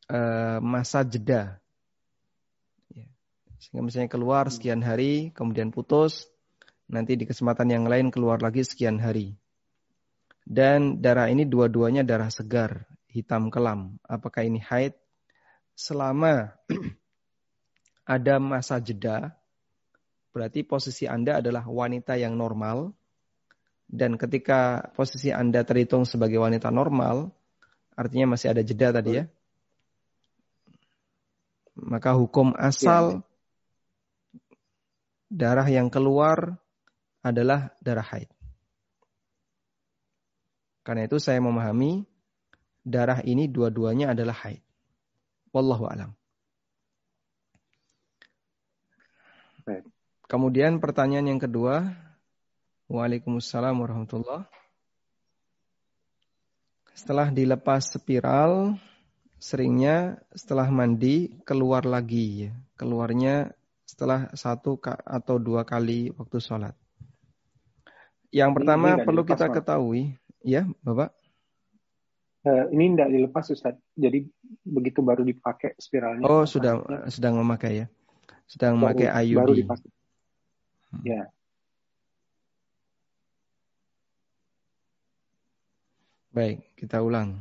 uh, 0.09 0.59
masa 0.65 1.05
jeda. 1.05 1.61
Ya. 2.97 3.07
Sehingga 3.61 3.85
misalnya 3.85 4.09
keluar 4.09 4.49
sekian 4.49 4.81
hari, 4.81 5.37
kemudian 5.37 5.69
putus, 5.69 6.33
Nanti 6.95 7.19
di 7.19 7.27
kesempatan 7.27 7.75
yang 7.75 7.91
lain 7.91 8.15
keluar 8.15 8.39
lagi 8.39 8.63
sekian 8.63 9.03
hari. 9.03 9.35
Dan 10.47 11.03
darah 11.03 11.27
ini 11.27 11.43
dua-duanya 11.43 12.07
darah 12.07 12.31
segar, 12.31 12.87
hitam 13.11 13.51
kelam. 13.51 13.99
Apakah 14.07 14.47
ini 14.47 14.63
haid? 14.63 14.95
Selama 15.75 16.55
ada 18.15 18.39
masa 18.39 18.79
jeda, 18.79 19.35
berarti 20.31 20.63
posisi 20.63 21.11
Anda 21.11 21.43
adalah 21.43 21.67
wanita 21.67 22.15
yang 22.15 22.39
normal. 22.39 22.95
Dan 23.91 24.15
ketika 24.15 24.95
posisi 24.95 25.35
Anda 25.35 25.67
terhitung 25.67 26.07
sebagai 26.07 26.39
wanita 26.39 26.71
normal, 26.71 27.35
artinya 27.99 28.39
masih 28.39 28.55
ada 28.55 28.63
jeda 28.63 28.95
tadi 28.95 29.19
ya. 29.19 29.27
Maka 31.75 32.15
hukum 32.15 32.55
asal 32.55 33.19
ya. 33.19 33.21
darah 35.27 35.67
yang 35.67 35.91
keluar 35.91 36.63
adalah 37.25 37.73
darah 37.81 38.05
haid. 38.05 38.29
Karena 40.85 41.09
itu 41.09 41.17
saya 41.17 41.41
memahami 41.41 42.05
darah 42.85 43.25
ini 43.25 43.49
dua-duanya 43.49 44.13
adalah 44.13 44.37
haid. 44.45 44.61
Wallahu 45.57 45.89
alam. 45.89 46.13
Kemudian 50.29 50.83
pertanyaan 50.85 51.37
yang 51.37 51.41
kedua. 51.41 51.97
Waalaikumsalam 52.85 53.81
warahmatullah. 53.81 54.45
Setelah 56.93 57.33
dilepas 57.33 57.97
spiral, 57.97 58.77
seringnya 59.41 60.21
setelah 60.37 60.69
mandi 60.69 61.41
keluar 61.49 61.89
lagi. 61.89 62.53
Keluarnya 62.77 63.57
setelah 63.89 64.29
satu 64.37 64.77
atau 64.85 65.37
dua 65.41 65.65
kali 65.65 66.13
waktu 66.13 66.39
sholat. 66.45 66.77
Yang 68.35 68.51
pertama 68.59 68.99
perlu 68.99 69.23
kita 69.23 69.47
ketahui, 69.47 70.19
Ya, 70.43 70.67
Bapak. 70.83 71.15
Uh, 72.45 72.69
ini 72.77 72.93
tidak 72.93 73.09
dilepas 73.09 73.49
Ustaz. 73.49 73.79
Jadi 73.97 74.29
begitu 74.61 75.01
baru 75.01 75.25
dipakai 75.25 75.73
spiralnya. 75.81 76.29
Oh, 76.29 76.45
sudah 76.45 76.85
ya. 76.85 77.09
sedang 77.09 77.41
memakai 77.41 77.81
ya. 77.81 77.87
Sedang 78.45 78.77
baru, 78.77 78.93
memakai 78.93 79.09
IUD. 79.25 79.39
Baru 79.41 79.55
dipakai. 79.57 79.91
Hmm. 80.93 81.03
Ya. 81.09 81.23
Baik, 86.35 86.59
kita 86.77 87.01
ulang. 87.01 87.41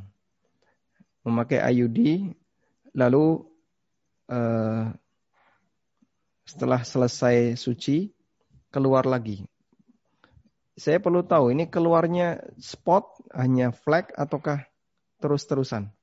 Memakai 1.28 1.60
IUD 1.76 2.32
lalu 2.95 3.44
uh, 4.32 4.88
setelah 6.48 6.80
selesai 6.86 7.60
suci 7.60 8.14
keluar 8.72 9.03
lagi 9.03 9.44
saya 10.74 10.98
perlu 10.98 11.22
tahu 11.22 11.54
ini 11.54 11.70
keluarnya 11.70 12.41
spot 12.58 13.22
hanya 13.34 13.70
flag 13.70 14.10
ataukah 14.18 14.66
terus-terusan? 15.22 15.94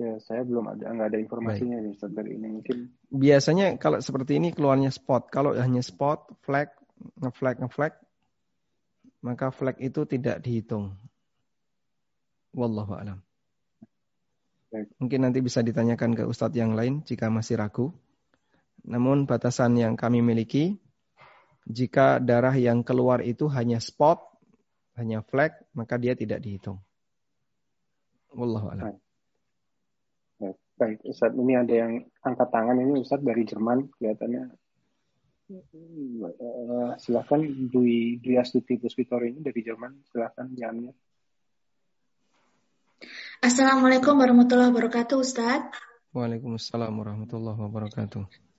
Ya, 0.00 0.16
saya 0.24 0.40
belum 0.48 0.64
ada 0.64 0.96
nggak 0.96 1.08
ada 1.12 1.20
informasinya 1.20 1.76
nih 1.76 1.92
dari 2.08 2.40
ini 2.40 2.48
mungkin. 2.48 2.88
Biasanya 3.12 3.76
kalau 3.76 4.00
seperti 4.00 4.40
ini 4.40 4.48
keluarnya 4.48 4.88
spot. 4.88 5.28
Kalau 5.28 5.52
hanya 5.52 5.84
spot, 5.84 6.24
flag, 6.40 6.72
ngeflag, 7.20 7.60
ngeflag, 7.60 7.92
maka 9.20 9.52
flag 9.52 9.76
itu 9.76 10.08
tidak 10.08 10.40
dihitung. 10.40 10.96
Wallahu 12.56 12.96
alam. 12.96 13.20
Mungkin 14.96 15.20
nanti 15.26 15.44
bisa 15.44 15.60
ditanyakan 15.60 16.16
ke 16.16 16.24
ustadz 16.24 16.56
yang 16.56 16.72
lain 16.72 17.04
jika 17.04 17.28
masih 17.28 17.60
ragu. 17.60 17.92
Namun 18.86 19.28
batasan 19.28 19.76
yang 19.76 20.00
kami 20.00 20.24
miliki 20.24 20.80
jika 21.70 22.18
darah 22.18 22.54
yang 22.54 22.82
keluar 22.82 23.22
itu 23.22 23.46
hanya 23.48 23.78
spot, 23.78 24.20
hanya 24.98 25.22
flag, 25.24 25.54
maka 25.72 25.96
dia 25.96 26.12
tidak 26.18 26.42
dihitung. 26.42 26.82
Wallahu 28.34 28.70
a'lam. 28.70 28.98
Baik, 30.80 31.04
Ustaz, 31.04 31.36
ini 31.36 31.60
ada 31.60 31.74
yang 31.76 32.08
angkat 32.24 32.48
tangan 32.48 32.80
ini 32.80 33.04
Ustaz 33.04 33.20
dari 33.20 33.44
Jerman 33.44 33.92
kelihatannya. 34.00 34.48
Uh, 35.50 36.96
silakan 36.96 37.68
Dwi 37.68 38.16
Dwi 38.22 38.40
Astuti 38.40 38.80
Puspitor 38.80 39.28
ini 39.28 39.44
dari 39.44 39.60
Jerman, 39.60 40.00
silakan 40.08 40.56
jamnya. 40.56 40.96
Assalamualaikum 43.44 44.16
warahmatullahi 44.16 44.72
wabarakatuh, 44.72 45.16
Ustaz. 45.20 45.68
Waalaikumsalam 46.16 46.92
warahmatullahi 46.96 47.60
wabarakatuh. 47.60 48.49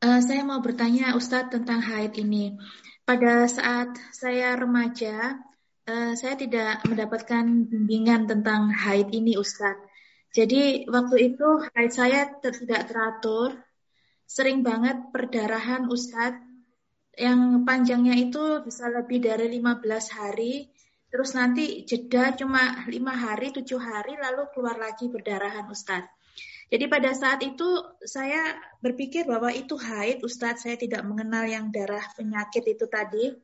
Uh, 0.00 0.16
saya 0.24 0.40
mau 0.48 0.64
bertanya 0.64 1.12
Ustadz 1.12 1.52
tentang 1.52 1.84
haid 1.84 2.16
ini. 2.16 2.56
Pada 3.04 3.44
saat 3.44 3.92
saya 4.16 4.56
remaja, 4.56 5.36
uh, 5.84 6.16
saya 6.16 6.40
tidak 6.40 6.80
mendapatkan 6.88 7.68
bimbingan 7.68 8.24
tentang 8.24 8.72
haid 8.72 9.12
ini 9.12 9.36
Ustadz. 9.36 9.84
Jadi 10.32 10.88
waktu 10.88 11.16
itu 11.20 11.68
haid 11.76 11.92
saya 11.92 12.32
tidak 12.40 12.88
teratur, 12.88 13.60
sering 14.24 14.64
banget 14.64 15.12
perdarahan 15.12 15.84
Ustadz 15.92 16.48
yang 17.20 17.68
panjangnya 17.68 18.16
itu 18.16 18.64
bisa 18.64 18.88
lebih 18.88 19.20
dari 19.20 19.52
15 19.52 19.84
hari, 20.16 20.72
terus 21.12 21.36
nanti 21.36 21.84
jeda 21.84 22.32
cuma 22.40 22.88
lima 22.88 23.12
hari, 23.12 23.52
tujuh 23.52 23.76
hari, 23.76 24.16
lalu 24.16 24.48
keluar 24.56 24.80
lagi 24.80 25.12
perdarahan 25.12 25.68
Ustadz. 25.68 26.19
Jadi 26.70 26.86
pada 26.86 27.10
saat 27.10 27.42
itu 27.42 27.66
saya 28.06 28.54
berpikir 28.78 29.26
bahwa 29.26 29.50
itu 29.50 29.74
haid, 29.74 30.22
Ustadz. 30.22 30.62
Saya 30.62 30.78
tidak 30.78 31.02
mengenal 31.02 31.42
yang 31.50 31.74
darah 31.74 32.06
penyakit 32.14 32.62
itu 32.62 32.86
tadi. 32.86 33.34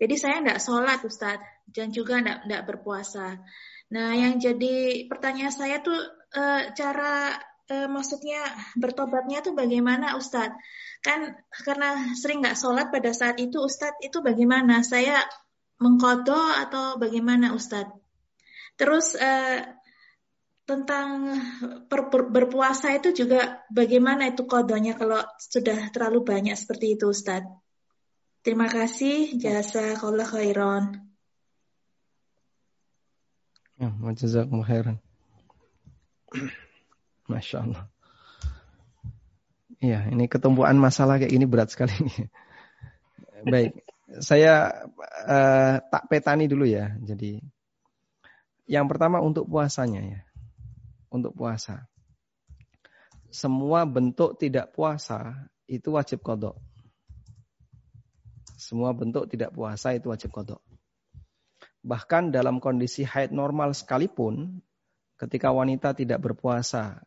Jadi 0.00 0.14
saya 0.16 0.40
tidak 0.40 0.64
sholat, 0.64 0.98
Ustadz. 1.04 1.44
Dan 1.68 1.92
juga 1.92 2.24
tidak, 2.24 2.64
berpuasa. 2.64 3.36
Nah, 3.92 4.16
yang 4.16 4.40
jadi 4.40 5.04
pertanyaan 5.12 5.52
saya 5.52 5.84
tuh 5.84 6.00
e, 6.32 6.72
cara 6.72 7.36
e, 7.68 7.84
maksudnya 7.84 8.40
bertobatnya 8.80 9.44
tuh 9.44 9.52
bagaimana, 9.52 10.16
Ustadz? 10.16 10.56
Kan 11.04 11.36
karena 11.68 12.16
sering 12.16 12.40
nggak 12.40 12.56
sholat 12.56 12.88
pada 12.88 13.12
saat 13.12 13.36
itu, 13.44 13.60
Ustadz, 13.60 14.00
itu 14.00 14.24
bagaimana? 14.24 14.80
Saya 14.80 15.20
mengkodo 15.84 16.40
atau 16.64 16.96
bagaimana, 16.96 17.52
Ustadz? 17.52 17.92
Terus 18.80 19.12
e, 19.20 19.30
tentang 20.64 21.36
per, 21.92 22.08
per, 22.08 22.32
berpuasa 22.32 22.96
itu 22.96 23.12
juga 23.12 23.64
bagaimana 23.68 24.32
itu 24.32 24.48
kodonya 24.48 24.96
kalau 24.96 25.20
sudah 25.36 25.92
terlalu 25.92 26.24
banyak 26.24 26.56
seperti 26.56 26.96
itu 26.96 27.12
Ustadz. 27.12 27.52
Terima 28.44 28.68
kasih 28.68 29.36
jasa 29.40 29.96
kalau 29.96 30.24
khairan. 30.24 31.04
Ya, 33.80 33.88
jazakumullah 33.92 34.68
khairan. 34.68 34.96
Masya 37.32 37.56
Allah. 37.64 37.84
Iya, 39.80 40.08
ini 40.12 40.28
ketumpuan 40.28 40.76
masalah 40.80 41.20
kayak 41.20 41.32
ini 41.32 41.44
berat 41.44 41.72
sekali. 41.72 41.92
Baik, 43.52 43.84
saya 44.20 44.84
uh, 45.28 45.76
tak 45.80 46.08
petani 46.08 46.48
dulu 46.48 46.64
ya. 46.68 46.92
Jadi, 47.00 47.40
yang 48.68 48.88
pertama 48.88 49.20
untuk 49.20 49.48
puasanya 49.48 50.00
ya 50.04 50.20
untuk 51.14 51.30
puasa. 51.38 51.86
Semua 53.30 53.86
bentuk 53.86 54.34
tidak 54.34 54.74
puasa 54.74 55.46
itu 55.70 55.94
wajib 55.94 56.26
kodok. 56.26 56.58
Semua 58.58 58.90
bentuk 58.90 59.30
tidak 59.30 59.54
puasa 59.54 59.94
itu 59.94 60.10
wajib 60.10 60.34
kodok. 60.34 60.58
Bahkan 61.84 62.34
dalam 62.34 62.58
kondisi 62.58 63.06
haid 63.06 63.30
normal 63.30 63.76
sekalipun, 63.76 64.62
ketika 65.20 65.54
wanita 65.54 65.94
tidak 65.94 66.18
berpuasa 66.18 67.04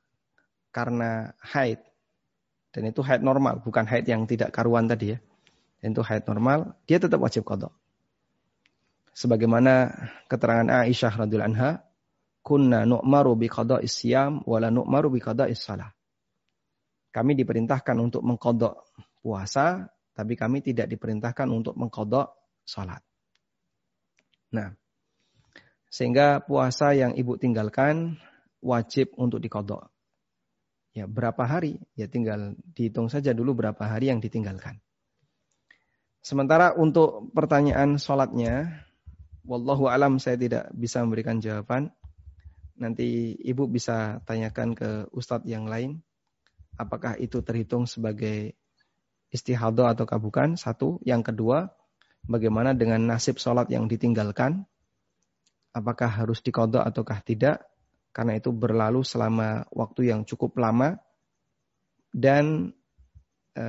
karena 0.72 1.34
haid, 1.42 1.82
dan 2.72 2.84
itu 2.86 3.02
haid 3.02 3.26
normal, 3.26 3.60
bukan 3.64 3.90
haid 3.90 4.06
yang 4.06 4.30
tidak 4.30 4.54
karuan 4.54 4.86
tadi 4.86 5.16
ya, 5.16 5.20
dan 5.82 5.98
itu 5.98 6.04
haid 6.06 6.30
normal, 6.30 6.78
dia 6.86 7.02
tetap 7.02 7.18
wajib 7.18 7.42
kodok. 7.42 7.74
Sebagaimana 9.18 9.90
keterangan 10.30 10.70
Aisyah 10.70 11.26
radhiyallahu 11.26 11.50
anha, 11.58 11.86
kunna 12.48 12.88
nu'maru 12.88 13.36
bi 13.36 13.52
qada'is 13.52 13.91
siyam 13.91 14.40
wa 14.48 14.64
la 14.64 14.72
nu'maru 14.72 15.11
bi 15.11 15.19
qada'is 15.19 15.60
salah. 15.60 15.91
Kami 17.11 17.36
diperintahkan 17.36 17.98
untuk 17.99 18.24
mengkodok 18.24 18.95
puasa, 19.19 19.84
tapi 20.15 20.40
kami 20.40 20.64
tidak 20.64 20.88
diperintahkan 20.88 21.52
untuk 21.52 21.76
mengkodok 21.76 22.32
salat. 22.64 23.03
Nah, 24.56 24.72
sehingga 25.91 26.40
puasa 26.40 26.95
yang 26.95 27.19
ibu 27.19 27.36
tinggalkan 27.36 28.15
wajib 28.64 29.11
untuk 29.19 29.44
dikodok. 29.44 29.91
Ya, 30.95 31.03
berapa 31.03 31.44
hari? 31.44 31.84
Ya 31.99 32.07
tinggal 32.07 32.56
dihitung 32.72 33.11
saja 33.11 33.36
dulu 33.36 33.60
berapa 33.60 33.84
hari 33.84 34.07
yang 34.07 34.24
ditinggalkan. 34.24 34.80
Sementara 36.24 36.74
untuk 36.74 37.30
pertanyaan 37.36 37.99
sholatnya, 37.99 38.88
Wallahu 39.48 39.88
alam 39.88 40.19
saya 40.19 40.36
tidak 40.36 40.68
bisa 40.76 40.99
memberikan 40.99 41.40
jawaban. 41.40 41.88
Nanti 42.78 43.34
Ibu 43.41 43.66
bisa 43.66 44.22
tanyakan 44.22 44.78
ke 44.78 44.90
Ustadz 45.10 45.49
yang 45.49 45.66
lain. 45.66 45.98
Apakah 46.78 47.18
itu 47.18 47.41
terhitung 47.41 47.90
sebagai 47.90 48.54
istihadah 49.34 49.98
atau 49.98 50.06
bukan? 50.22 50.54
Satu. 50.54 51.02
Yang 51.02 51.34
kedua, 51.34 51.74
bagaimana 52.30 52.78
dengan 52.78 53.02
nasib 53.02 53.41
sholat 53.41 53.66
yang 53.74 53.90
ditinggalkan? 53.90 54.62
Apakah 55.74 56.22
harus 56.22 56.45
dikodok 56.45 56.86
ataukah 56.86 57.18
tidak? 57.26 57.66
Karena 58.14 58.38
itu 58.38 58.54
berlalu 58.54 59.02
selama 59.02 59.66
waktu 59.74 60.14
yang 60.14 60.22
cukup 60.26 60.58
lama. 60.62 61.02
Dan 62.14 62.74
e, 63.58 63.66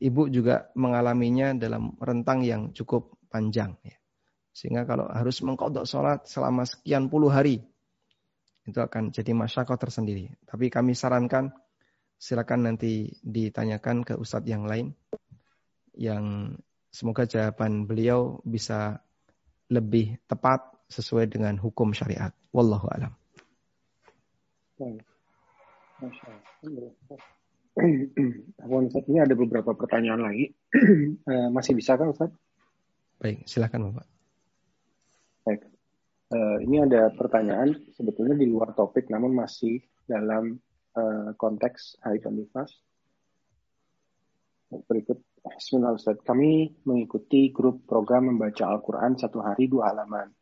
ibu 0.00 0.28
juga 0.28 0.68
mengalaminya 0.76 1.56
dalam 1.56 1.96
rentang 2.00 2.44
yang 2.44 2.72
cukup 2.76 3.16
panjang. 3.32 3.80
Ya. 3.80 3.96
Sehingga 4.52 4.84
kalau 4.84 5.08
harus 5.08 5.40
mengkodok 5.40 5.88
sholat 5.88 6.28
selama 6.28 6.68
sekian 6.68 7.08
puluh 7.08 7.32
hari, 7.32 7.64
itu 8.62 8.78
akan 8.78 9.10
jadi 9.10 9.34
masyarakat 9.34 9.76
tersendiri. 9.78 10.30
Tapi 10.46 10.70
kami 10.70 10.94
sarankan 10.94 11.50
silakan 12.14 12.70
nanti 12.70 13.10
ditanyakan 13.26 14.06
ke 14.06 14.14
ustadz 14.14 14.46
yang 14.46 14.62
lain 14.70 14.94
yang 15.98 16.54
semoga 16.92 17.26
jawaban 17.26 17.84
beliau 17.90 18.38
bisa 18.46 19.02
lebih 19.72 20.20
tepat 20.28 20.62
sesuai 20.92 21.26
dengan 21.26 21.56
hukum 21.58 21.90
syariat. 21.96 22.30
Wallahu 22.52 22.86
alam. 22.92 23.12
Ustaz, 24.78 25.02
ini 29.10 29.18
ada 29.18 29.34
beberapa 29.34 29.72
pertanyaan 29.72 30.22
lagi. 30.22 30.52
Eh, 31.22 31.48
masih 31.54 31.78
bisa 31.78 31.94
kan 31.94 32.10
Ustaz? 32.10 32.34
Baik, 33.22 33.46
silakan 33.46 33.94
Bapak. 33.94 34.06
Baik. 35.46 35.71
Uh, 36.32 36.56
ini 36.64 36.80
ada 36.80 37.12
pertanyaan 37.12 37.76
sebetulnya 37.92 38.32
di 38.32 38.48
luar 38.48 38.72
topik 38.72 39.12
namun 39.12 39.36
masih 39.36 39.84
dalam 40.08 40.56
uh, 40.96 41.36
konteks 41.36 42.00
dan 42.00 42.32
nifas. 42.40 42.72
Berikut, 44.72 45.20
Bismillah 45.44 45.92
Ustaz. 45.92 46.16
Kami 46.24 46.72
mengikuti 46.88 47.52
grup 47.52 47.84
program 47.84 48.32
membaca 48.32 48.64
Al-Quran 48.64 49.20
satu 49.20 49.44
hari 49.44 49.68
dua 49.68 49.92
halaman. 49.92 50.32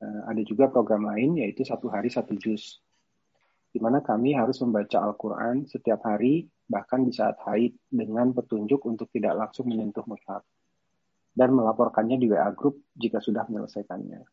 Uh, 0.00 0.32
ada 0.32 0.40
juga 0.48 0.72
program 0.72 1.04
lain 1.04 1.44
yaitu 1.44 1.60
satu 1.60 1.92
hari 1.92 2.08
satu 2.08 2.32
juz. 2.40 2.80
Di 3.68 3.84
mana 3.84 4.00
kami 4.00 4.32
harus 4.32 4.56
membaca 4.64 4.96
Al-Quran 4.96 5.68
setiap 5.68 6.08
hari 6.08 6.48
bahkan 6.64 7.04
di 7.04 7.12
saat 7.12 7.36
haid 7.44 7.76
dengan 7.92 8.32
petunjuk 8.32 8.80
untuk 8.88 9.12
tidak 9.12 9.36
langsung 9.36 9.68
menyentuh 9.68 10.08
mushaf 10.08 10.40
dan 11.36 11.52
melaporkannya 11.52 12.16
di 12.16 12.32
WA 12.32 12.48
Group 12.56 12.80
jika 12.96 13.20
sudah 13.20 13.44
menyelesaikannya. 13.44 14.24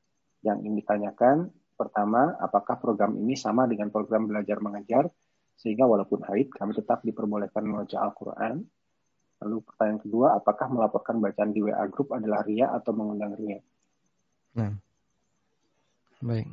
Yang 0.46 0.58
ingin 0.62 0.76
ditanyakan, 0.78 1.36
pertama, 1.74 2.38
apakah 2.38 2.78
program 2.78 3.18
ini 3.18 3.34
sama 3.34 3.66
dengan 3.66 3.90
program 3.90 4.30
belajar 4.30 4.62
mengajar, 4.62 5.10
sehingga 5.58 5.90
walaupun 5.90 6.22
haid, 6.30 6.54
kami 6.54 6.78
tetap 6.78 7.02
diperbolehkan 7.02 7.66
membaca 7.66 7.98
Al-Quran. 7.98 8.62
Lalu 9.42 9.58
pertanyaan 9.66 10.00
kedua, 10.00 10.28
apakah 10.38 10.70
melaporkan 10.70 11.18
bacaan 11.20 11.52
di 11.52 11.66
WA 11.66 11.84
Group 11.90 12.14
adalah 12.14 12.46
ria 12.46 12.72
atau 12.72 12.94
mengundang 12.94 13.34
ria? 13.36 13.60
Nah, 14.56 14.72
baik. 16.22 16.48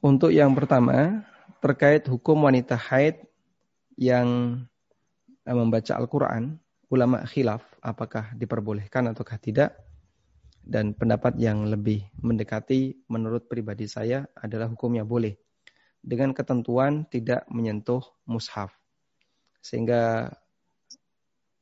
Untuk 0.00 0.32
yang 0.32 0.54
pertama, 0.56 1.26
terkait 1.60 2.04
hukum 2.08 2.48
wanita 2.48 2.78
haid 2.78 3.24
yang 3.98 4.60
eh, 5.44 5.56
membaca 5.56 5.92
Al-Quran, 5.98 6.56
ulama 6.88 7.26
khilaf 7.28 7.64
apakah 7.82 8.32
diperbolehkan 8.36 9.12
ataukah 9.12 9.36
tidak 9.36 9.76
dan 10.64 10.96
pendapat 10.96 11.36
yang 11.36 11.68
lebih 11.68 12.08
mendekati 12.24 13.04
menurut 13.12 13.44
pribadi 13.52 13.84
saya 13.84 14.24
adalah 14.32 14.72
hukumnya 14.72 15.04
boleh. 15.04 15.36
Dengan 16.00 16.32
ketentuan 16.32 17.04
tidak 17.08 17.44
menyentuh 17.52 18.00
mushaf. 18.24 18.72
Sehingga 19.60 20.32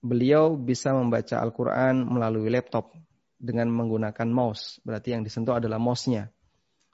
beliau 0.02 0.54
bisa 0.58 0.94
membaca 0.94 1.38
Al-Quran 1.38 2.06
melalui 2.06 2.50
laptop 2.50 2.94
dengan 3.38 3.70
menggunakan 3.74 4.26
mouse. 4.30 4.78
Berarti 4.86 5.14
yang 5.18 5.26
disentuh 5.26 5.58
adalah 5.58 5.82
mouse-nya. 5.82 6.30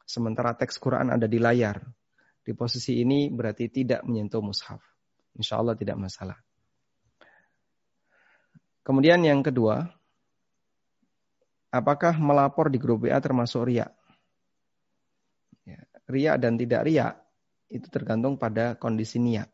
Sementara 0.09 0.56
teks 0.56 0.80
Quran 0.80 1.12
ada 1.12 1.28
di 1.28 1.36
layar. 1.36 1.85
Di 2.40 2.56
posisi 2.56 3.01
ini 3.05 3.28
berarti 3.28 3.68
tidak 3.68 4.05
menyentuh 4.09 4.40
mushaf. 4.40 4.80
Insya 5.36 5.60
Allah 5.60 5.76
tidak 5.76 6.01
masalah. 6.01 6.40
Kemudian 8.80 9.20
yang 9.20 9.44
kedua 9.44 9.85
apakah 11.69 12.16
melapor 12.16 12.73
di 12.73 12.81
grup 12.81 13.09
WA 13.09 13.19
termasuk 13.20 13.69
ria? 13.69 13.89
Ya, 15.65 15.85
ria 16.09 16.32
dan 16.40 16.57
tidak 16.57 16.85
ria 16.89 17.16
itu 17.69 17.86
tergantung 17.93 18.40
pada 18.40 18.77
kondisi 18.77 19.20
niat. 19.20 19.49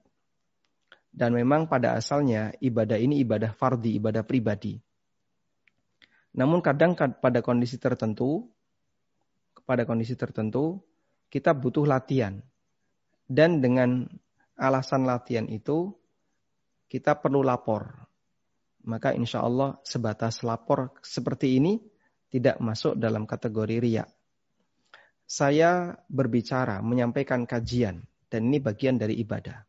Dan 1.15 1.35
memang 1.35 1.71
pada 1.71 1.95
asalnya 1.95 2.51
ibadah 2.59 2.99
ini 2.99 3.23
ibadah 3.23 3.55
fardi, 3.55 3.95
ibadah 3.99 4.27
pribadi. 4.27 4.75
Namun 6.35 6.59
kadang 6.59 6.99
pada 6.99 7.39
kondisi 7.39 7.79
tertentu, 7.79 8.51
pada 9.63 9.87
kondisi 9.87 10.19
tertentu, 10.19 10.83
kita 11.31 11.55
butuh 11.55 11.87
latihan. 11.87 12.43
Dan 13.31 13.63
dengan 13.63 14.11
alasan 14.59 15.07
latihan 15.07 15.47
itu, 15.47 15.95
kita 16.91 17.15
perlu 17.15 17.47
lapor. 17.47 18.11
Maka 18.85 19.15
insya 19.15 19.47
Allah 19.47 19.79
sebatas 19.87 20.43
lapor 20.43 20.99
seperti 21.01 21.63
ini, 21.63 21.79
tidak 22.35 22.59
masuk 22.59 22.99
dalam 22.99 23.31
kategori 23.31 23.79
ria. 23.79 24.03
Saya 25.23 25.95
berbicara, 26.11 26.83
menyampaikan 26.83 27.47
kajian, 27.47 28.03
dan 28.27 28.51
ini 28.51 28.59
bagian 28.59 28.99
dari 28.99 29.23
ibadah. 29.23 29.63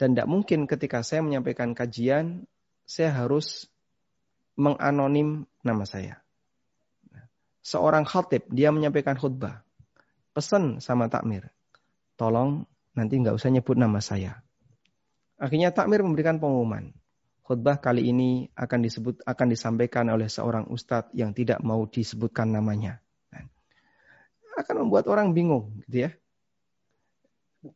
Dan 0.00 0.16
tidak 0.16 0.32
mungkin 0.32 0.64
ketika 0.64 1.04
saya 1.04 1.20
menyampaikan 1.20 1.76
kajian, 1.76 2.48
saya 2.88 3.12
harus 3.12 3.68
menganonim 4.56 5.44
nama 5.60 5.84
saya. 5.84 6.24
Seorang 7.60 8.08
khatib, 8.08 8.48
dia 8.48 8.72
menyampaikan 8.72 9.20
khutbah. 9.20 9.60
Pesan 10.32 10.80
sama 10.80 11.12
takmir. 11.12 11.52
Tolong 12.16 12.64
nanti 12.96 13.20
nggak 13.20 13.36
usah 13.36 13.52
nyebut 13.52 13.76
nama 13.76 14.00
saya. 14.00 14.40
Akhirnya 15.36 15.76
takmir 15.76 16.00
memberikan 16.00 16.40
pengumuman 16.40 16.96
khutbah 17.52 17.76
kali 17.76 18.08
ini 18.08 18.48
akan 18.56 18.80
disebut 18.80 19.14
akan 19.28 19.46
disampaikan 19.52 20.08
oleh 20.08 20.32
seorang 20.32 20.72
ustadz 20.72 21.12
yang 21.12 21.36
tidak 21.36 21.60
mau 21.60 21.84
disebutkan 21.84 22.48
namanya. 22.48 23.04
Akan 24.56 24.88
membuat 24.88 25.04
orang 25.12 25.36
bingung, 25.36 25.84
gitu 25.84 26.08
ya. 26.08 26.10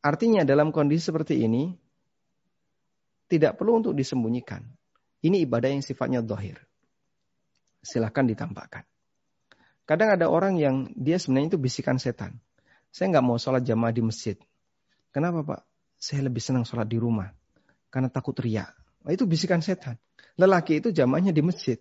Artinya 0.01 0.49
dalam 0.49 0.73
kondisi 0.73 1.13
seperti 1.13 1.45
ini 1.45 1.77
tidak 3.29 3.61
perlu 3.61 3.85
untuk 3.85 3.93
disembunyikan. 3.93 4.65
Ini 5.21 5.45
ibadah 5.45 5.69
yang 5.69 5.85
sifatnya 5.85 6.25
dohir. 6.25 6.57
Silahkan 7.85 8.25
ditampakkan. 8.25 8.89
Kadang 9.85 10.17
ada 10.17 10.33
orang 10.33 10.57
yang 10.57 10.89
dia 10.97 11.21
sebenarnya 11.21 11.57
itu 11.57 11.61
bisikan 11.61 12.01
setan. 12.01 12.41
Saya 12.89 13.13
nggak 13.13 13.25
mau 13.29 13.37
sholat 13.37 13.61
jamaah 13.61 13.93
di 13.93 14.01
masjid. 14.01 14.41
Kenapa 15.13 15.45
Pak? 15.45 15.61
Saya 16.01 16.25
lebih 16.25 16.41
senang 16.41 16.65
sholat 16.65 16.89
di 16.89 16.97
rumah. 16.97 17.29
Karena 17.93 18.09
takut 18.09 18.37
riak. 18.41 18.86
Itu 19.07 19.25
bisikan 19.31 19.63
setan. 19.63 19.99
Lelaki 20.37 20.83
itu 20.83 20.91
jamaahnya 20.91 21.31
di 21.31 21.43
masjid. 21.43 21.79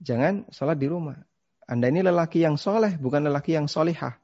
Jangan 0.00 0.48
sholat 0.50 0.80
di 0.80 0.88
rumah. 0.88 1.16
Anda 1.64 1.88
ini 1.88 2.04
lelaki 2.04 2.44
yang 2.44 2.60
soleh, 2.60 2.96
bukan 3.00 3.24
lelaki 3.24 3.56
yang 3.56 3.68
solihah. 3.68 4.20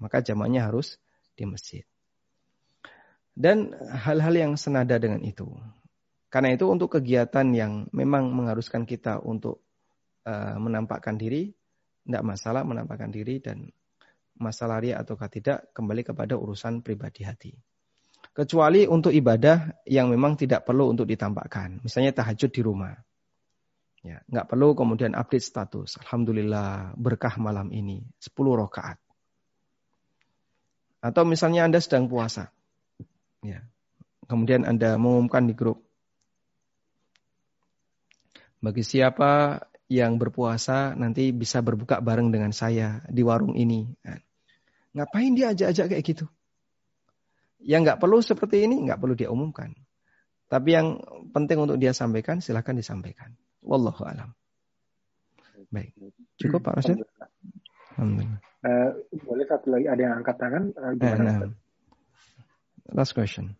Maka 0.00 0.20
jamaahnya 0.20 0.68
harus 0.68 1.00
di 1.32 1.48
masjid. 1.48 1.84
Dan 3.32 3.72
hal-hal 3.78 4.34
yang 4.34 4.52
senada 4.58 4.98
dengan 4.98 5.22
itu. 5.24 5.48
Karena 6.28 6.52
itu 6.52 6.68
untuk 6.68 7.00
kegiatan 7.00 7.46
yang 7.56 7.88
memang 7.94 8.28
mengharuskan 8.34 8.84
kita 8.84 9.22
untuk 9.24 9.64
uh, 10.28 10.60
menampakkan 10.60 11.16
diri, 11.16 11.56
tidak 12.04 12.24
masalah 12.24 12.62
menampakkan 12.68 13.08
diri 13.08 13.40
dan 13.40 13.72
masalah 14.36 14.80
ria 14.80 15.00
ataukah 15.00 15.28
tidak 15.32 15.72
kembali 15.72 16.04
kepada 16.04 16.36
urusan 16.36 16.84
pribadi 16.84 17.24
hati. 17.24 17.52
Kecuali 18.38 18.86
untuk 18.86 19.10
ibadah 19.10 19.82
yang 19.82 20.14
memang 20.14 20.38
tidak 20.38 20.62
perlu 20.62 20.94
untuk 20.94 21.10
ditampakkan. 21.10 21.82
Misalnya 21.82 22.14
tahajud 22.14 22.54
di 22.54 22.62
rumah. 22.62 22.94
Ya, 24.06 24.22
nggak 24.30 24.46
perlu 24.46 24.78
kemudian 24.78 25.18
update 25.18 25.42
status. 25.42 25.98
Alhamdulillah 25.98 26.94
berkah 26.94 27.34
malam 27.42 27.74
ini 27.74 28.06
10 28.22 28.38
rakaat. 28.54 29.02
Atau 31.02 31.26
misalnya 31.26 31.66
Anda 31.66 31.82
sedang 31.82 32.06
puasa. 32.06 32.54
Ya. 33.42 33.66
Kemudian 34.30 34.62
Anda 34.62 34.94
mengumumkan 35.02 35.50
di 35.50 35.58
grup. 35.58 35.82
Bagi 38.62 38.86
siapa 38.86 39.66
yang 39.90 40.14
berpuasa 40.14 40.94
nanti 40.94 41.34
bisa 41.34 41.58
berbuka 41.58 41.98
bareng 41.98 42.30
dengan 42.30 42.54
saya 42.54 43.02
di 43.10 43.26
warung 43.26 43.58
ini. 43.58 43.90
Nah, 44.06 44.22
ngapain 44.94 45.34
dia 45.34 45.50
ajak-ajak 45.50 45.90
kayak 45.90 46.06
gitu? 46.06 46.30
Yang 47.58 47.80
nggak 47.90 48.00
perlu 48.00 48.18
seperti 48.22 48.66
ini 48.66 48.86
nggak 48.86 48.98
perlu 49.02 49.14
dia 49.18 49.30
umumkan. 49.30 49.74
Tapi 50.48 50.68
yang 50.72 50.96
penting 51.34 51.60
untuk 51.60 51.76
dia 51.76 51.92
sampaikan 51.92 52.40
silahkan 52.40 52.72
disampaikan. 52.72 53.36
Wallahu 53.60 54.02
alam. 54.06 54.32
Baik. 55.68 55.92
Cukup 56.40 56.64
Pak 56.64 56.80
Rasyid? 56.80 56.98
Alhamdulillah. 57.98 58.40
Uh, 58.64 58.90
boleh 59.26 59.46
satu 59.46 59.70
lagi 59.70 59.86
ada 59.86 60.00
yang 60.00 60.14
angkat 60.22 60.36
tangan? 60.40 60.64
Uh, 60.72 60.94
eh, 60.96 61.16
nah. 61.20 61.50
Last 62.94 63.12
question. 63.12 63.52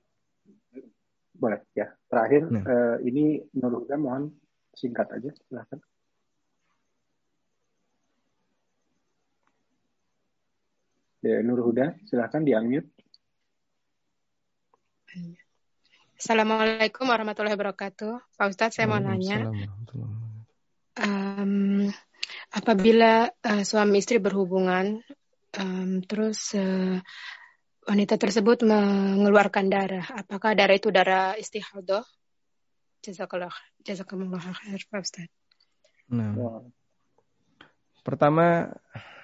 boleh 1.39 1.63
ya. 1.71 1.87
Terakhir 2.11 2.51
nah. 2.51 2.65
uh, 2.67 2.97
ini 3.05 3.39
Nur 3.55 3.85
Huda 3.85 3.95
mohon 3.95 4.35
singkat 4.75 5.07
aja 5.13 5.31
silahkan. 5.47 5.79
Ya, 11.23 11.43
Nur 11.43 11.63
Huda, 11.63 11.99
silahkan 12.07 12.47
di 12.47 12.55
unmute. 12.55 12.91
Assalamualaikum 16.19 17.09
warahmatullahi 17.09 17.57
wabarakatuh. 17.57 18.37
Pak 18.37 18.49
Ustadz, 18.53 18.77
saya 18.77 18.93
mau 18.93 19.01
nanya. 19.01 19.49
Um, 20.99 21.89
apabila 22.53 23.33
uh, 23.41 23.63
suami 23.65 24.05
istri 24.05 24.21
berhubungan, 24.21 25.01
um, 25.57 26.05
terus 26.05 26.53
uh, 26.53 27.01
wanita 27.89 28.21
tersebut 28.21 28.69
mengeluarkan 28.69 29.73
darah, 29.73 30.05
apakah 30.13 30.53
darah 30.53 30.77
itu 30.77 30.93
darah 30.93 31.33
istihadah? 31.41 32.05
Jazakallah, 33.01 33.55
jazakallah 33.81 34.43
khair, 34.45 34.83
Pak 34.93 35.01
Ustadz. 35.01 35.33
Nah, 36.13 36.37
pertama 38.05 38.77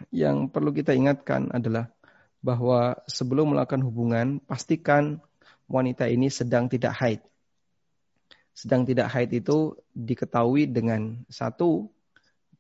yang 0.09 0.49
perlu 0.49 0.73
kita 0.73 0.97
ingatkan 0.97 1.53
adalah 1.53 1.93
bahwa 2.41 2.97
sebelum 3.05 3.53
melakukan 3.53 3.85
hubungan, 3.85 4.41
pastikan 4.49 5.21
wanita 5.69 6.09
ini 6.09 6.29
sedang 6.29 6.69
tidak 6.69 6.95
haid. 6.97 7.21
Sedang 8.55 8.87
tidak 8.87 9.11
haid 9.11 9.35
itu 9.35 9.75
diketahui 9.93 10.71
dengan 10.71 11.27
satu, 11.27 11.91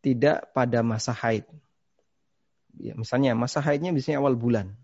tidak 0.02 0.50
pada 0.50 0.82
masa 0.82 1.14
haid. 1.14 1.46
Ya, 2.74 2.98
misalnya 2.98 3.38
masa 3.38 3.62
haidnya 3.62 3.94
biasanya 3.94 4.18
awal 4.18 4.34
bulan. 4.34 4.74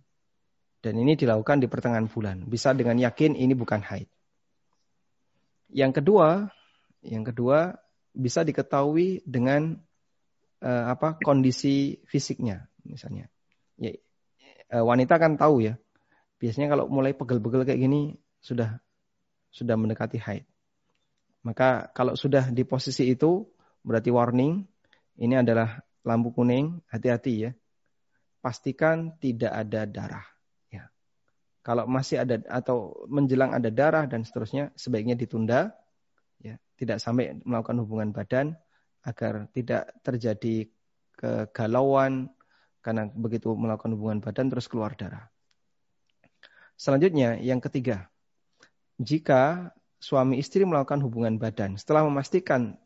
Dan 0.81 0.97
ini 0.97 1.19
dilakukan 1.19 1.61
di 1.61 1.69
pertengahan 1.69 2.09
bulan. 2.09 2.47
Bisa 2.47 2.73
dengan 2.73 2.97
yakin 2.97 3.37
ini 3.37 3.53
bukan 3.53 3.83
haid. 3.85 4.09
Yang 5.69 6.01
kedua, 6.01 6.49
yang 7.05 7.27
kedua 7.27 7.77
bisa 8.17 8.43
diketahui 8.43 9.23
dengan 9.29 9.77
uh, 10.65 10.85
apa 10.95 11.21
kondisi 11.21 12.01
fisiknya 12.09 12.71
misalnya. 12.87 13.29
Ya, 13.77 13.93
uh, 14.73 14.85
wanita 14.87 15.21
kan 15.21 15.37
tahu 15.37 15.69
ya 15.69 15.75
Biasanya 16.41 16.73
kalau 16.73 16.89
mulai 16.89 17.13
pegel-pegel 17.13 17.69
kayak 17.69 17.81
gini 17.85 18.17
sudah 18.41 18.81
sudah 19.53 19.77
mendekati 19.77 20.17
haid. 20.17 20.49
Maka 21.45 21.93
kalau 21.93 22.17
sudah 22.17 22.49
di 22.49 22.65
posisi 22.65 23.13
itu 23.13 23.45
berarti 23.85 24.09
warning. 24.09 24.65
Ini 25.21 25.45
adalah 25.45 25.77
lampu 26.01 26.33
kuning, 26.33 26.81
hati-hati 26.89 27.35
ya. 27.45 27.53
Pastikan 28.41 29.21
tidak 29.21 29.53
ada 29.53 29.85
darah. 29.85 30.27
Ya. 30.73 30.89
Kalau 31.61 31.85
masih 31.85 32.25
ada 32.25 32.41
atau 32.49 33.05
menjelang 33.05 33.53
ada 33.53 33.69
darah 33.69 34.09
dan 34.09 34.25
seterusnya, 34.25 34.73
sebaiknya 34.81 35.21
ditunda. 35.21 35.77
Ya, 36.41 36.57
tidak 36.81 37.05
sampai 37.05 37.37
melakukan 37.45 37.85
hubungan 37.85 38.17
badan 38.17 38.57
agar 39.05 39.45
tidak 39.53 39.93
terjadi 40.01 40.73
kegalauan 41.21 42.33
karena 42.81 43.13
begitu 43.13 43.53
melakukan 43.53 43.93
hubungan 43.93 44.25
badan 44.25 44.49
terus 44.49 44.73
keluar 44.73 44.97
darah. 44.97 45.29
Selanjutnya, 46.81 47.37
yang 47.37 47.61
ketiga. 47.61 48.09
Jika 48.97 49.69
suami 50.01 50.41
istri 50.41 50.65
melakukan 50.65 51.05
hubungan 51.05 51.37
badan 51.37 51.77
setelah 51.77 52.09
memastikan 52.09 52.81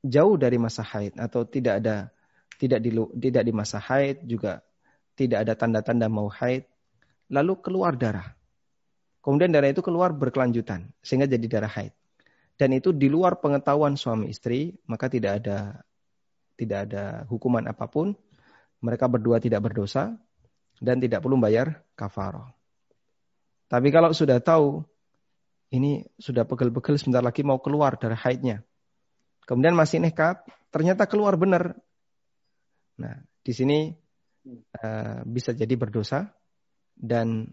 jauh 0.00 0.40
dari 0.40 0.56
masa 0.56 0.80
haid 0.80 1.20
atau 1.20 1.44
tidak 1.44 1.84
ada 1.84 2.08
tidak 2.56 2.80
di 2.80 2.96
tidak 3.20 3.44
di 3.44 3.52
masa 3.52 3.76
haid 3.76 4.24
juga 4.24 4.64
tidak 5.20 5.44
ada 5.44 5.52
tanda-tanda 5.52 6.08
mau 6.08 6.32
haid 6.32 6.64
lalu 7.28 7.60
keluar 7.60 7.92
darah. 7.92 8.32
Kemudian 9.20 9.52
darah 9.52 9.68
itu 9.68 9.84
keluar 9.84 10.16
berkelanjutan 10.16 10.88
sehingga 11.04 11.28
jadi 11.28 11.44
darah 11.44 11.72
haid. 11.76 11.92
Dan 12.56 12.72
itu 12.72 12.88
di 12.96 13.12
luar 13.12 13.36
pengetahuan 13.36 14.00
suami 14.00 14.32
istri, 14.32 14.72
maka 14.88 15.12
tidak 15.12 15.44
ada 15.44 15.84
tidak 16.56 16.88
ada 16.88 17.28
hukuman 17.28 17.68
apa 17.68 17.84
pun. 17.84 18.16
Mereka 18.80 19.12
berdua 19.12 19.44
tidak 19.44 19.60
berdosa 19.68 20.16
dan 20.80 20.96
tidak 21.04 21.20
perlu 21.20 21.36
bayar 21.36 21.84
kafarah. 21.92 22.59
Tapi 23.70 23.88
kalau 23.94 24.10
sudah 24.10 24.42
tahu 24.42 24.82
ini 25.70 26.02
sudah 26.18 26.42
pegel-pegel 26.42 26.98
sebentar 26.98 27.22
lagi 27.22 27.46
mau 27.46 27.62
keluar 27.62 27.94
dari 27.94 28.18
haidnya. 28.18 28.66
Kemudian 29.46 29.78
masih 29.78 30.02
nekat, 30.02 30.42
ternyata 30.74 31.06
keluar 31.06 31.38
benar. 31.38 31.78
Nah, 32.98 33.22
di 33.46 33.52
sini 33.54 33.94
uh, 34.82 35.22
bisa 35.22 35.54
jadi 35.54 35.70
berdosa 35.78 36.34
dan 36.98 37.46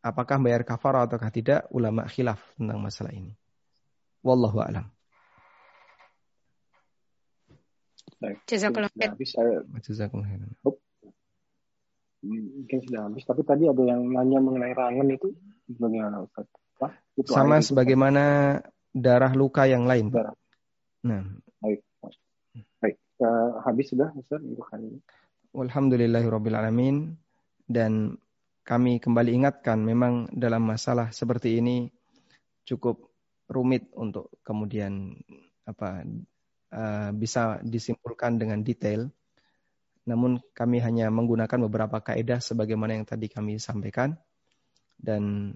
apakah 0.00 0.40
bayar 0.40 0.64
kafar 0.64 1.04
ataukah 1.04 1.28
tidak 1.28 1.68
ulama 1.68 2.08
khilaf 2.08 2.40
tentang 2.56 2.80
masalah 2.80 3.12
ini. 3.12 3.36
Wallahu 4.24 4.64
a'lam. 4.64 4.88
Baik. 8.16 8.38
Jazakallah 8.48 8.90
khair. 8.96 9.12
Mungkin 12.22 12.78
sudah 12.86 13.10
habis. 13.10 13.26
Tapi 13.26 13.42
tadi 13.42 13.66
ada 13.66 13.82
yang 13.82 14.06
nanya 14.06 14.38
mengenai 14.38 14.74
rangan 14.74 15.08
itu 15.10 15.34
bagaimana 15.66 16.22
Ustaz? 16.22 16.46
Wah, 16.78 16.94
itu 17.18 17.28
Sama 17.30 17.58
sebagaimana 17.58 18.58
darah 18.94 19.32
luka 19.34 19.66
yang 19.66 19.86
lain. 19.86 20.14
Darah. 20.14 20.34
Nah. 21.02 21.26
Baik. 21.58 21.82
Baik. 22.78 22.96
Uh, 23.18 23.58
habis 23.66 23.90
sudah 23.90 24.14
Ustaz 24.14 24.38
untuk 24.42 24.66
hari 24.70 24.86
ini. 24.86 25.00
Alhamdulillahirrahmanirrahim. 25.54 27.18
Dan 27.66 28.18
kami 28.62 29.02
kembali 29.02 29.30
ingatkan 29.42 29.82
memang 29.82 30.30
dalam 30.30 30.62
masalah 30.62 31.10
seperti 31.10 31.58
ini 31.58 31.90
cukup 32.62 33.10
rumit 33.50 33.90
untuk 33.98 34.30
kemudian 34.46 35.18
apa 35.66 36.06
uh, 36.70 37.10
bisa 37.10 37.58
disimpulkan 37.62 38.38
dengan 38.38 38.62
detail 38.62 39.10
namun 40.02 40.42
kami 40.50 40.82
hanya 40.82 41.06
menggunakan 41.14 41.58
beberapa 41.70 42.02
kaidah 42.02 42.42
sebagaimana 42.42 42.98
yang 42.98 43.06
tadi 43.06 43.30
kami 43.30 43.62
sampaikan. 43.62 44.18
Dan 44.98 45.54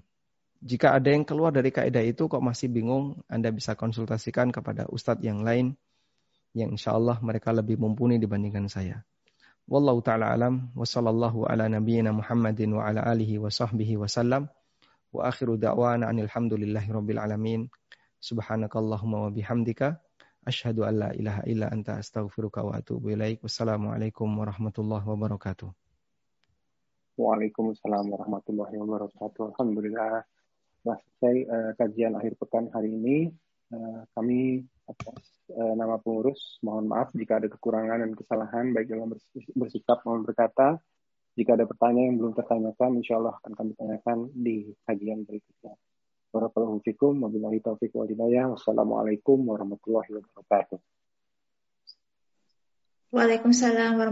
jika 0.63 0.95
ada 0.95 1.11
yang 1.11 1.27
keluar 1.27 1.51
dari 1.51 1.69
kaidah 1.69 2.01
itu 2.01 2.31
kok 2.31 2.39
masih 2.39 2.71
bingung, 2.71 3.19
Anda 3.27 3.51
bisa 3.51 3.75
konsultasikan 3.75 4.49
kepada 4.55 4.87
ustadz 4.87 5.23
yang 5.23 5.43
lain 5.43 5.75
yang 6.57 6.73
insya 6.73 6.95
Allah 6.95 7.19
mereka 7.21 7.53
lebih 7.53 7.77
mumpuni 7.77 8.17
dibandingkan 8.17 8.65
saya. 8.71 9.03
Wallahu 9.67 9.99
ta'ala 9.99 10.31
alam 10.31 10.71
wa 10.71 10.87
sallallahu 10.87 11.43
ala 11.43 11.67
nabiyyina 11.67 12.15
Muhammadin 12.15 12.71
wa 12.71 12.87
ala 12.87 13.03
alihi 13.03 13.35
wa 13.35 13.51
sahbihi 13.51 13.99
wa 13.99 14.07
sallam 14.07 14.47
wa 15.11 15.27
akhiru 15.27 15.59
da'wana 15.59 16.07
anil 16.07 16.31
hamdulillahi 16.31 16.87
rabbil 16.87 17.19
alamin 17.19 17.67
subhanakallahumma 18.23 19.27
wa 19.27 19.29
bihamdika 19.29 19.99
Asyhadu 20.47 20.87
an 20.87 20.95
la 20.95 21.09
ilaha 21.11 21.43
illa 21.43 21.67
anta 21.67 21.99
astaghfiruka 21.99 22.63
wa 22.63 22.79
atubu 22.79 23.11
ilaik. 23.11 23.43
Wassalamualaikum 23.43 24.31
warahmatullahi 24.31 25.03
wabarakatuh. 25.03 25.67
Waalaikumsalam 27.19 28.07
warahmatullahi 28.07 28.79
wabarakatuh. 28.79 29.51
Alhamdulillah. 29.51 30.23
Nah, 30.87 30.97
selesai 31.03 31.35
uh, 31.51 31.71
kajian 31.75 32.15
akhir 32.15 32.39
pekan 32.39 32.71
hari 32.71 32.95
ini. 32.95 33.17
Uh, 33.75 34.07
kami 34.15 34.63
atas 34.87 35.19
uh, 35.51 35.75
nama 35.75 35.99
pengurus 35.99 36.63
mohon 36.63 36.87
maaf 36.87 37.11
jika 37.11 37.43
ada 37.43 37.51
kekurangan 37.51 38.07
dan 38.07 38.15
kesalahan 38.15 38.71
baik 38.71 38.87
dalam 38.87 39.11
bersikap 39.51 39.99
maupun 40.07 40.23
berkata. 40.23 40.79
Jika 41.35 41.59
ada 41.59 41.67
pertanyaan 41.67 42.15
yang 42.15 42.17
belum 42.23 42.33
tertanyakan, 42.39 43.03
insya 43.03 43.19
Allah 43.19 43.35
akan 43.43 43.51
kami 43.51 43.71
tanyakan 43.75 44.31
di 44.31 44.71
kajian 44.87 45.27
berikutnya. 45.27 45.75
Barakallahu 46.31 46.79
fikum. 46.85 47.17
Wabillahi 47.23 47.59
taufiq 47.59 47.91
wal 47.97 48.07
hidayah. 48.07 48.53
Wassalamualaikum 48.53 49.41
warahmatullahi 49.43 50.21
wabarakatuh. 50.21 50.79
Waalaikumsalam 53.07 53.97
warahmatullahi 53.97 54.05